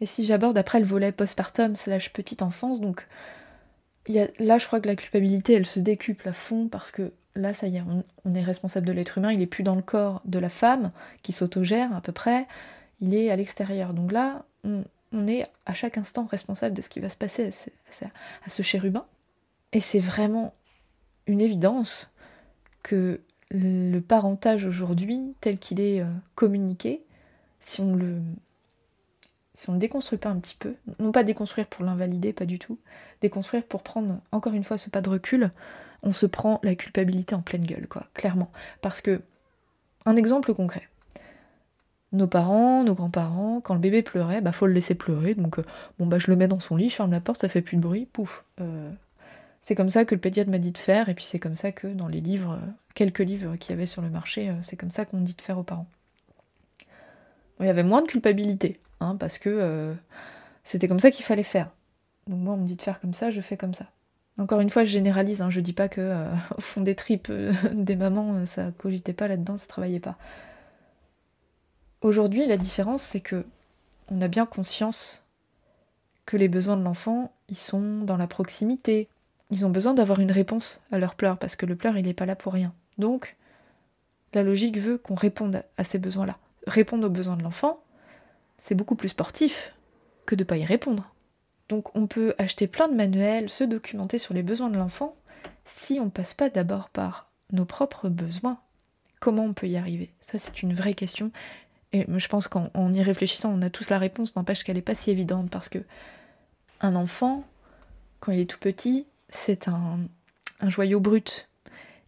Et 0.00 0.06
si 0.06 0.24
j'aborde 0.24 0.58
après 0.58 0.80
le 0.80 0.86
volet 0.86 1.12
postpartum 1.12 1.76
slash 1.76 2.12
petite 2.12 2.42
enfance, 2.42 2.80
donc 2.80 3.06
là 4.08 4.58
je 4.58 4.66
crois 4.66 4.80
que 4.80 4.86
la 4.86 4.96
culpabilité 4.96 5.54
elle 5.54 5.66
se 5.66 5.80
décuple 5.80 6.28
à 6.28 6.32
fond 6.32 6.68
parce 6.68 6.90
que 6.90 7.12
là 7.38 7.54
ça 7.54 7.68
y 7.68 7.76
est, 7.76 7.82
on, 8.24 8.34
est 8.34 8.42
responsable 8.42 8.86
de 8.86 8.92
l'être 8.92 9.18
humain, 9.18 9.32
il 9.32 9.40
est 9.40 9.46
plus 9.46 9.62
dans 9.62 9.74
le 9.74 9.82
corps 9.82 10.20
de 10.24 10.38
la 10.38 10.48
femme 10.48 10.90
qui 11.22 11.32
s'autogère 11.32 11.94
à 11.94 12.00
peu 12.00 12.12
près, 12.12 12.46
il 13.00 13.14
est 13.14 13.30
à 13.30 13.36
l'extérieur. 13.36 13.94
Donc 13.94 14.12
là, 14.12 14.44
on, 14.64 14.84
est 15.26 15.46
à 15.64 15.72
chaque 15.72 15.96
instant 15.96 16.26
responsable 16.26 16.74
de 16.74 16.82
ce 16.82 16.88
qui 16.88 17.00
va 17.00 17.08
se 17.08 17.16
passer 17.16 17.50
à 18.44 18.50
ce 18.50 18.62
chérubin. 18.62 19.06
Et 19.72 19.80
c'est 19.80 19.98
vraiment 19.98 20.54
une 21.26 21.40
évidence 21.40 22.12
que 22.82 23.20
le 23.50 24.00
parentage 24.00 24.66
aujourd'hui, 24.66 25.34
tel 25.40 25.58
qu'il 25.58 25.80
est 25.80 26.02
euh, 26.02 26.06
communiqué, 26.34 27.02
si 27.60 27.80
on 27.80 27.94
le 27.94 28.20
si 29.54 29.68
on 29.70 29.72
ne 29.72 29.78
déconstruit 29.78 30.18
pas 30.18 30.28
un 30.28 30.38
petit 30.38 30.54
peu, 30.54 30.76
non 31.00 31.10
pas 31.10 31.24
déconstruire 31.24 31.66
pour 31.66 31.84
l'invalider, 31.84 32.32
pas 32.32 32.46
du 32.46 32.60
tout, 32.60 32.78
déconstruire 33.22 33.64
pour 33.64 33.82
prendre 33.82 34.20
encore 34.30 34.52
une 34.52 34.62
fois 34.62 34.78
ce 34.78 34.88
pas 34.88 35.00
de 35.00 35.08
recul, 35.08 35.50
on 36.02 36.12
se 36.12 36.26
prend 36.26 36.60
la 36.62 36.74
culpabilité 36.74 37.34
en 37.34 37.42
pleine 37.42 37.64
gueule, 37.64 37.88
quoi, 37.88 38.06
clairement. 38.14 38.50
Parce 38.80 39.00
que, 39.00 39.20
un 40.06 40.16
exemple 40.16 40.54
concret. 40.54 40.88
Nos 42.12 42.26
parents, 42.26 42.84
nos 42.84 42.94
grands-parents, 42.94 43.60
quand 43.60 43.74
le 43.74 43.80
bébé 43.80 44.02
pleurait, 44.02 44.40
bah 44.40 44.52
faut 44.52 44.66
le 44.66 44.72
laisser 44.72 44.94
pleurer, 44.94 45.34
donc 45.34 45.58
euh, 45.58 45.62
bon 45.98 46.06
bah 46.06 46.18
je 46.18 46.30
le 46.30 46.36
mets 46.36 46.48
dans 46.48 46.60
son 46.60 46.74
lit, 46.74 46.88
je 46.88 46.94
ferme 46.94 47.10
la 47.10 47.20
porte, 47.20 47.40
ça 47.40 47.50
fait 47.50 47.60
plus 47.60 47.76
de 47.76 47.82
bruit, 47.82 48.06
pouf. 48.06 48.44
Euh, 48.62 48.90
c'est 49.60 49.74
comme 49.74 49.90
ça 49.90 50.06
que 50.06 50.14
le 50.14 50.20
pédiatre 50.20 50.50
m'a 50.50 50.58
dit 50.58 50.72
de 50.72 50.78
faire, 50.78 51.10
et 51.10 51.14
puis 51.14 51.24
c'est 51.24 51.38
comme 51.38 51.54
ça 51.54 51.72
que 51.72 51.86
dans 51.86 52.08
les 52.08 52.22
livres, 52.22 52.58
quelques 52.94 53.18
livres 53.20 53.56
qu'il 53.56 53.70
y 53.70 53.74
avait 53.74 53.86
sur 53.86 54.02
le 54.02 54.10
marché, 54.10 54.48
euh, 54.48 54.54
c'est 54.62 54.76
comme 54.76 54.90
ça 54.90 55.04
qu'on 55.04 55.20
dit 55.20 55.34
de 55.34 55.42
faire 55.42 55.58
aux 55.58 55.62
parents. 55.62 55.86
il 57.60 57.66
y 57.66 57.68
avait 57.68 57.82
moins 57.82 58.02
de 58.02 58.06
culpabilité, 58.06 58.80
hein, 59.00 59.16
parce 59.16 59.38
que 59.38 59.48
euh, 59.50 59.94
c'était 60.64 60.88
comme 60.88 61.00
ça 61.00 61.10
qu'il 61.10 61.24
fallait 61.24 61.42
faire. 61.42 61.70
Donc 62.26 62.40
moi, 62.40 62.54
on 62.54 62.56
me 62.56 62.66
dit 62.66 62.76
de 62.76 62.82
faire 62.82 63.00
comme 63.00 63.14
ça, 63.14 63.30
je 63.30 63.40
fais 63.40 63.56
comme 63.56 63.74
ça. 63.74 63.86
Encore 64.38 64.60
une 64.60 64.70
fois, 64.70 64.84
je 64.84 64.90
généralise, 64.90 65.42
hein, 65.42 65.50
je 65.50 65.60
dis 65.60 65.72
pas 65.72 65.88
que 65.88 66.00
euh, 66.00 66.32
au 66.56 66.60
fond 66.60 66.80
des 66.80 66.94
tripes 66.94 67.32
des 67.72 67.96
mamans, 67.96 68.44
ça 68.46 68.70
cogitait 68.72 69.12
pas 69.12 69.28
là-dedans, 69.28 69.56
ça 69.56 69.66
travaillait 69.66 70.00
pas. 70.00 70.16
Aujourd'hui, 72.00 72.46
la 72.46 72.56
différence, 72.56 73.02
c'est 73.02 73.20
que 73.20 73.44
on 74.10 74.22
a 74.22 74.28
bien 74.28 74.46
conscience 74.46 75.22
que 76.24 76.36
les 76.36 76.48
besoins 76.48 76.76
de 76.76 76.82
l'enfant, 76.82 77.32
ils 77.48 77.58
sont 77.58 78.02
dans 78.02 78.16
la 78.16 78.26
proximité, 78.26 79.08
ils 79.50 79.66
ont 79.66 79.70
besoin 79.70 79.94
d'avoir 79.94 80.20
une 80.20 80.30
réponse 80.30 80.80
à 80.92 80.98
leur 80.98 81.14
pleurs, 81.14 81.38
parce 81.38 81.56
que 81.56 81.66
le 81.66 81.74
pleur, 81.74 81.96
il 81.96 82.04
n'est 82.04 82.14
pas 82.14 82.26
là 82.26 82.36
pour 82.36 82.52
rien. 82.52 82.72
Donc, 82.98 83.36
la 84.34 84.42
logique 84.42 84.78
veut 84.78 84.98
qu'on 84.98 85.14
réponde 85.14 85.64
à 85.76 85.84
ces 85.84 85.98
besoins-là. 85.98 86.36
Répondre 86.66 87.06
aux 87.06 87.10
besoins 87.10 87.36
de 87.36 87.42
l'enfant, 87.42 87.80
c'est 88.58 88.74
beaucoup 88.74 88.94
plus 88.94 89.08
sportif 89.08 89.74
que 90.26 90.34
de 90.34 90.42
ne 90.42 90.46
pas 90.46 90.58
y 90.58 90.64
répondre. 90.64 91.10
Donc 91.68 91.94
on 91.94 92.06
peut 92.06 92.34
acheter 92.38 92.66
plein 92.66 92.88
de 92.88 92.94
manuels, 92.94 93.48
se 93.48 93.64
documenter 93.64 94.18
sur 94.18 94.34
les 94.34 94.42
besoins 94.42 94.70
de 94.70 94.78
l'enfant, 94.78 95.16
si 95.64 96.00
on 96.00 96.06
ne 96.06 96.10
passe 96.10 96.34
pas 96.34 96.50
d'abord 96.50 96.88
par 96.88 97.30
nos 97.52 97.64
propres 97.64 98.08
besoins. 98.08 98.58
Comment 99.20 99.44
on 99.44 99.52
peut 99.52 99.68
y 99.68 99.76
arriver? 99.76 100.12
Ça 100.20 100.38
c'est 100.38 100.62
une 100.62 100.74
vraie 100.74 100.94
question. 100.94 101.30
Et 101.92 102.04
je 102.06 102.28
pense 102.28 102.48
qu'en 102.48 102.92
y 102.92 103.02
réfléchissant, 103.02 103.50
on 103.50 103.62
a 103.62 103.70
tous 103.70 103.90
la 103.90 103.98
réponse, 103.98 104.36
n'empêche 104.36 104.62
qu'elle 104.62 104.76
n'est 104.76 104.82
pas 104.82 104.94
si 104.94 105.10
évidente, 105.10 105.50
parce 105.50 105.68
que 105.68 105.78
un 106.80 106.94
enfant, 106.94 107.44
quand 108.20 108.32
il 108.32 108.40
est 108.40 108.50
tout 108.50 108.58
petit, 108.58 109.06
c'est 109.28 109.68
un, 109.68 109.98
joyau 110.66 111.00
brut. 111.00 111.48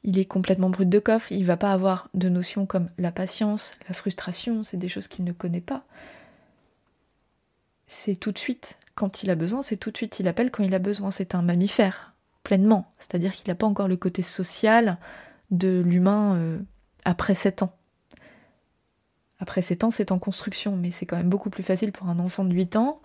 Il 0.03 0.19
est 0.19 0.25
complètement 0.25 0.71
brut 0.71 0.89
de 0.89 0.99
coffre, 0.99 1.31
il 1.33 1.45
va 1.45 1.57
pas 1.57 1.73
avoir 1.73 2.09
de 2.15 2.29
notions 2.29 2.67
comme 2.67 2.89
la 2.99 3.13
patience, 3.13 3.75
la 3.89 3.95
frustration, 3.95 4.65
c'est 4.65 4.79
des 4.79 4.89
choses 4.89 5.09
qu'il 5.09 5.25
ne 5.25 5.33
connaît 5.33 5.61
pas. 5.61 5.85
C'est 7.87 8.17
tout 8.17 8.33
de 8.33 8.39
suite, 8.39 8.79
quand 9.01 9.23
il 9.23 9.31
a 9.31 9.35
besoin, 9.35 9.63
c'est 9.63 9.79
tout 9.79 9.91
de 9.91 9.97
suite, 9.97 10.21
il 10.21 10.29
appelle 10.29 10.51
quand 10.51 10.63
il 10.63 10.75
a 10.75 10.79
besoin, 10.79 11.11
c'est 11.11 11.35
un 11.35 11.41
mammifère, 11.41 12.13
pleinement. 12.43 12.93
C'est-à-dire 12.99 13.33
qu'il 13.33 13.49
n'a 13.49 13.55
pas 13.55 13.67
encore 13.67 13.89
le 13.89 13.97
côté 13.97 14.21
social 14.21 14.99
de 15.51 15.81
l'humain 15.81 16.37
euh, 16.37 16.59
après 17.07 17.35
7 17.35 17.63
ans. 17.63 17.75
Après 19.39 19.63
7 19.63 19.85
ans, 19.85 19.91
c'est 19.91 20.13
en 20.13 20.19
construction, 20.19 20.77
mais 20.77 20.91
c'est 20.91 21.07
quand 21.07 21.17
même 21.17 21.31
beaucoup 21.31 21.49
plus 21.49 21.63
facile 21.63 21.93
pour 21.93 22.11
un 22.11 22.19
enfant 22.19 22.45
de 22.45 22.53
8 22.53 22.77
ans 22.77 23.01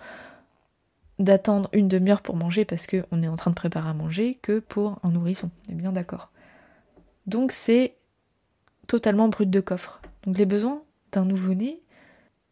d'attendre 1.18 1.70
une 1.72 1.88
demi-heure 1.88 2.22
pour 2.22 2.36
manger 2.36 2.66
parce 2.66 2.88
qu'on 2.88 3.24
est 3.24 3.30
en 3.30 3.38
train 3.38 3.52
de 3.52 3.56
préparer 3.56 3.88
à 3.88 3.94
manger 3.94 4.38
que 4.42 4.60
pour 4.60 5.00
un 5.02 5.12
nourrisson. 5.12 5.50
On 5.70 5.72
est 5.72 5.76
bien 5.76 5.94
d'accord. 5.94 6.30
Donc 7.26 7.54
c'est 7.54 7.96
totalement 8.88 9.30
brut 9.30 9.50
de 9.50 9.62
coffre. 9.62 10.02
Donc 10.26 10.38
les 10.38 10.46
besoins 10.46 10.84
d'un 11.14 11.24
nouveau-né, 11.24 11.80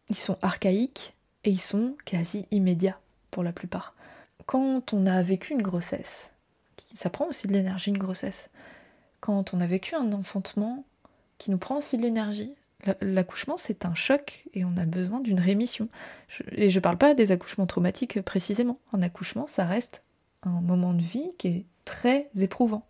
ils 0.08 0.15
sont 0.15 0.38
archaïques 0.41 1.13
et 1.43 1.49
ils 1.49 1.60
sont 1.60 1.97
quasi 2.06 2.47
immédiats 2.51 2.99
la 3.41 3.54
plupart. 3.54 3.96
Quand 4.46 4.93
on 4.93 5.06
a 5.08 5.24
vécu 5.24 5.54
une 5.54 5.62
grossesse, 5.62 6.32
ça 6.93 7.10
prend 7.10 7.26
aussi 7.28 7.48
de 7.48 7.54
l'énergie 7.54 7.89
une 7.89 7.98
grossesse. 7.98 8.50
Quand 9.22 9.54
on 9.54 9.62
a 9.62 9.65
vécu 9.65 9.96
un 9.96 10.12
enfantement 10.12 10.84
qui 11.38 11.50
nous 11.50 11.58
prend 11.58 11.78
aussi 11.78 11.98
de 11.98 12.04
l'énergie, 12.04 12.54
l'accouchement 13.02 13.58
c'est 13.58 13.86
un 13.86 13.96
choc 13.96 14.43
et 14.54 14.65
on 14.65 14.76
a 14.78 14.86
besoin 14.86 15.22
d'une 15.22 15.39
rémission. 15.39 15.88
et 16.52 16.69
je 16.69 16.80
parle 16.80 16.98
pas 16.98 17.13
des 17.13 17.32
accouchements 17.32 17.65
traumatiques 17.65 18.22
précisément. 18.22 18.80
Un 18.91 19.02
accouchement, 19.02 19.48
ça 19.48 19.65
reste 19.65 20.04
un 20.43 20.62
moment 20.62 20.93
de 20.93 21.02
vie 21.02 21.32
qui 21.38 21.48
est 21.48 21.65
très 21.86 22.30
éprouvant. 22.36 22.86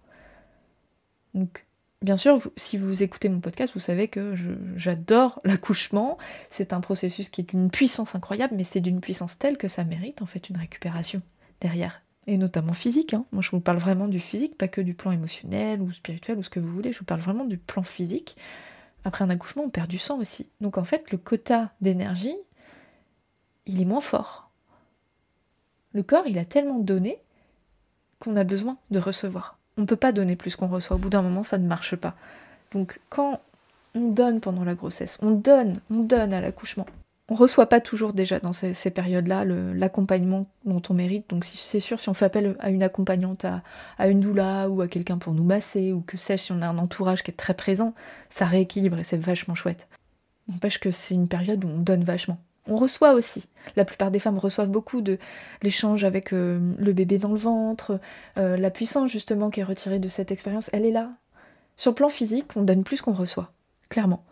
Donc 1.33 1.65
Bien 2.03 2.17
sûr, 2.17 2.41
si 2.57 2.77
vous 2.77 3.01
écoutez 3.01 3.29
mon 3.29 3.39
podcast, 3.39 3.73
vous 3.73 3.79
savez 3.79 4.09
que 4.09 4.35
j'adore 4.75 5.39
l'accouchement. 5.45 6.17
C'est 6.49 6.73
un 6.73 6.81
processus 6.81 7.29
qui 7.29 7.39
est 7.41 7.49
d'une 7.49 7.71
puissance 7.71 8.13
incroyable, 8.13 8.55
mais 8.57 8.65
c'est 8.65 8.81
d'une 8.81 8.99
puissance 8.99 9.39
telle 9.39 9.57
que 9.57 9.69
ça 9.69 9.85
mérite 9.85 10.21
en 10.21 10.25
fait 10.25 10.49
une 10.49 10.57
récupération 10.57 11.21
derrière. 11.61 12.01
Et 12.27 12.37
notamment 12.37 12.73
physique. 12.73 13.13
Hein. 13.13 13.25
Moi, 13.31 13.41
je 13.41 13.51
vous 13.51 13.61
parle 13.61 13.77
vraiment 13.77 14.09
du 14.09 14.19
physique, 14.19 14.57
pas 14.57 14.67
que 14.67 14.81
du 14.81 14.93
plan 14.93 15.11
émotionnel 15.11 15.81
ou 15.81 15.93
spirituel 15.93 16.37
ou 16.37 16.43
ce 16.43 16.49
que 16.49 16.59
vous 16.59 16.67
voulez. 16.67 16.91
Je 16.91 16.99
vous 16.99 17.05
parle 17.05 17.21
vraiment 17.21 17.45
du 17.45 17.57
plan 17.57 17.83
physique. 17.83 18.35
Après 19.05 19.23
un 19.23 19.29
accouchement, 19.29 19.63
on 19.63 19.69
perd 19.69 19.87
du 19.87 19.97
sang 19.97 20.19
aussi. 20.19 20.49
Donc 20.59 20.77
en 20.77 20.83
fait, 20.83 21.09
le 21.09 21.17
quota 21.17 21.71
d'énergie, 21.79 22.35
il 23.65 23.79
est 23.79 23.85
moins 23.85 24.01
fort. 24.01 24.51
Le 25.93 26.03
corps, 26.03 26.27
il 26.27 26.37
a 26.37 26.43
tellement 26.43 26.79
donné 26.79 27.19
qu'on 28.19 28.35
a 28.35 28.43
besoin 28.43 28.77
de 28.91 28.99
recevoir. 28.99 29.57
On 29.77 29.81
ne 29.81 29.87
peut 29.87 29.95
pas 29.95 30.11
donner 30.11 30.35
plus 30.35 30.55
qu'on 30.55 30.67
reçoit. 30.67 30.95
Au 30.95 30.99
bout 30.99 31.09
d'un 31.09 31.21
moment, 31.21 31.43
ça 31.43 31.57
ne 31.57 31.67
marche 31.67 31.95
pas. 31.95 32.15
Donc 32.71 32.99
quand 33.09 33.39
on 33.95 34.09
donne 34.09 34.39
pendant 34.39 34.63
la 34.63 34.75
grossesse, 34.75 35.17
on 35.21 35.31
donne, 35.31 35.79
on 35.89 35.99
donne 35.99 36.33
à 36.33 36.41
l'accouchement. 36.41 36.85
On 37.29 37.35
reçoit 37.35 37.67
pas 37.67 37.79
toujours 37.79 38.13
déjà 38.13 38.39
dans 38.39 38.51
ces, 38.51 38.73
périodes-là 38.91 39.45
l'accompagnement 39.45 40.47
dont 40.65 40.81
on 40.89 40.93
mérite. 40.93 41.29
Donc 41.29 41.45
c'est 41.45 41.79
sûr, 41.79 41.99
si 41.99 42.09
on 42.09 42.13
fait 42.13 42.25
appel 42.25 42.55
à 42.59 42.69
une 42.69 42.83
accompagnante, 42.83 43.45
à, 43.45 44.07
une 44.07 44.19
doula 44.19 44.69
ou 44.69 44.81
à 44.81 44.87
quelqu'un 44.87 45.17
pour 45.17 45.33
nous 45.33 45.43
masser 45.43 45.93
ou 45.93 46.01
que 46.01 46.17
sais-je, 46.17 46.43
si 46.43 46.51
on 46.51 46.61
a 46.61 46.67
un 46.67 46.77
entourage 46.77 47.23
qui 47.23 47.31
est 47.31 47.35
très 47.35 47.53
présent, 47.53 47.93
ça 48.29 48.45
rééquilibre 48.45 48.99
et 48.99 49.03
c'est 49.05 49.17
vachement 49.17 49.55
chouette. 49.55 49.87
N'empêche 50.49 50.79
que 50.79 50.91
c'est 50.91 51.15
une 51.15 51.29
période 51.29 51.63
où 51.63 51.69
on 51.69 51.79
donne 51.79 52.03
vachement. 52.03 52.39
On 52.67 52.77
reçoit 52.77 53.13
aussi. 53.13 53.49
La 53.75 53.83
plupart 53.83 54.09
des 54.09 54.19
femmes 54.19 54.37
reçoivent 54.37 54.69
beaucoup 54.69 55.01
de 55.01 55.17
l'échange 55.61 56.03
avec 56.03 56.33
euh, 56.33 56.59
le 56.77 56.93
bébé 56.93 57.17
dans 57.17 57.31
le 57.31 57.37
ventre, 57.37 57.99
euh, 58.37 58.55
la 58.55 58.71
puissance 58.71 59.11
justement 59.11 59.49
qui 59.49 59.59
est 59.59 59.65
retirée 59.65 59.99
de 59.99 60.07
cette 60.07 60.31
expérience, 60.31 60.69
elle 60.71 60.85
est 60.85 60.91
là. 60.91 61.11
Sur 61.75 61.91
le 61.91 61.95
plan 61.95 62.09
physique, 62.09 62.55
on 62.55 62.61
donne 62.61 62.83
plus 62.83 63.01
qu'on 63.01 63.13
reçoit, 63.13 63.51
clairement. 63.89 64.23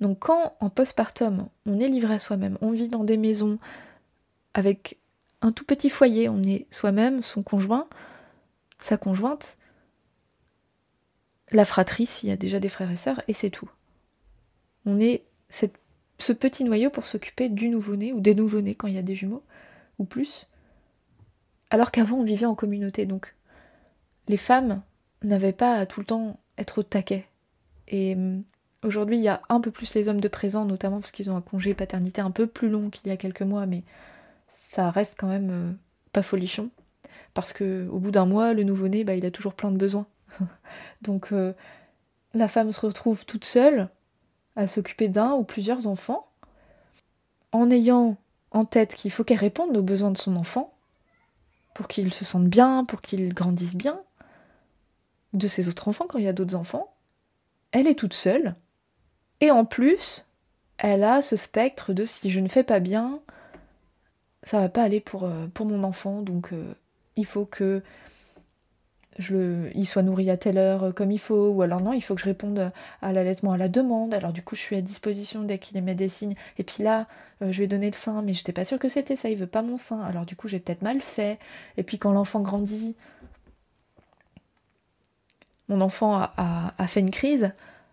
Donc 0.00 0.20
quand 0.20 0.54
en 0.60 0.70
postpartum, 0.70 1.48
on 1.66 1.78
est 1.78 1.88
livré 1.88 2.14
à 2.14 2.18
soi-même, 2.18 2.56
on 2.62 2.70
vit 2.70 2.88
dans 2.88 3.04
des 3.04 3.18
maisons 3.18 3.58
avec 4.54 4.98
un 5.42 5.52
tout 5.52 5.64
petit 5.64 5.90
foyer, 5.90 6.28
on 6.28 6.42
est 6.42 6.66
soi-même, 6.70 7.22
son 7.22 7.42
conjoint, 7.42 7.86
sa 8.78 8.96
conjointe, 8.96 9.58
la 11.50 11.64
fratrie 11.64 12.06
s'il 12.06 12.28
y 12.28 12.32
a 12.32 12.36
déjà 12.36 12.60
des 12.60 12.68
frères 12.68 12.90
et 12.90 12.96
sœurs, 12.96 13.22
et 13.28 13.34
c'est 13.34 13.50
tout. 13.50 13.70
On 14.86 14.98
est 15.00 15.24
cette 15.48 15.79
ce 16.22 16.32
petit 16.32 16.64
noyau 16.64 16.90
pour 16.90 17.06
s'occuper 17.06 17.48
du 17.48 17.68
nouveau-né 17.68 18.12
ou 18.12 18.20
des 18.20 18.34
nouveau-nés 18.34 18.74
quand 18.74 18.88
il 18.88 18.94
y 18.94 18.98
a 18.98 19.02
des 19.02 19.14
jumeaux 19.14 19.42
ou 19.98 20.04
plus. 20.04 20.48
Alors 21.70 21.90
qu'avant 21.90 22.18
on 22.18 22.24
vivait 22.24 22.46
en 22.46 22.54
communauté, 22.54 23.06
donc 23.06 23.34
les 24.28 24.36
femmes 24.36 24.82
n'avaient 25.22 25.52
pas 25.52 25.74
à 25.74 25.86
tout 25.86 26.00
le 26.00 26.06
temps 26.06 26.40
être 26.58 26.78
au 26.78 26.82
taquet. 26.82 27.26
Et 27.88 28.14
hum, 28.14 28.42
aujourd'hui 28.82 29.16
il 29.16 29.22
y 29.22 29.28
a 29.28 29.42
un 29.48 29.60
peu 29.60 29.70
plus 29.70 29.94
les 29.94 30.08
hommes 30.08 30.20
de 30.20 30.28
présent, 30.28 30.64
notamment 30.64 31.00
parce 31.00 31.12
qu'ils 31.12 31.30
ont 31.30 31.36
un 31.36 31.42
congé 31.42 31.74
paternité 31.74 32.20
un 32.20 32.30
peu 32.30 32.46
plus 32.46 32.68
long 32.68 32.90
qu'il 32.90 33.08
y 33.08 33.10
a 33.10 33.16
quelques 33.16 33.42
mois, 33.42 33.66
mais 33.66 33.84
ça 34.48 34.90
reste 34.90 35.16
quand 35.18 35.28
même 35.28 35.50
euh, 35.50 35.72
pas 36.12 36.22
folichon. 36.22 36.70
Parce 37.34 37.52
que 37.52 37.88
au 37.88 38.00
bout 38.00 38.10
d'un 38.10 38.26
mois, 38.26 38.54
le 38.54 38.64
nouveau-né, 38.64 39.04
bah, 39.04 39.14
il 39.14 39.24
a 39.24 39.30
toujours 39.30 39.54
plein 39.54 39.70
de 39.70 39.76
besoins. 39.76 40.06
donc 41.02 41.32
euh, 41.32 41.52
la 42.34 42.48
femme 42.48 42.72
se 42.72 42.80
retrouve 42.80 43.24
toute 43.24 43.44
seule 43.44 43.88
à 44.56 44.66
s'occuper 44.66 45.08
d'un 45.08 45.32
ou 45.32 45.44
plusieurs 45.44 45.86
enfants, 45.86 46.28
en 47.52 47.70
ayant 47.70 48.16
en 48.50 48.64
tête 48.64 48.94
qu'il 48.94 49.10
faut 49.10 49.24
qu'elle 49.24 49.38
réponde 49.38 49.76
aux 49.76 49.82
besoins 49.82 50.10
de 50.10 50.18
son 50.18 50.36
enfant, 50.36 50.74
pour 51.74 51.88
qu'il 51.88 52.12
se 52.12 52.24
sente 52.24 52.46
bien, 52.46 52.84
pour 52.84 53.00
qu'il 53.00 53.32
grandisse 53.32 53.74
bien, 53.74 54.00
de 55.32 55.48
ses 55.48 55.68
autres 55.68 55.88
enfants 55.88 56.06
quand 56.08 56.18
il 56.18 56.24
y 56.24 56.28
a 56.28 56.32
d'autres 56.32 56.56
enfants. 56.56 56.92
Elle 57.72 57.86
est 57.86 57.94
toute 57.94 58.14
seule, 58.14 58.56
et 59.40 59.50
en 59.50 59.64
plus, 59.64 60.24
elle 60.78 61.04
a 61.04 61.22
ce 61.22 61.36
spectre 61.36 61.92
de 61.92 62.04
si 62.04 62.30
je 62.30 62.40
ne 62.40 62.48
fais 62.48 62.64
pas 62.64 62.80
bien, 62.80 63.20
ça 64.42 64.60
va 64.60 64.68
pas 64.68 64.82
aller 64.82 65.00
pour, 65.00 65.24
euh, 65.24 65.46
mon 65.60 65.84
enfant, 65.84 66.22
donc 66.22 66.52
euh, 66.52 66.74
il 67.16 67.26
faut 67.26 67.44
que 67.44 67.82
je 69.20 69.70
il 69.74 69.86
soit 69.86 70.02
nourri 70.02 70.30
à 70.30 70.36
telle 70.36 70.58
heure 70.58 70.84
euh, 70.84 70.92
comme 70.92 71.12
il 71.12 71.18
faut, 71.18 71.50
ou 71.50 71.62
alors 71.62 71.80
non, 71.80 71.92
il 71.92 72.00
faut 72.02 72.14
que 72.14 72.20
je 72.20 72.26
réponde 72.26 72.72
à 73.02 73.12
l'allaitement 73.12 73.52
à 73.52 73.56
la 73.56 73.68
demande, 73.68 74.14
alors 74.14 74.32
du 74.32 74.42
coup 74.42 74.56
je 74.56 74.60
suis 74.60 74.76
à 74.76 74.82
disposition 74.82 75.42
dès 75.42 75.58
qu'il 75.58 75.76
émet 75.76 75.94
des 75.94 76.08
signes, 76.08 76.34
et 76.58 76.64
puis 76.64 76.82
là, 76.82 77.06
euh, 77.42 77.52
je 77.52 77.58
lui 77.58 77.64
ai 77.64 77.68
donné 77.68 77.86
le 77.86 77.94
sein, 77.94 78.22
mais 78.22 78.32
j'étais 78.32 78.52
pas 78.52 78.64
sûre 78.64 78.78
que 78.78 78.88
c'était 78.88 79.16
ça, 79.16 79.28
il 79.28 79.36
veut 79.36 79.46
pas 79.46 79.62
mon 79.62 79.76
sein, 79.76 80.00
alors 80.00 80.26
du 80.26 80.36
coup 80.36 80.48
j'ai 80.48 80.58
peut-être 80.58 80.82
mal 80.82 81.00
fait, 81.00 81.38
et 81.76 81.82
puis 81.82 81.98
quand 81.98 82.12
l'enfant 82.12 82.40
grandit, 82.40 82.96
mon 85.68 85.80
enfant 85.80 86.28
a, 86.36 86.86
fait 86.88 87.00
une 87.00 87.12
crise, 87.12 87.52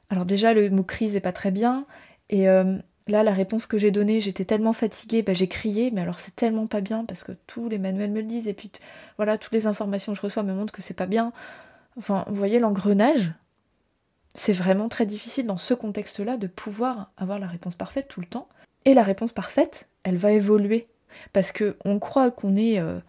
alors 0.09 0.25
déjà 0.25 0.53
le 0.53 0.69
mot 0.71 0.83
crise 0.83 1.15
est 1.15 1.21
pas 1.21 1.33
très 1.33 1.51
bien, 1.51 1.85
et 2.29 2.49
euh, 2.49 2.79
Là, 3.07 3.23
la 3.23 3.33
réponse 3.33 3.65
que 3.65 3.77
j'ai 3.77 3.91
donnée, 3.91 4.19
j'étais 4.21 4.45
tellement 4.45 4.73
fatiguée, 4.73 5.21
bah, 5.21 5.33
j'ai 5.33 5.47
crié, 5.47 5.91
mais 5.91 6.01
alors 6.01 6.19
c'est 6.19 6.35
tellement 6.35 6.67
pas 6.67 6.81
bien 6.81 7.05
parce 7.05 7.23
que 7.23 7.31
tous 7.47 7.69
les 7.69 7.77
manuels 7.77 8.11
me 8.11 8.21
le 8.21 8.27
disent, 8.27 8.47
et 8.47 8.53
puis 8.53 8.71
voilà, 9.15 9.37
toutes 9.37 9.53
les 9.53 9.67
informations 9.67 10.11
que 10.11 10.17
je 10.17 10.21
reçois 10.21 10.43
me 10.43 10.53
montrent 10.53 10.73
que 10.73 10.81
c'est 10.81 10.93
pas 10.93 11.05
bien. 11.05 11.31
Enfin, 11.97 12.25
vous 12.27 12.35
voyez 12.35 12.59
l'engrenage 12.59 13.31
C'est 14.35 14.53
vraiment 14.53 14.89
très 14.89 15.05
difficile 15.05 15.45
dans 15.47 15.57
ce 15.57 15.73
contexte-là 15.73 16.37
de 16.37 16.47
pouvoir 16.47 17.11
avoir 17.17 17.39
la 17.39 17.47
réponse 17.47 17.75
parfaite 17.75 18.07
tout 18.07 18.21
le 18.21 18.27
temps. 18.27 18.49
Et 18.85 18.93
la 18.93 19.03
réponse 19.03 19.31
parfaite, 19.31 19.87
elle 20.03 20.17
va 20.17 20.31
évoluer. 20.31 20.87
Parce 21.33 21.51
que 21.51 21.77
on 21.85 21.99
croit 21.99 22.31
qu'on 22.31 22.55
est 22.55 22.79
euh, 22.79 22.99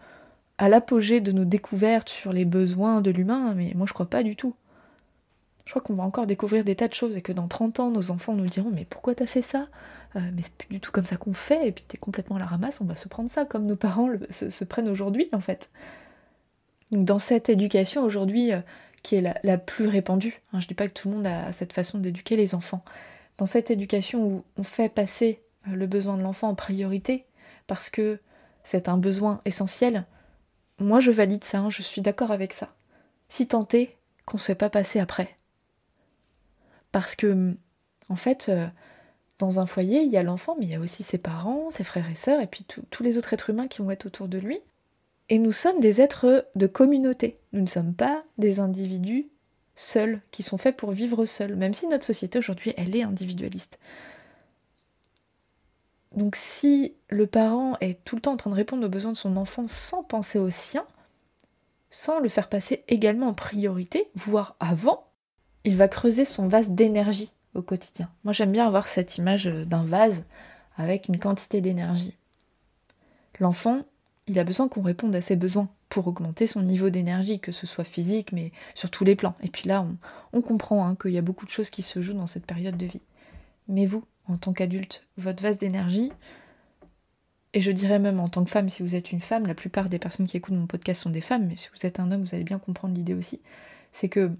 à 0.57 0.69
l'apogée 0.69 1.21
de 1.21 1.31
nos 1.31 1.45
découvertes 1.45 2.09
sur 2.09 2.33
les 2.33 2.45
besoins 2.45 3.01
de 3.01 3.11
l'humain, 3.11 3.53
mais 3.55 3.73
moi 3.75 3.85
je 3.87 3.93
crois 3.93 4.09
pas 4.09 4.23
du 4.23 4.35
tout. 4.35 4.55
Je 5.69 5.73
crois 5.75 5.83
qu'on 5.83 5.93
va 5.93 6.03
encore 6.03 6.25
découvrir 6.25 6.63
des 6.63 6.75
tas 6.75 6.87
de 6.87 6.95
choses 6.95 7.15
et 7.15 7.21
que 7.21 7.31
dans 7.31 7.47
30 7.47 7.79
ans, 7.79 7.91
nos 7.91 8.09
enfants 8.09 8.33
nous 8.33 8.47
diront 8.47 8.71
Mais 8.71 8.85
pourquoi 8.85 9.13
t'as 9.13 9.27
fait 9.27 9.43
ça? 9.43 9.67
Euh, 10.15 10.19
Mais 10.33 10.41
c'est 10.41 10.55
plus 10.55 10.67
du 10.67 10.79
tout 10.79 10.91
comme 10.91 11.05
ça 11.05 11.15
qu'on 11.15 11.33
fait, 11.33 11.67
et 11.67 11.71
puis 11.71 11.83
t'es 11.87 11.99
complètement 11.99 12.37
à 12.37 12.39
la 12.39 12.47
ramasse, 12.47 12.81
on 12.81 12.85
va 12.85 12.95
se 12.95 13.07
prendre 13.07 13.29
ça 13.29 13.45
comme 13.45 13.67
nos 13.67 13.75
parents 13.75 14.09
se, 14.31 14.63
prennent 14.63 14.89
aujourd'hui, 14.89 15.29
en 15.31 15.41
fait. 15.41 15.69
Donc, 16.89 17.05
dans 17.05 17.19
cette 17.19 17.49
éducation 17.49 18.03
aujourd'hui, 18.03 18.51
euh, 18.51 18.61
qui 19.03 19.13
est 19.13 19.21
la, 19.43 19.57
plus 19.59 19.85
répandue, 19.85 20.41
hein, 20.53 20.59
je 20.59 20.65
dis 20.65 20.73
pas 20.73 20.87
que 20.87 20.93
tout 20.93 21.07
le 21.07 21.13
monde 21.13 21.27
a 21.27 21.53
cette 21.53 21.73
façon 21.73 21.99
d'éduquer 21.99 22.35
les 22.35 22.55
enfants, 22.55 22.83
dans 23.37 23.45
cette 23.45 23.69
éducation 23.69 24.25
où 24.25 24.43
on 24.57 24.63
fait 24.63 24.89
passer 24.89 25.39
euh, 25.67 25.75
le 25.75 25.85
besoin 25.85 26.17
de 26.17 26.23
l'enfant 26.23 26.49
en 26.49 26.55
priorité, 26.55 27.27
parce 27.67 27.91
que 27.91 28.17
c'est 28.63 28.89
un 28.89 28.97
besoin 28.97 29.39
essentiel, 29.45 30.07
moi 30.79 30.99
je 30.99 31.11
valide 31.11 31.43
ça, 31.43 31.59
hein, 31.59 31.69
je 31.69 31.83
suis 31.83 32.01
d'accord 32.01 32.31
avec 32.31 32.53
ça. 32.53 32.73
Si 33.27 33.47
tant 33.47 33.67
est 33.73 33.97
qu'on 34.25 34.39
se 34.39 34.45
fait 34.45 34.55
pas 34.55 34.71
passer 34.71 34.99
après. 34.99 35.38
Parce 36.91 37.15
que, 37.15 37.55
en 38.09 38.15
fait, 38.15 38.49
euh, 38.49 38.67
dans 39.37 39.59
un 39.59 39.65
foyer, 39.65 40.01
il 40.01 40.11
y 40.11 40.17
a 40.17 40.23
l'enfant, 40.23 40.55
mais 40.59 40.65
il 40.65 40.71
y 40.71 40.75
a 40.75 40.79
aussi 40.79 41.03
ses 41.03 41.17
parents, 41.17 41.69
ses 41.69 41.83
frères 41.83 42.09
et 42.09 42.15
sœurs, 42.15 42.41
et 42.41 42.47
puis 42.47 42.65
tous 42.89 43.03
les 43.03 43.17
autres 43.17 43.33
êtres 43.33 43.49
humains 43.49 43.67
qui 43.67 43.81
vont 43.81 43.91
être 43.91 44.05
autour 44.05 44.27
de 44.27 44.37
lui. 44.37 44.59
Et 45.29 45.37
nous 45.37 45.51
sommes 45.51 45.79
des 45.79 46.01
êtres 46.01 46.47
de 46.55 46.67
communauté. 46.67 47.39
Nous 47.53 47.61
ne 47.61 47.67
sommes 47.67 47.93
pas 47.93 48.23
des 48.37 48.59
individus 48.59 49.27
seuls, 49.75 50.21
qui 50.31 50.43
sont 50.43 50.57
faits 50.57 50.75
pour 50.75 50.91
vivre 50.91 51.25
seuls, 51.25 51.55
même 51.55 51.73
si 51.73 51.87
notre 51.87 52.03
société 52.03 52.37
aujourd'hui, 52.37 52.73
elle 52.75 52.95
est 52.95 53.03
individualiste. 53.03 53.79
Donc 56.15 56.35
si 56.35 56.95
le 57.07 57.27
parent 57.27 57.77
est 57.79 58.03
tout 58.03 58.15
le 58.15 58.21
temps 58.21 58.33
en 58.33 58.37
train 58.37 58.49
de 58.49 58.55
répondre 58.55 58.85
aux 58.85 58.89
besoins 58.89 59.11
de 59.11 59.17
son 59.17 59.37
enfant 59.37 59.67
sans 59.67 60.03
penser 60.03 60.39
aux 60.39 60.49
siens, 60.49 60.87
sans 61.91 62.19
le 62.19 62.29
faire 62.29 62.49
passer 62.49 62.83
également 62.87 63.27
en 63.27 63.33
priorité, 63.33 64.09
voire 64.15 64.55
avant, 64.59 65.08
il 65.65 65.75
va 65.75 65.87
creuser 65.87 66.25
son 66.25 66.47
vase 66.47 66.69
d'énergie 66.69 67.31
au 67.53 67.61
quotidien. 67.61 68.09
Moi 68.23 68.33
j'aime 68.33 68.51
bien 68.51 68.67
avoir 68.67 68.87
cette 68.87 69.17
image 69.17 69.47
euh, 69.47 69.65
d'un 69.65 69.83
vase 69.83 70.25
avec 70.77 71.07
une 71.07 71.19
quantité 71.19 71.61
d'énergie. 71.61 72.15
L'enfant, 73.39 73.81
il 74.27 74.39
a 74.39 74.43
besoin 74.43 74.67
qu'on 74.67 74.81
réponde 74.81 75.15
à 75.15 75.21
ses 75.21 75.35
besoins 75.35 75.69
pour 75.89 76.07
augmenter 76.07 76.45
son 76.47 76.61
niveau 76.61 76.89
d'énergie, 76.89 77.39
que 77.39 77.51
ce 77.51 77.67
soit 77.67 77.83
physique, 77.83 78.31
mais 78.31 78.51
sur 78.75 78.91
tous 78.91 79.03
les 79.03 79.15
plans. 79.15 79.35
Et 79.41 79.49
puis 79.49 79.67
là, 79.67 79.85
on, 80.33 80.41
comprend 80.41 80.85
hein, 80.85 80.95
qu'il 80.95 81.11
y 81.11 81.17
a 81.17 81.23
beaucoup 81.23 81.45
de 81.45 81.49
choses 81.49 81.69
qui 81.69 81.81
se 81.81 82.01
jouent 82.01 82.13
dans 82.13 82.27
cette 82.27 82.45
période 82.45 82.77
de 82.77 82.85
vie. 82.85 83.01
Mais 83.67 83.85
vous, 83.85 84.03
en 84.27 84.37
tant 84.37 84.53
qu'adulte, 84.53 85.03
votre 85.17 85.41
vase 85.41 85.57
d'énergie, 85.57 86.11
et 87.53 87.61
je 87.61 87.71
dirais 87.71 87.97
même 87.97 88.19
en 88.19 88.29
tant 88.29 88.43
que 88.43 88.51
femme, 88.51 88.69
si 88.69 88.83
vous 88.83 88.93
êtes 88.93 89.11
une 89.11 89.21
femme, 89.21 89.47
la 89.47 89.55
plupart 89.55 89.89
des 89.89 89.97
personnes 89.97 90.27
qui 90.27 90.37
écoutent 90.37 90.53
mon 90.53 90.67
podcast 90.67 91.01
sont 91.01 91.09
des 91.09 91.21
femmes, 91.21 91.47
mais 91.47 91.57
si 91.57 91.67
vous 91.73 91.85
êtes 91.85 91.99
un 91.99 92.11
homme, 92.11 92.23
vous 92.23 92.35
allez 92.35 92.43
bien 92.43 92.59
comprendre 92.59 92.93
l'idée 92.93 93.15
aussi, 93.15 93.41
c'est 93.91 94.09
que 94.09 94.31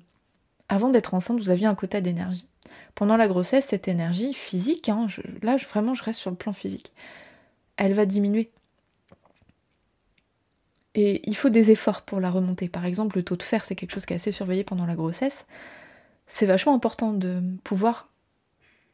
avant 0.69 0.89
d'être 0.89 1.13
enceinte, 1.13 1.39
vous 1.39 1.49
aviez 1.49 1.65
un 1.65 1.75
quota 1.75 1.99
d'énergie. 1.99 2.47
Pendant 2.95 3.17
la 3.17 3.27
grossesse, 3.27 3.65
cette 3.65 3.87
énergie 3.87 4.33
physique, 4.33 4.89
hein, 4.89 5.07
là 5.41 5.57
vraiment 5.57 5.93
je 5.93 6.03
reste 6.03 6.19
sur 6.19 6.31
le 6.31 6.37
plan 6.37 6.53
physique, 6.53 6.93
elle 7.77 7.93
va 7.93 8.05
diminuer. 8.05 8.51
Et 10.95 11.21
il 11.29 11.35
faut 11.35 11.49
des 11.49 11.71
efforts 11.71 12.01
pour 12.01 12.19
la 12.19 12.29
remonter. 12.29 12.67
Par 12.67 12.85
exemple, 12.85 13.17
le 13.17 13.23
taux 13.23 13.35
de 13.35 13.43
fer, 13.43 13.63
c'est 13.63 13.75
quelque 13.75 13.93
chose 13.93 14.05
qui 14.05 14.13
est 14.13 14.17
assez 14.17 14.31
surveillé 14.31 14.63
pendant 14.63 14.85
la 14.85 14.95
grossesse. 14.95 15.45
C'est 16.27 16.45
vachement 16.45 16.73
important 16.73 17.13
de 17.13 17.41
pouvoir 17.63 18.09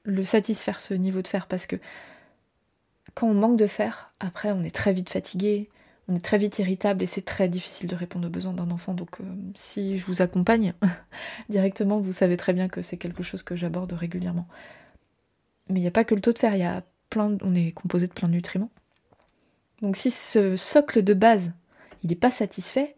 le 0.03 0.23
satisfaire, 0.23 0.79
ce 0.79 0.93
niveau 0.93 1.21
de 1.21 1.27
fer, 1.27 1.47
parce 1.47 1.65
que 1.65 1.77
quand 3.15 3.27
on 3.27 3.33
manque 3.33 3.57
de 3.57 3.67
fer, 3.67 4.13
après 4.19 4.51
on 4.51 4.63
est 4.63 4.75
très 4.75 4.93
vite 4.93 5.09
fatigué, 5.09 5.69
on 6.07 6.15
est 6.15 6.23
très 6.23 6.37
vite 6.37 6.59
irritable 6.59 7.03
et 7.03 7.07
c'est 7.07 7.23
très 7.23 7.49
difficile 7.49 7.87
de 7.87 7.95
répondre 7.95 8.27
aux 8.27 8.31
besoins 8.31 8.53
d'un 8.53 8.69
enfant. 8.71 8.93
Donc 8.93 9.19
euh, 9.21 9.23
si 9.55 9.97
je 9.97 10.05
vous 10.05 10.21
accompagne 10.21 10.73
directement, 11.49 11.99
vous 11.99 12.11
savez 12.11 12.37
très 12.37 12.53
bien 12.53 12.67
que 12.67 12.81
c'est 12.81 12.97
quelque 12.97 13.23
chose 13.23 13.43
que 13.43 13.55
j'aborde 13.55 13.93
régulièrement. 13.93 14.47
Mais 15.69 15.79
il 15.79 15.81
n'y 15.81 15.87
a 15.87 15.91
pas 15.91 16.03
que 16.03 16.13
le 16.13 16.21
taux 16.21 16.33
de 16.33 16.37
fer, 16.37 16.55
y 16.55 16.63
a 16.63 16.83
plein, 17.09 17.37
on 17.41 17.55
est 17.55 17.71
composé 17.71 18.07
de 18.07 18.13
plein 18.13 18.27
de 18.27 18.33
nutriments. 18.33 18.69
Donc 19.81 19.97
si 19.97 20.11
ce 20.11 20.55
socle 20.55 21.03
de 21.03 21.13
base, 21.13 21.53
il 22.03 22.09
n'est 22.09 22.15
pas 22.15 22.31
satisfait, 22.31 22.95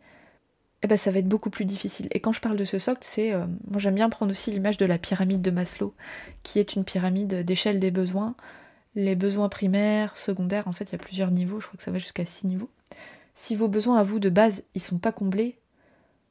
eh 0.83 0.87
ben 0.87 0.97
ça 0.97 1.11
va 1.11 1.19
être 1.19 1.29
beaucoup 1.29 1.49
plus 1.49 1.65
difficile. 1.65 2.07
Et 2.11 2.19
quand 2.19 2.33
je 2.33 2.41
parle 2.41 2.57
de 2.57 2.65
ce 2.65 2.77
socle, 2.77 2.99
c'est, 3.01 3.31
euh, 3.31 3.45
moi 3.69 3.79
j'aime 3.79 3.95
bien 3.95 4.09
prendre 4.09 4.31
aussi 4.31 4.51
l'image 4.51 4.77
de 4.77 4.85
la 4.85 4.97
pyramide 4.97 5.41
de 5.41 5.49
Maslow, 5.49 5.95
qui 6.43 6.59
est 6.59 6.75
une 6.75 6.83
pyramide 6.83 7.45
d'échelle 7.45 7.79
des 7.79 7.91
besoins. 7.91 8.35
Les 8.95 9.15
besoins 9.15 9.47
primaires, 9.47 10.17
secondaires, 10.17 10.67
en 10.67 10.73
fait 10.73 10.85
il 10.85 10.91
y 10.91 10.95
a 10.95 10.99
plusieurs 10.99 11.31
niveaux, 11.31 11.59
je 11.59 11.67
crois 11.67 11.77
que 11.77 11.83
ça 11.83 11.91
va 11.91 11.99
jusqu'à 11.99 12.25
6 12.25 12.47
niveaux. 12.47 12.69
Si 13.35 13.55
vos 13.55 13.67
besoins 13.67 13.97
à 13.97 14.03
vous 14.03 14.19
de 14.19 14.29
base, 14.29 14.63
ils 14.73 14.81
sont 14.81 14.97
pas 14.97 15.11
comblés, 15.11 15.59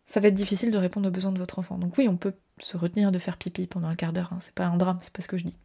ça 0.06 0.20
va 0.20 0.28
être 0.28 0.34
difficile 0.34 0.70
de 0.70 0.78
répondre 0.78 1.08
aux 1.08 1.12
besoins 1.12 1.32
de 1.32 1.38
votre 1.38 1.58
enfant. 1.58 1.78
Donc 1.78 1.98
oui, 1.98 2.08
on 2.08 2.16
peut 2.16 2.34
se 2.58 2.76
retenir 2.76 3.12
de 3.12 3.18
faire 3.18 3.36
pipi 3.36 3.66
pendant 3.66 3.88
un 3.88 3.96
quart 3.96 4.12
d'heure, 4.12 4.32
hein. 4.32 4.38
c'est 4.40 4.54
pas 4.54 4.66
un 4.66 4.76
drame, 4.76 4.98
c'est 5.00 5.12
pas 5.12 5.22
ce 5.22 5.28
que 5.28 5.36
je 5.36 5.44
dis. 5.44 5.56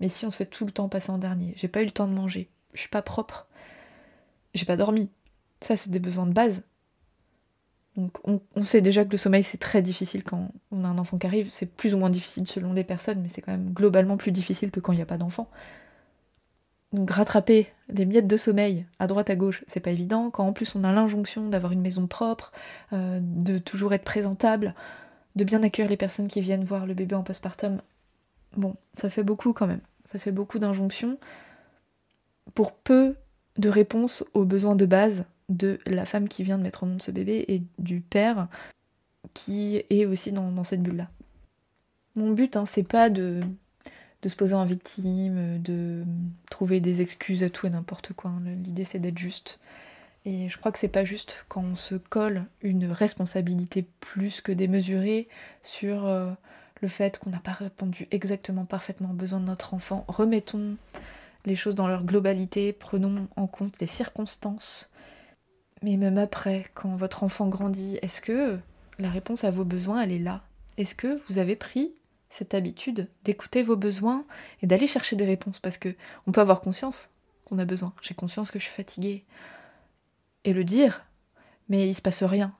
Mais 0.00 0.08
si 0.08 0.26
on 0.26 0.30
se 0.30 0.36
fait 0.36 0.46
tout 0.46 0.64
le 0.64 0.70
temps 0.70 0.88
passer 0.88 1.10
en 1.10 1.18
dernier, 1.18 1.54
j'ai 1.56 1.68
pas 1.68 1.82
eu 1.82 1.86
le 1.86 1.90
temps 1.90 2.06
de 2.06 2.12
manger, 2.12 2.48
je 2.74 2.80
suis 2.80 2.88
pas 2.88 3.02
propre, 3.02 3.46
j'ai 4.54 4.64
pas 4.64 4.76
dormi, 4.76 5.10
ça 5.60 5.76
c'est 5.76 5.90
des 5.90 5.98
besoins 5.98 6.26
de 6.26 6.32
base. 6.32 6.64
Donc 7.96 8.18
on, 8.24 8.40
on, 8.54 8.64
sait 8.64 8.82
déjà 8.82 9.06
que 9.06 9.10
le 9.10 9.16
sommeil 9.16 9.42
c'est 9.42 9.56
très 9.56 9.80
difficile 9.80 10.22
quand 10.22 10.50
on 10.70 10.84
a 10.84 10.88
un 10.88 10.98
enfant 10.98 11.16
qui 11.16 11.26
arrive, 11.26 11.48
c'est 11.50 11.66
plus 11.66 11.94
ou 11.94 11.98
moins 11.98 12.10
difficile 12.10 12.46
selon 12.46 12.72
les 12.74 12.84
personnes, 12.84 13.22
mais 13.22 13.28
c'est 13.28 13.40
quand 13.40 13.52
même 13.52 13.72
globalement 13.72 14.18
plus 14.18 14.32
difficile 14.32 14.70
que 14.70 14.80
quand 14.80 14.92
il 14.92 14.96
n'y 14.96 15.02
a 15.02 15.06
pas 15.06 15.16
d'enfant. 15.16 15.50
Donc 16.92 17.10
rattraper 17.10 17.66
les 17.88 18.06
miettes 18.06 18.26
de 18.26 18.36
sommeil 18.36 18.86
à 18.98 19.06
droite 19.06 19.30
à 19.30 19.36
gauche, 19.36 19.64
c'est 19.66 19.80
pas 19.80 19.90
évident. 19.90 20.30
Quand 20.30 20.46
en 20.46 20.52
plus 20.52 20.74
on 20.76 20.84
a 20.84 20.92
l'injonction 20.92 21.48
d'avoir 21.48 21.72
une 21.72 21.80
maison 21.80 22.06
propre, 22.06 22.52
euh, 22.92 23.18
de 23.20 23.58
toujours 23.58 23.92
être 23.92 24.04
présentable, 24.04 24.74
de 25.34 25.44
bien 25.44 25.62
accueillir 25.62 25.90
les 25.90 25.96
personnes 25.96 26.28
qui 26.28 26.40
viennent 26.40 26.64
voir 26.64 26.86
le 26.86 26.94
bébé 26.94 27.14
en 27.14 27.22
postpartum, 27.22 27.80
bon, 28.56 28.76
ça 28.94 29.10
fait 29.10 29.24
beaucoup 29.24 29.52
quand 29.52 29.66
même. 29.66 29.80
Ça 30.04 30.18
fait 30.18 30.32
beaucoup 30.32 30.58
d'injonctions 30.58 31.18
pour 32.54 32.72
peu 32.72 33.16
de 33.58 33.68
réponses 33.68 34.24
aux 34.34 34.44
besoins 34.44 34.76
de 34.76 34.86
base 34.86 35.24
de 35.48 35.78
la 35.86 36.06
femme 36.06 36.28
qui 36.28 36.42
vient 36.42 36.58
de 36.58 36.62
mettre 36.62 36.82
au 36.82 36.86
monde 36.86 37.02
ce 37.02 37.10
bébé 37.10 37.44
et 37.48 37.62
du 37.78 38.00
père 38.00 38.48
qui 39.34 39.82
est 39.90 40.06
aussi 40.06 40.32
dans, 40.32 40.64
cette 40.64 40.82
bulle-là. 40.82 41.08
Mon 42.14 42.30
but, 42.30 42.56
hein, 42.56 42.64
c'est 42.66 42.82
pas 42.82 43.10
de 43.10 43.42
de 44.22 44.28
se 44.28 44.36
poser 44.36 44.54
en 44.54 44.64
victime, 44.64 45.60
de 45.62 46.04
trouver 46.50 46.80
des 46.80 47.00
excuses 47.00 47.42
à 47.42 47.50
tout 47.50 47.66
et 47.66 47.70
n'importe 47.70 48.12
quoi. 48.12 48.32
L'idée 48.64 48.84
c'est 48.84 48.98
d'être 48.98 49.18
juste. 49.18 49.58
Et 50.24 50.48
je 50.48 50.58
crois 50.58 50.72
que 50.72 50.78
c'est 50.78 50.88
pas 50.88 51.04
juste 51.04 51.44
quand 51.48 51.62
on 51.62 51.76
se 51.76 51.94
colle 51.94 52.46
une 52.60 52.86
responsabilité 52.86 53.86
plus 54.00 54.40
que 54.40 54.50
démesurée 54.50 55.28
sur 55.62 56.04
euh, 56.06 56.32
le 56.82 56.88
fait 56.88 57.18
qu'on 57.18 57.30
n'a 57.30 57.38
pas 57.38 57.52
répondu 57.52 58.08
exactement 58.10 58.64
parfaitement 58.64 59.10
aux 59.10 59.14
besoins 59.14 59.38
de 59.38 59.44
notre 59.44 59.72
enfant. 59.72 60.04
Remettons 60.08 60.76
les 61.44 61.54
choses 61.54 61.76
dans 61.76 61.86
leur 61.86 62.02
globalité, 62.02 62.72
prenons 62.72 63.28
en 63.36 63.46
compte 63.46 63.78
les 63.80 63.86
circonstances. 63.86 64.90
Mais 65.82 65.96
même 65.96 66.18
après, 66.18 66.66
quand 66.74 66.96
votre 66.96 67.22
enfant 67.22 67.46
grandit, 67.46 68.00
est-ce 68.02 68.20
que 68.20 68.58
la 68.98 69.10
réponse 69.10 69.44
à 69.44 69.52
vos 69.52 69.64
besoins, 69.64 70.02
elle 70.02 70.12
est 70.12 70.18
là? 70.18 70.42
Est-ce 70.76 70.96
que 70.96 71.20
vous 71.28 71.38
avez 71.38 71.54
pris 71.54 71.94
cette 72.28 72.54
habitude 72.54 73.08
d'écouter 73.24 73.62
vos 73.62 73.76
besoins 73.76 74.24
et 74.62 74.66
d'aller 74.66 74.86
chercher 74.86 75.16
des 75.16 75.24
réponses 75.24 75.58
parce 75.58 75.78
que 75.78 75.94
on 76.26 76.32
peut 76.32 76.40
avoir 76.40 76.60
conscience 76.60 77.10
qu'on 77.44 77.58
a 77.58 77.64
besoin. 77.64 77.92
J'ai 78.02 78.14
conscience 78.14 78.50
que 78.50 78.58
je 78.58 78.64
suis 78.64 78.74
fatiguée 78.74 79.24
et 80.44 80.52
le 80.52 80.64
dire, 80.64 81.04
mais 81.68 81.88
il 81.88 81.94
se 81.94 82.02
passe 82.02 82.22
rien. 82.22 82.54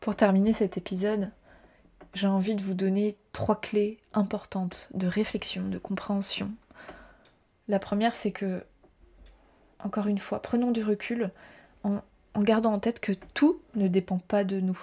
Pour 0.00 0.16
terminer 0.16 0.52
cet 0.52 0.76
épisode, 0.76 1.30
j'ai 2.14 2.26
envie 2.26 2.54
de 2.54 2.62
vous 2.62 2.74
donner 2.74 3.16
trois 3.32 3.60
clés 3.60 3.98
importantes 4.12 4.88
de 4.92 5.06
réflexion, 5.06 5.68
de 5.68 5.78
compréhension. 5.78 6.50
La 7.68 7.78
première, 7.78 8.14
c'est 8.14 8.32
que, 8.32 8.64
encore 9.78 10.08
une 10.08 10.18
fois, 10.18 10.42
prenons 10.42 10.72
du 10.72 10.82
recul 10.82 11.30
en 11.84 12.02
gardant 12.42 12.72
en 12.72 12.78
tête 12.78 13.00
que 13.00 13.12
tout 13.34 13.60
ne 13.74 13.88
dépend 13.88 14.18
pas 14.18 14.44
de 14.44 14.60
nous 14.60 14.78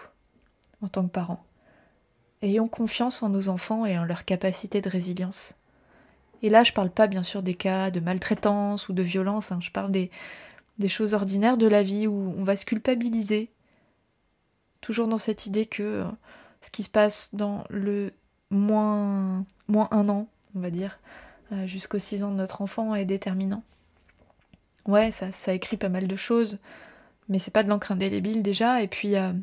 en 0.82 0.88
tant 0.88 1.04
que 1.04 1.12
parents. 1.12 1.44
Ayons 2.42 2.68
confiance 2.68 3.22
en 3.22 3.30
nos 3.30 3.50
enfants 3.50 3.86
et 3.86 3.98
en 3.98 4.06
leur 4.06 4.26
capacité 4.26 4.82
de 4.82 4.90
résilience. 4.90 5.56
Et 6.42 6.50
là, 6.50 6.64
je 6.64 6.72
parle 6.72 6.90
pas 6.90 7.08
bien 7.08 7.24
sûr 7.24 7.44
des 7.44 7.56
cas 7.56 7.92
de 7.92 8.00
maltraitance 8.00 8.88
ou 8.88 8.94
de 8.94 9.04
violence, 9.04 9.52
hein. 9.52 9.60
je 9.62 9.72
parle 9.72 9.92
des, 9.92 10.10
des 10.78 10.88
choses 10.88 11.14
ordinaires 11.14 11.58
de 11.58 11.68
la 11.68 11.84
vie 11.84 12.08
où 12.08 12.34
on 12.38 12.44
va 12.44 12.56
se 12.56 12.66
culpabiliser. 12.66 13.52
Toujours 14.82 15.10
dans 15.10 15.18
cette 15.18 15.46
idée 15.46 15.66
que 15.66 15.84
euh, 15.84 16.06
ce 16.62 16.72
qui 16.72 16.84
se 16.84 16.90
passe 16.90 17.30
dans 17.34 17.66
le 17.70 18.14
moins, 18.50 19.46
un 19.70 20.10
an, 20.10 20.28
on 20.56 20.60
va 20.60 20.70
dire, 20.70 21.00
euh, 21.52 21.68
jusqu'aux 21.68 22.00
six 22.00 22.24
ans 22.24 22.32
de 22.32 22.38
notre 22.38 22.62
enfant 22.62 22.96
est 22.96 23.06
déterminant. 23.06 23.64
Ouais, 24.86 25.12
ça, 25.12 25.32
ça 25.34 25.54
écrit 25.54 25.78
pas 25.78 25.90
mal 25.90 26.08
de 26.08 26.16
choses, 26.16 26.58
mais 27.28 27.38
c'est 27.38 27.52
pas 27.52 27.64
de 27.64 27.70
l'encre 27.70 27.92
indélébile 27.92 28.42
déjà, 28.42 28.82
et 28.82 28.88
puis 28.88 29.16
euh, 29.18 29.34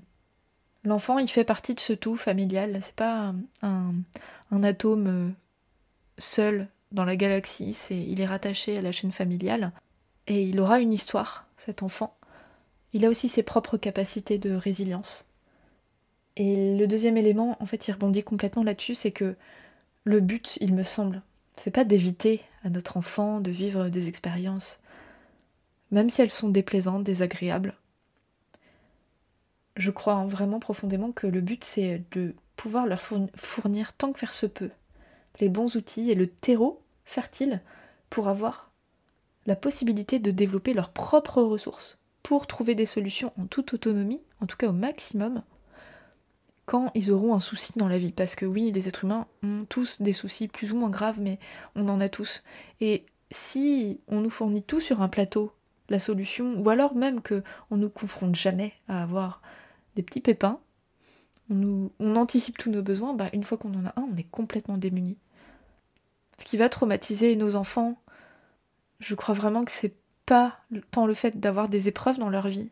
L'enfant, 0.87 1.19
il 1.19 1.29
fait 1.29 1.43
partie 1.43 1.75
de 1.75 1.81
ce 1.81 1.93
tout 1.93 2.17
familial. 2.17 2.79
C'est 2.81 2.95
pas 2.95 3.35
un, 3.63 4.63
atome 4.63 5.07
euh, 5.09 5.29
seul 6.17 6.69
dans 6.93 7.05
la 7.05 7.17
galaxie. 7.17 7.75
C'est, 7.75 7.99
il 7.99 8.21
est 8.21 8.27
rattaché 8.27 8.79
à 8.79 8.83
la 8.83 8.93
chaîne 8.93 9.11
familiale 9.11 9.73
et 10.29 10.45
il 10.45 10.61
aura 10.61 10.79
une 10.79 10.93
histoire, 10.93 11.49
cet 11.57 11.83
enfant. 11.83 12.17
Il 12.93 13.05
a 13.05 13.09
aussi 13.09 13.27
ses 13.27 13.43
propres 13.43 13.77
capacités 13.77 14.39
de 14.39 14.55
résilience. 14.55 15.27
Et 16.37 16.79
le 16.79 16.87
deuxième 16.87 17.17
élément, 17.17 17.57
en 17.61 17.67
fait, 17.67 17.89
il 17.89 17.93
rebondit 17.93 18.23
complètement 18.23 18.63
là-dessus, 18.63 18.95
c'est 18.95 19.11
que 19.11 19.35
le 20.05 20.21
but, 20.21 20.57
il 20.61 20.73
me 20.73 20.85
semble, 20.85 21.21
c'est 21.57 21.73
pas 21.73 21.85
d'éviter 21.85 22.43
à 22.63 22.71
notre 22.71 22.97
enfant 22.97 23.41
de 23.41 23.51
vivre 23.51 23.89
des 23.89 24.09
expériences, 24.09 24.79
même 25.91 26.11
si 26.11 26.23
elles 26.23 26.31
sont 26.31 26.49
déplaisantes, 26.49 27.03
désagréables 27.03 27.75
je 29.77 29.91
crois 29.91 30.25
vraiment 30.25 30.59
profondément 30.59 31.13
que 31.13 31.27
le 31.27 31.41
but 31.41 31.65
c'est 31.65 32.03
de 32.13 32.35
pouvoir 32.57 32.87
leur 32.87 33.03
fournir 33.03 33.93
tant 33.93 34.13
que 34.13 34.19
faire 34.19 34.33
se 34.33 34.47
peut 34.47 34.71
les 35.41 35.49
bons 35.49 35.77
outils 35.77 36.11
et 36.11 36.15
le 36.15 36.27
terreau 36.27 36.83
fertile 37.05 37.61
pour 38.11 38.29
avoir 38.29 38.71
la 39.47 39.57
possibilité 39.57 40.19
de 40.19 40.31
développer 40.31 40.75
leurs 40.75 40.91
propres 40.91 41.43
ressources, 41.43 41.99
pour 42.23 42.47
trouver 42.47 42.75
des 42.75 42.87
solutions 42.87 43.33
en 43.39 43.47
toute 43.47 43.75
autonomie, 43.75 44.23
en 44.41 44.47
tout 44.47 44.57
cas 44.57 44.69
au 44.69 44.73
maximum, 44.73 45.43
quand 46.65 46.91
ils 46.95 47.13
auront 47.13 47.35
un 47.35 47.41
souci 47.41 47.73
dans 47.77 47.89
la 47.89 47.99
vie. 47.99 48.11
Parce 48.11 48.35
que 48.35 48.45
oui, 48.45 48.73
les 48.73 48.89
êtres 48.89 49.05
humains 49.05 49.27
ont 49.45 49.65
tous 49.69 50.03
des 50.03 50.13
soucis 50.13 50.49
plus 50.49 50.73
ou 50.73 50.77
moins 50.77 50.91
graves, 50.91 51.21
mais 51.21 51.39
on 51.77 51.89
en 51.89 52.01
a 52.01 52.09
tous. 52.09 52.43
Et 52.81 53.05
si 53.31 54.01
on 54.09 54.21
nous 54.21 54.31
fournit 54.31 54.65
tout 54.65 54.81
sur 54.81 55.01
un 55.01 55.09
plateau, 55.09 55.53
la 55.89 56.01
solution, 56.01 56.61
ou 56.61 56.69
alors 56.69 56.97
même 56.97 57.21
que 57.21 57.45
on 57.71 57.77
nous 57.77 57.91
confronte 57.91 58.35
jamais 58.35 58.73
à 58.89 59.05
avoir 59.05 59.41
des 59.97 60.03
petits 60.03 60.21
pépins, 60.21 60.61
on, 61.51 61.91
anticipe 62.17 62.59
tous 62.59 62.71
nos 62.71 62.83
besoins, 62.83 63.15
bah, 63.15 63.31
une 63.33 63.45
fois 63.45 63.59
qu'on 63.59 63.75
en 63.75 63.87
a 63.87 63.93
un, 63.97 64.09
on 64.13 64.17
est 64.17 64.31
complètement 64.31 64.79
démuni. 64.79 65.17
Ce 66.39 66.45
qui 66.45 66.57
va 66.57 66.69
traumatiser 66.69 67.35
nos 67.37 67.57
enfants, 67.57 67.99
je 69.01 69.15
crois 69.15 69.35
vraiment 69.35 69.65
que 69.65 69.73
c'est 69.73 69.95
pas 70.27 70.59
tant 70.91 71.07
le 71.07 71.15
fait 71.15 71.39
d'avoir 71.39 71.69
des 71.69 71.89
épreuves 71.89 72.19
dans 72.19 72.29
leur 72.29 72.49
vie 72.49 72.71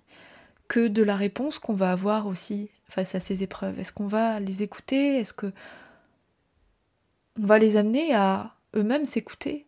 que 0.68 0.88
de 0.88 1.02
la 1.02 1.16
réponse 1.16 1.58
qu'on 1.58 1.74
va 1.74 1.92
avoir 1.92 2.26
aussi 2.26 2.70
face 2.88 3.14
à 3.14 3.20
ces 3.20 3.42
épreuves. 3.42 3.78
Est-ce 3.78 3.92
qu'on 3.92 4.06
va 4.06 4.40
les 4.40 4.62
écouter? 4.62 5.18
Est-ce 5.18 5.32
que 5.32 5.52
on 7.40 7.46
va 7.46 7.58
les 7.58 7.76
amener 7.76 8.14
à 8.14 8.54
eux-mêmes 8.74 9.06
s'écouter? 9.06 9.66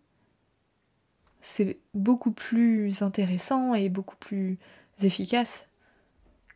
C'est 1.43 1.79
beaucoup 1.95 2.33
plus 2.33 3.03
intéressant 3.03 3.75
et 3.75 3.89
beaucoup 3.89 4.17
plus 4.17 4.59
efficace 5.01 5.67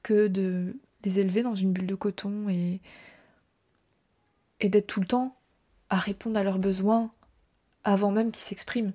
que 0.02 0.26
de 0.26 0.76
les 1.04 1.18
élever 1.18 1.42
dans 1.42 1.54
une 1.54 1.72
bulle 1.72 1.86
de 1.86 1.94
coton 1.94 2.48
et, 2.48 2.80
et 4.60 4.68
d'être 4.68 4.86
tout 4.86 5.00
le 5.00 5.06
temps 5.06 5.36
à 5.88 5.98
répondre 5.98 6.38
à 6.38 6.44
leurs 6.44 6.58
besoins 6.58 7.10
avant 7.84 8.10
même 8.10 8.30
qu'ils 8.30 8.42
s'expriment. 8.42 8.92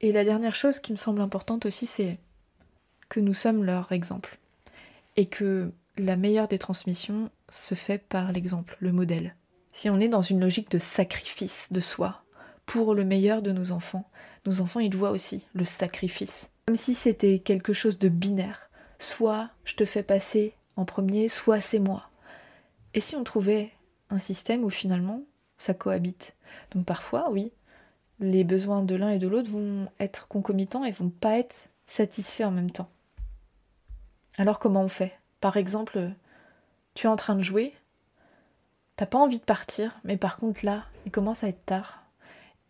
Et 0.00 0.12
la 0.12 0.24
dernière 0.24 0.54
chose 0.54 0.80
qui 0.80 0.92
me 0.92 0.96
semble 0.96 1.20
importante 1.20 1.66
aussi, 1.66 1.86
c'est 1.86 2.18
que 3.08 3.20
nous 3.20 3.34
sommes 3.34 3.64
leur 3.64 3.92
exemple. 3.92 4.38
Et 5.16 5.26
que 5.26 5.72
la 5.98 6.16
meilleure 6.16 6.48
des 6.48 6.58
transmissions 6.58 7.30
se 7.50 7.74
fait 7.74 7.98
par 7.98 8.32
l'exemple, 8.32 8.76
le 8.80 8.92
modèle. 8.92 9.36
Si 9.72 9.90
on 9.90 10.00
est 10.00 10.08
dans 10.08 10.22
une 10.22 10.40
logique 10.40 10.70
de 10.70 10.78
sacrifice 10.78 11.72
de 11.72 11.80
soi 11.80 12.24
pour 12.66 12.94
le 12.94 13.04
meilleur 13.04 13.42
de 13.42 13.52
nos 13.52 13.72
enfants, 13.72 14.08
nos 14.46 14.60
enfants 14.60 14.80
ils 14.80 14.96
voient 14.96 15.10
aussi 15.10 15.46
le 15.54 15.64
sacrifice. 15.64 16.50
Comme 16.66 16.76
si 16.76 16.94
c'était 16.94 17.38
quelque 17.38 17.72
chose 17.72 17.98
de 17.98 18.08
binaire. 18.08 18.70
Soit 18.98 19.50
je 19.64 19.74
te 19.74 19.84
fais 19.84 20.02
passer 20.02 20.54
en 20.76 20.84
premier, 20.84 21.28
soit 21.28 21.60
c'est 21.60 21.78
moi. 21.78 22.08
Et 22.94 23.00
si 23.00 23.16
on 23.16 23.24
trouvait 23.24 23.72
un 24.10 24.18
système 24.18 24.64
où 24.64 24.70
finalement 24.70 25.22
ça 25.56 25.74
cohabite? 25.74 26.34
Donc 26.72 26.84
parfois, 26.84 27.30
oui, 27.30 27.52
les 28.20 28.44
besoins 28.44 28.82
de 28.82 28.94
l'un 28.94 29.10
et 29.10 29.18
de 29.18 29.28
l'autre 29.28 29.50
vont 29.50 29.88
être 29.98 30.28
concomitants 30.28 30.84
et 30.84 30.90
vont 30.90 31.10
pas 31.10 31.38
être 31.38 31.68
satisfaits 31.86 32.44
en 32.44 32.50
même 32.50 32.70
temps. 32.70 32.90
Alors 34.38 34.58
comment 34.58 34.82
on 34.82 34.88
fait? 34.88 35.12
Par 35.40 35.56
exemple, 35.56 36.10
tu 36.94 37.06
es 37.06 37.10
en 37.10 37.16
train 37.16 37.34
de 37.34 37.42
jouer, 37.42 37.74
t'as 38.96 39.06
pas 39.06 39.18
envie 39.18 39.38
de 39.38 39.44
partir, 39.44 39.98
mais 40.04 40.16
par 40.16 40.36
contre 40.36 40.64
là, 40.64 40.84
il 41.06 41.12
commence 41.12 41.44
à 41.44 41.48
être 41.48 41.64
tard 41.64 42.02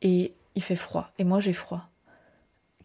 et 0.01 0.35
il 0.55 0.63
fait 0.63 0.77
froid, 0.77 1.11
et 1.19 1.25
moi 1.25 1.41
j'ai 1.41 1.53
froid. 1.53 1.89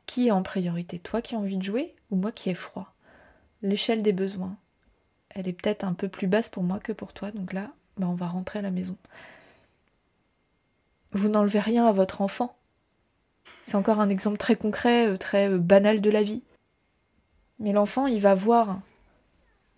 Qui 0.06 0.28
est 0.28 0.32
en 0.32 0.44
priorité? 0.44 1.00
Toi 1.00 1.22
qui 1.22 1.36
as 1.36 1.40
envie 1.40 1.58
de 1.58 1.64
jouer 1.64 1.96
ou 2.12 2.16
moi 2.16 2.32
qui 2.32 2.50
ai 2.50 2.54
froid? 2.54 2.94
L'échelle 3.62 4.02
des 4.04 4.14
besoins, 4.14 4.56
elle 5.30 5.48
est 5.48 5.54
peut-être 5.54 5.84
un 5.84 5.94
peu 5.94 6.08
plus 6.08 6.28
basse 6.28 6.50
pour 6.50 6.64
moi 6.64 6.80
que 6.80 6.92
pour 6.92 7.14
toi, 7.14 7.32
donc 7.32 7.54
là, 7.54 7.72
bah, 7.98 8.08
on 8.08 8.16
va 8.16 8.28
rentrer 8.28 8.60
à 8.60 8.62
la 8.64 8.72
maison. 8.72 8.96
Vous 11.14 11.30
n'enlevez 11.30 11.60
rien 11.60 11.86
à 11.86 11.92
votre 11.92 12.22
enfant. 12.22 12.56
C'est 13.64 13.76
encore 13.76 14.00
un 14.00 14.10
exemple 14.10 14.38
très 14.38 14.56
concret, 14.56 15.08
euh, 15.08 15.18
très 15.18 15.50
euh, 15.50 15.58
banal 15.58 16.02
de 16.02 16.10
la 16.10 16.24
vie. 16.24 16.42
Mais 17.60 17.74
l'enfant, 17.74 18.08
il 18.08 18.22
va 18.22 18.36
voir, 18.36 18.80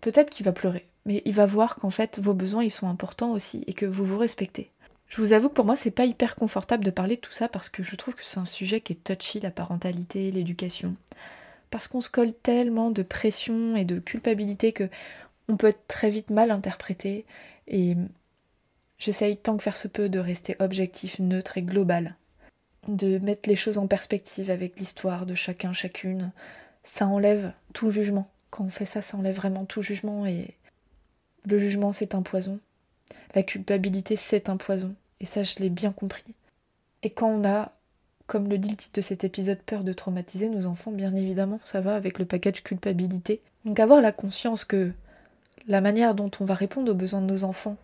peut-être 0.00 0.30
qu'il 0.30 0.44
va 0.44 0.52
pleurer, 0.52 0.86
mais 1.06 1.22
il 1.24 1.34
va 1.34 1.46
voir 1.46 1.76
qu'en 1.76 1.90
fait 1.90 2.18
vos 2.18 2.34
besoins 2.34 2.62
ils 2.62 2.70
sont 2.70 2.88
importants 2.88 3.32
aussi 3.32 3.64
et 3.66 3.72
que 3.72 3.86
vous 3.86 4.04
vous 4.04 4.18
respectez. 4.18 4.70
Je 5.08 5.20
vous 5.20 5.32
avoue 5.32 5.48
que 5.48 5.54
pour 5.54 5.64
moi 5.64 5.76
c'est 5.76 5.90
pas 5.90 6.04
hyper 6.04 6.36
confortable 6.36 6.84
de 6.84 6.90
parler 6.90 7.16
de 7.16 7.20
tout 7.20 7.32
ça 7.32 7.48
parce 7.48 7.68
que 7.68 7.82
je 7.82 7.96
trouve 7.96 8.14
que 8.14 8.24
c'est 8.24 8.38
un 8.38 8.44
sujet 8.44 8.80
qui 8.80 8.92
est 8.92 8.96
touchy, 9.04 9.40
la 9.40 9.50
parentalité, 9.50 10.30
l'éducation. 10.30 10.94
Parce 11.70 11.88
qu'on 11.88 12.00
se 12.00 12.10
colle 12.10 12.32
tellement 12.32 12.90
de 12.90 13.02
pression 13.02 13.76
et 13.76 13.84
de 13.84 13.98
culpabilité 13.98 14.72
que 14.72 14.88
on 15.50 15.56
peut 15.56 15.68
être 15.68 15.86
très 15.88 16.10
vite 16.10 16.30
mal 16.30 16.50
interprété 16.50 17.26
et 17.66 17.96
j'essaye 18.98 19.36
tant 19.36 19.56
que 19.56 19.62
faire 19.62 19.76
se 19.76 19.88
peut 19.88 20.08
de 20.08 20.18
rester 20.18 20.56
objectif, 20.60 21.18
neutre 21.18 21.58
et 21.58 21.62
global. 21.62 22.14
De 22.88 23.18
mettre 23.18 23.48
les 23.48 23.56
choses 23.56 23.78
en 23.78 23.86
perspective 23.86 24.50
avec 24.50 24.78
l'histoire 24.78 25.26
de 25.26 25.34
chacun, 25.34 25.72
chacune. 25.72 26.30
Ça 26.84 27.06
enlève 27.06 27.52
tout 27.72 27.90
jugement. 27.90 28.30
Quand 28.50 28.64
on 28.64 28.70
fait 28.70 28.86
ça, 28.86 29.02
ça 29.02 29.16
enlève 29.16 29.36
vraiment 29.36 29.64
tout 29.64 29.82
jugement 29.82 30.24
et 30.24 30.54
le 31.44 31.58
jugement 31.58 31.92
c'est 31.92 32.14
un 32.14 32.22
poison. 32.22 32.58
La 33.34 33.42
culpabilité 33.42 34.16
c'est 34.16 34.48
un 34.48 34.56
poison. 34.56 34.94
Et 35.20 35.26
ça 35.26 35.42
je 35.42 35.56
l'ai 35.58 35.68
bien 35.68 35.92
compris. 35.92 36.24
Et 37.02 37.10
quand 37.10 37.28
on 37.28 37.44
a, 37.44 37.72
comme 38.26 38.48
le 38.48 38.58
dit 38.58 38.70
le 38.70 38.76
titre 38.76 38.94
de 38.94 39.00
cet 39.00 39.24
épisode, 39.24 39.58
peur 39.58 39.84
de 39.84 39.92
traumatiser 39.92 40.48
nos 40.48 40.66
enfants, 40.66 40.92
bien 40.92 41.14
évidemment 41.14 41.60
ça 41.64 41.80
va 41.80 41.96
avec 41.96 42.18
le 42.18 42.24
package 42.24 42.62
culpabilité. 42.62 43.42
Donc 43.64 43.78
avoir 43.78 44.00
la 44.00 44.12
conscience 44.12 44.64
que 44.64 44.92
la 45.66 45.80
manière 45.80 46.14
dont 46.14 46.30
on 46.40 46.44
va 46.44 46.54
répondre 46.54 46.90
aux 46.90 46.96
besoins 46.96 47.20
de 47.20 47.26
nos 47.26 47.44
enfants, 47.44 47.76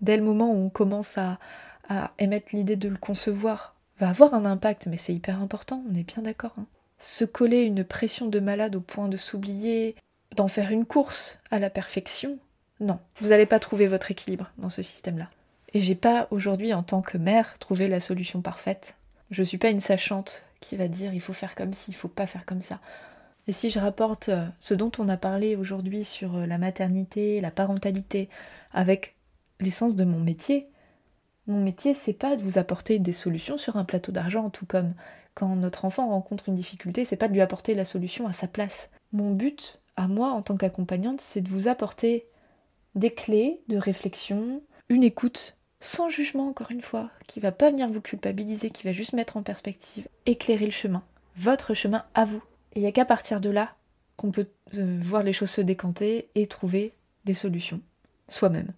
dès 0.00 0.16
le 0.16 0.22
moment 0.22 0.50
où 0.52 0.56
on 0.56 0.70
commence 0.70 1.18
à, 1.18 1.38
émettre 2.18 2.54
l'idée 2.54 2.76
de 2.76 2.88
le 2.88 2.96
concevoir, 2.96 3.74
va 3.98 4.08
avoir 4.08 4.32
un 4.32 4.46
impact, 4.46 4.86
mais 4.86 4.96
c'est 4.96 5.12
hyper 5.12 5.42
important, 5.42 5.82
on 5.90 5.94
est 5.94 6.04
bien 6.04 6.22
d'accord. 6.22 6.54
Hein. 6.58 6.64
Se 6.98 7.26
coller 7.26 7.62
une 7.62 7.84
pression 7.84 8.26
de 8.28 8.40
malade 8.40 8.76
au 8.76 8.80
point 8.80 9.08
de 9.08 9.18
s'oublier, 9.18 9.94
d'en 10.34 10.48
faire 10.48 10.70
une 10.70 10.86
course 10.86 11.38
à 11.50 11.58
la 11.58 11.68
perfection, 11.68 12.38
non, 12.80 12.98
vous 13.20 13.28
n'allez 13.28 13.46
pas 13.46 13.60
trouver 13.60 13.86
votre 13.86 14.10
équilibre 14.10 14.50
dans 14.56 14.70
ce 14.70 14.82
système-là. 14.82 15.28
Et 15.74 15.80
j'ai 15.80 15.94
pas 15.94 16.28
aujourd'hui, 16.30 16.72
en 16.72 16.82
tant 16.82 17.02
que 17.02 17.18
mère, 17.18 17.58
trouvé 17.58 17.88
la 17.88 18.00
solution 18.00 18.40
parfaite. 18.40 18.94
Je 19.30 19.42
suis 19.42 19.58
pas 19.58 19.70
une 19.70 19.80
sachante 19.80 20.42
qui 20.60 20.76
va 20.76 20.88
dire 20.88 21.12
il 21.14 21.20
faut 21.20 21.32
faire 21.32 21.54
comme 21.54 21.72
ci, 21.72 21.90
il 21.90 21.94
faut 21.94 22.08
pas 22.08 22.26
faire 22.26 22.44
comme 22.44 22.60
ça. 22.60 22.80
Et 23.48 23.52
si 23.52 23.70
je 23.70 23.80
rapporte 23.80 24.28
euh, 24.28 24.46
ce 24.60 24.74
dont 24.74 24.92
on 24.98 25.08
a 25.08 25.16
parlé 25.16 25.56
aujourd'hui 25.56 26.04
sur 26.04 26.36
euh, 26.36 26.46
la 26.46 26.58
maternité, 26.58 27.40
la 27.40 27.50
parentalité, 27.50 28.28
avec 28.72 29.16
l'essence 29.60 29.96
de 29.96 30.04
mon 30.04 30.20
métier, 30.20 30.68
mon 31.48 31.60
métier, 31.60 31.92
c'est 31.92 32.12
pas 32.12 32.36
de 32.36 32.42
vous 32.42 32.58
apporter 32.58 33.00
des 33.00 33.12
solutions 33.12 33.58
sur 33.58 33.76
un 33.76 33.84
plateau 33.84 34.12
d'argent, 34.12 34.48
tout 34.48 34.66
comme 34.66 34.94
quand 35.34 35.56
notre 35.56 35.84
enfant 35.84 36.08
rencontre 36.08 36.48
une 36.48 36.54
difficulté, 36.54 37.04
c'est 37.04 37.16
pas 37.16 37.28
de 37.28 37.32
lui 37.32 37.40
apporter 37.40 37.74
la 37.74 37.84
solution 37.84 38.28
à 38.28 38.32
sa 38.32 38.46
place. 38.46 38.90
Mon 39.12 39.32
but, 39.32 39.80
à 39.96 40.06
moi, 40.06 40.30
en 40.30 40.42
tant 40.42 40.56
qu'accompagnante, 40.56 41.20
c'est 41.20 41.40
de 41.40 41.48
vous 41.48 41.68
apporter 41.68 42.26
des 42.94 43.12
clés 43.12 43.60
de 43.68 43.76
réflexion, 43.76 44.62
une 44.88 45.02
écoute 45.02 45.56
sans 45.80 46.08
jugement, 46.08 46.48
encore 46.48 46.70
une 46.70 46.80
fois, 46.80 47.10
qui 47.26 47.40
va 47.40 47.50
pas 47.50 47.70
venir 47.70 47.88
vous 47.88 48.00
culpabiliser, 48.00 48.70
qui 48.70 48.84
va 48.84 48.92
juste 48.92 49.14
mettre 49.14 49.36
en 49.36 49.42
perspective, 49.42 50.06
éclairer 50.26 50.66
le 50.66 50.70
chemin, 50.70 51.02
votre 51.36 51.74
chemin 51.74 52.04
à 52.14 52.24
vous. 52.24 52.42
Et 52.72 52.80
il 52.80 52.82
n'y 52.82 52.88
a 52.88 52.92
qu'à 52.92 53.04
partir 53.04 53.40
de 53.40 53.50
là 53.50 53.74
qu'on 54.16 54.30
peut 54.30 54.48
euh, 54.76 54.98
voir 55.02 55.22
les 55.22 55.32
choses 55.32 55.50
se 55.50 55.60
décanter 55.60 56.28
et 56.34 56.46
trouver 56.46 56.92
des 57.24 57.34
solutions 57.34 57.80
soi-même. 58.28 58.72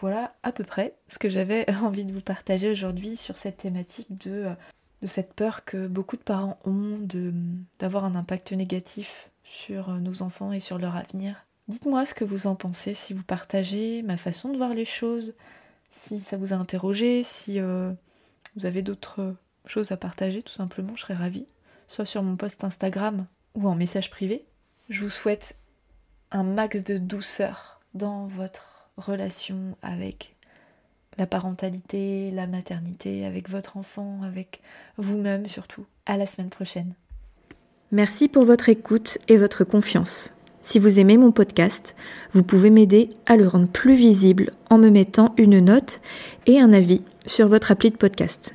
Voilà 0.00 0.34
à 0.42 0.52
peu 0.52 0.64
près 0.64 0.94
ce 1.08 1.18
que 1.18 1.30
j'avais 1.30 1.70
envie 1.82 2.04
de 2.04 2.12
vous 2.12 2.20
partager 2.20 2.70
aujourd'hui 2.70 3.16
sur 3.16 3.36
cette 3.36 3.58
thématique 3.58 4.08
de, 4.24 4.46
euh, 4.46 4.54
cette 5.06 5.34
peur 5.34 5.64
que 5.64 5.86
beaucoup 5.86 6.16
de 6.16 6.22
parents 6.22 6.58
ont 6.64 6.98
d'avoir 7.78 8.04
un 8.04 8.14
impact 8.14 8.52
négatif 8.52 9.30
sur 9.44 9.90
euh, 9.90 9.98
nos 9.98 10.22
enfants 10.22 10.52
et 10.52 10.60
sur 10.60 10.78
leur 10.78 10.96
avenir. 10.96 11.46
Dites-moi 11.68 12.04
ce 12.04 12.14
que 12.14 12.24
vous 12.24 12.46
en 12.46 12.56
pensez, 12.56 12.94
si 12.94 13.14
vous 13.14 13.22
partagez 13.22 14.02
ma 14.02 14.16
façon 14.16 14.48
de 14.50 14.56
voir 14.56 14.74
les 14.74 14.84
choses, 14.84 15.34
si 15.92 16.20
ça 16.20 16.36
vous 16.36 16.52
a 16.52 16.56
interrogé, 16.56 17.22
si 17.22 17.60
vous 17.60 18.66
avez 18.66 18.82
d'autres 18.82 19.36
choses 19.66 19.92
à 19.92 19.96
partager, 19.96 20.42
tout 20.42 20.52
simplement, 20.52 20.96
je 20.96 21.02
serais 21.02 21.14
ravie 21.14 21.46
soit 21.90 22.06
sur 22.06 22.22
mon 22.22 22.36
post 22.36 22.62
Instagram 22.62 23.26
ou 23.56 23.68
en 23.68 23.74
message 23.74 24.10
privé. 24.10 24.44
Je 24.88 25.02
vous 25.02 25.10
souhaite 25.10 25.56
un 26.30 26.44
max 26.44 26.84
de 26.84 26.98
douceur 26.98 27.80
dans 27.94 28.28
votre 28.28 28.90
relation 28.96 29.76
avec 29.82 30.36
la 31.18 31.26
parentalité, 31.26 32.30
la 32.30 32.46
maternité, 32.46 33.26
avec 33.26 33.50
votre 33.50 33.76
enfant, 33.76 34.20
avec 34.22 34.62
vous-même 34.98 35.48
surtout. 35.48 35.84
À 36.06 36.16
la 36.16 36.26
semaine 36.26 36.48
prochaine. 36.48 36.94
Merci 37.90 38.28
pour 38.28 38.44
votre 38.44 38.68
écoute 38.68 39.18
et 39.26 39.36
votre 39.36 39.64
confiance. 39.64 40.32
Si 40.62 40.78
vous 40.78 41.00
aimez 41.00 41.16
mon 41.16 41.32
podcast, 41.32 41.96
vous 42.32 42.44
pouvez 42.44 42.70
m'aider 42.70 43.10
à 43.26 43.36
le 43.36 43.48
rendre 43.48 43.68
plus 43.68 43.94
visible 43.94 44.52
en 44.68 44.78
me 44.78 44.90
mettant 44.90 45.34
une 45.38 45.58
note 45.58 46.00
et 46.46 46.60
un 46.60 46.72
avis 46.72 47.02
sur 47.26 47.48
votre 47.48 47.72
appli 47.72 47.90
de 47.90 47.96
podcast. 47.96 48.54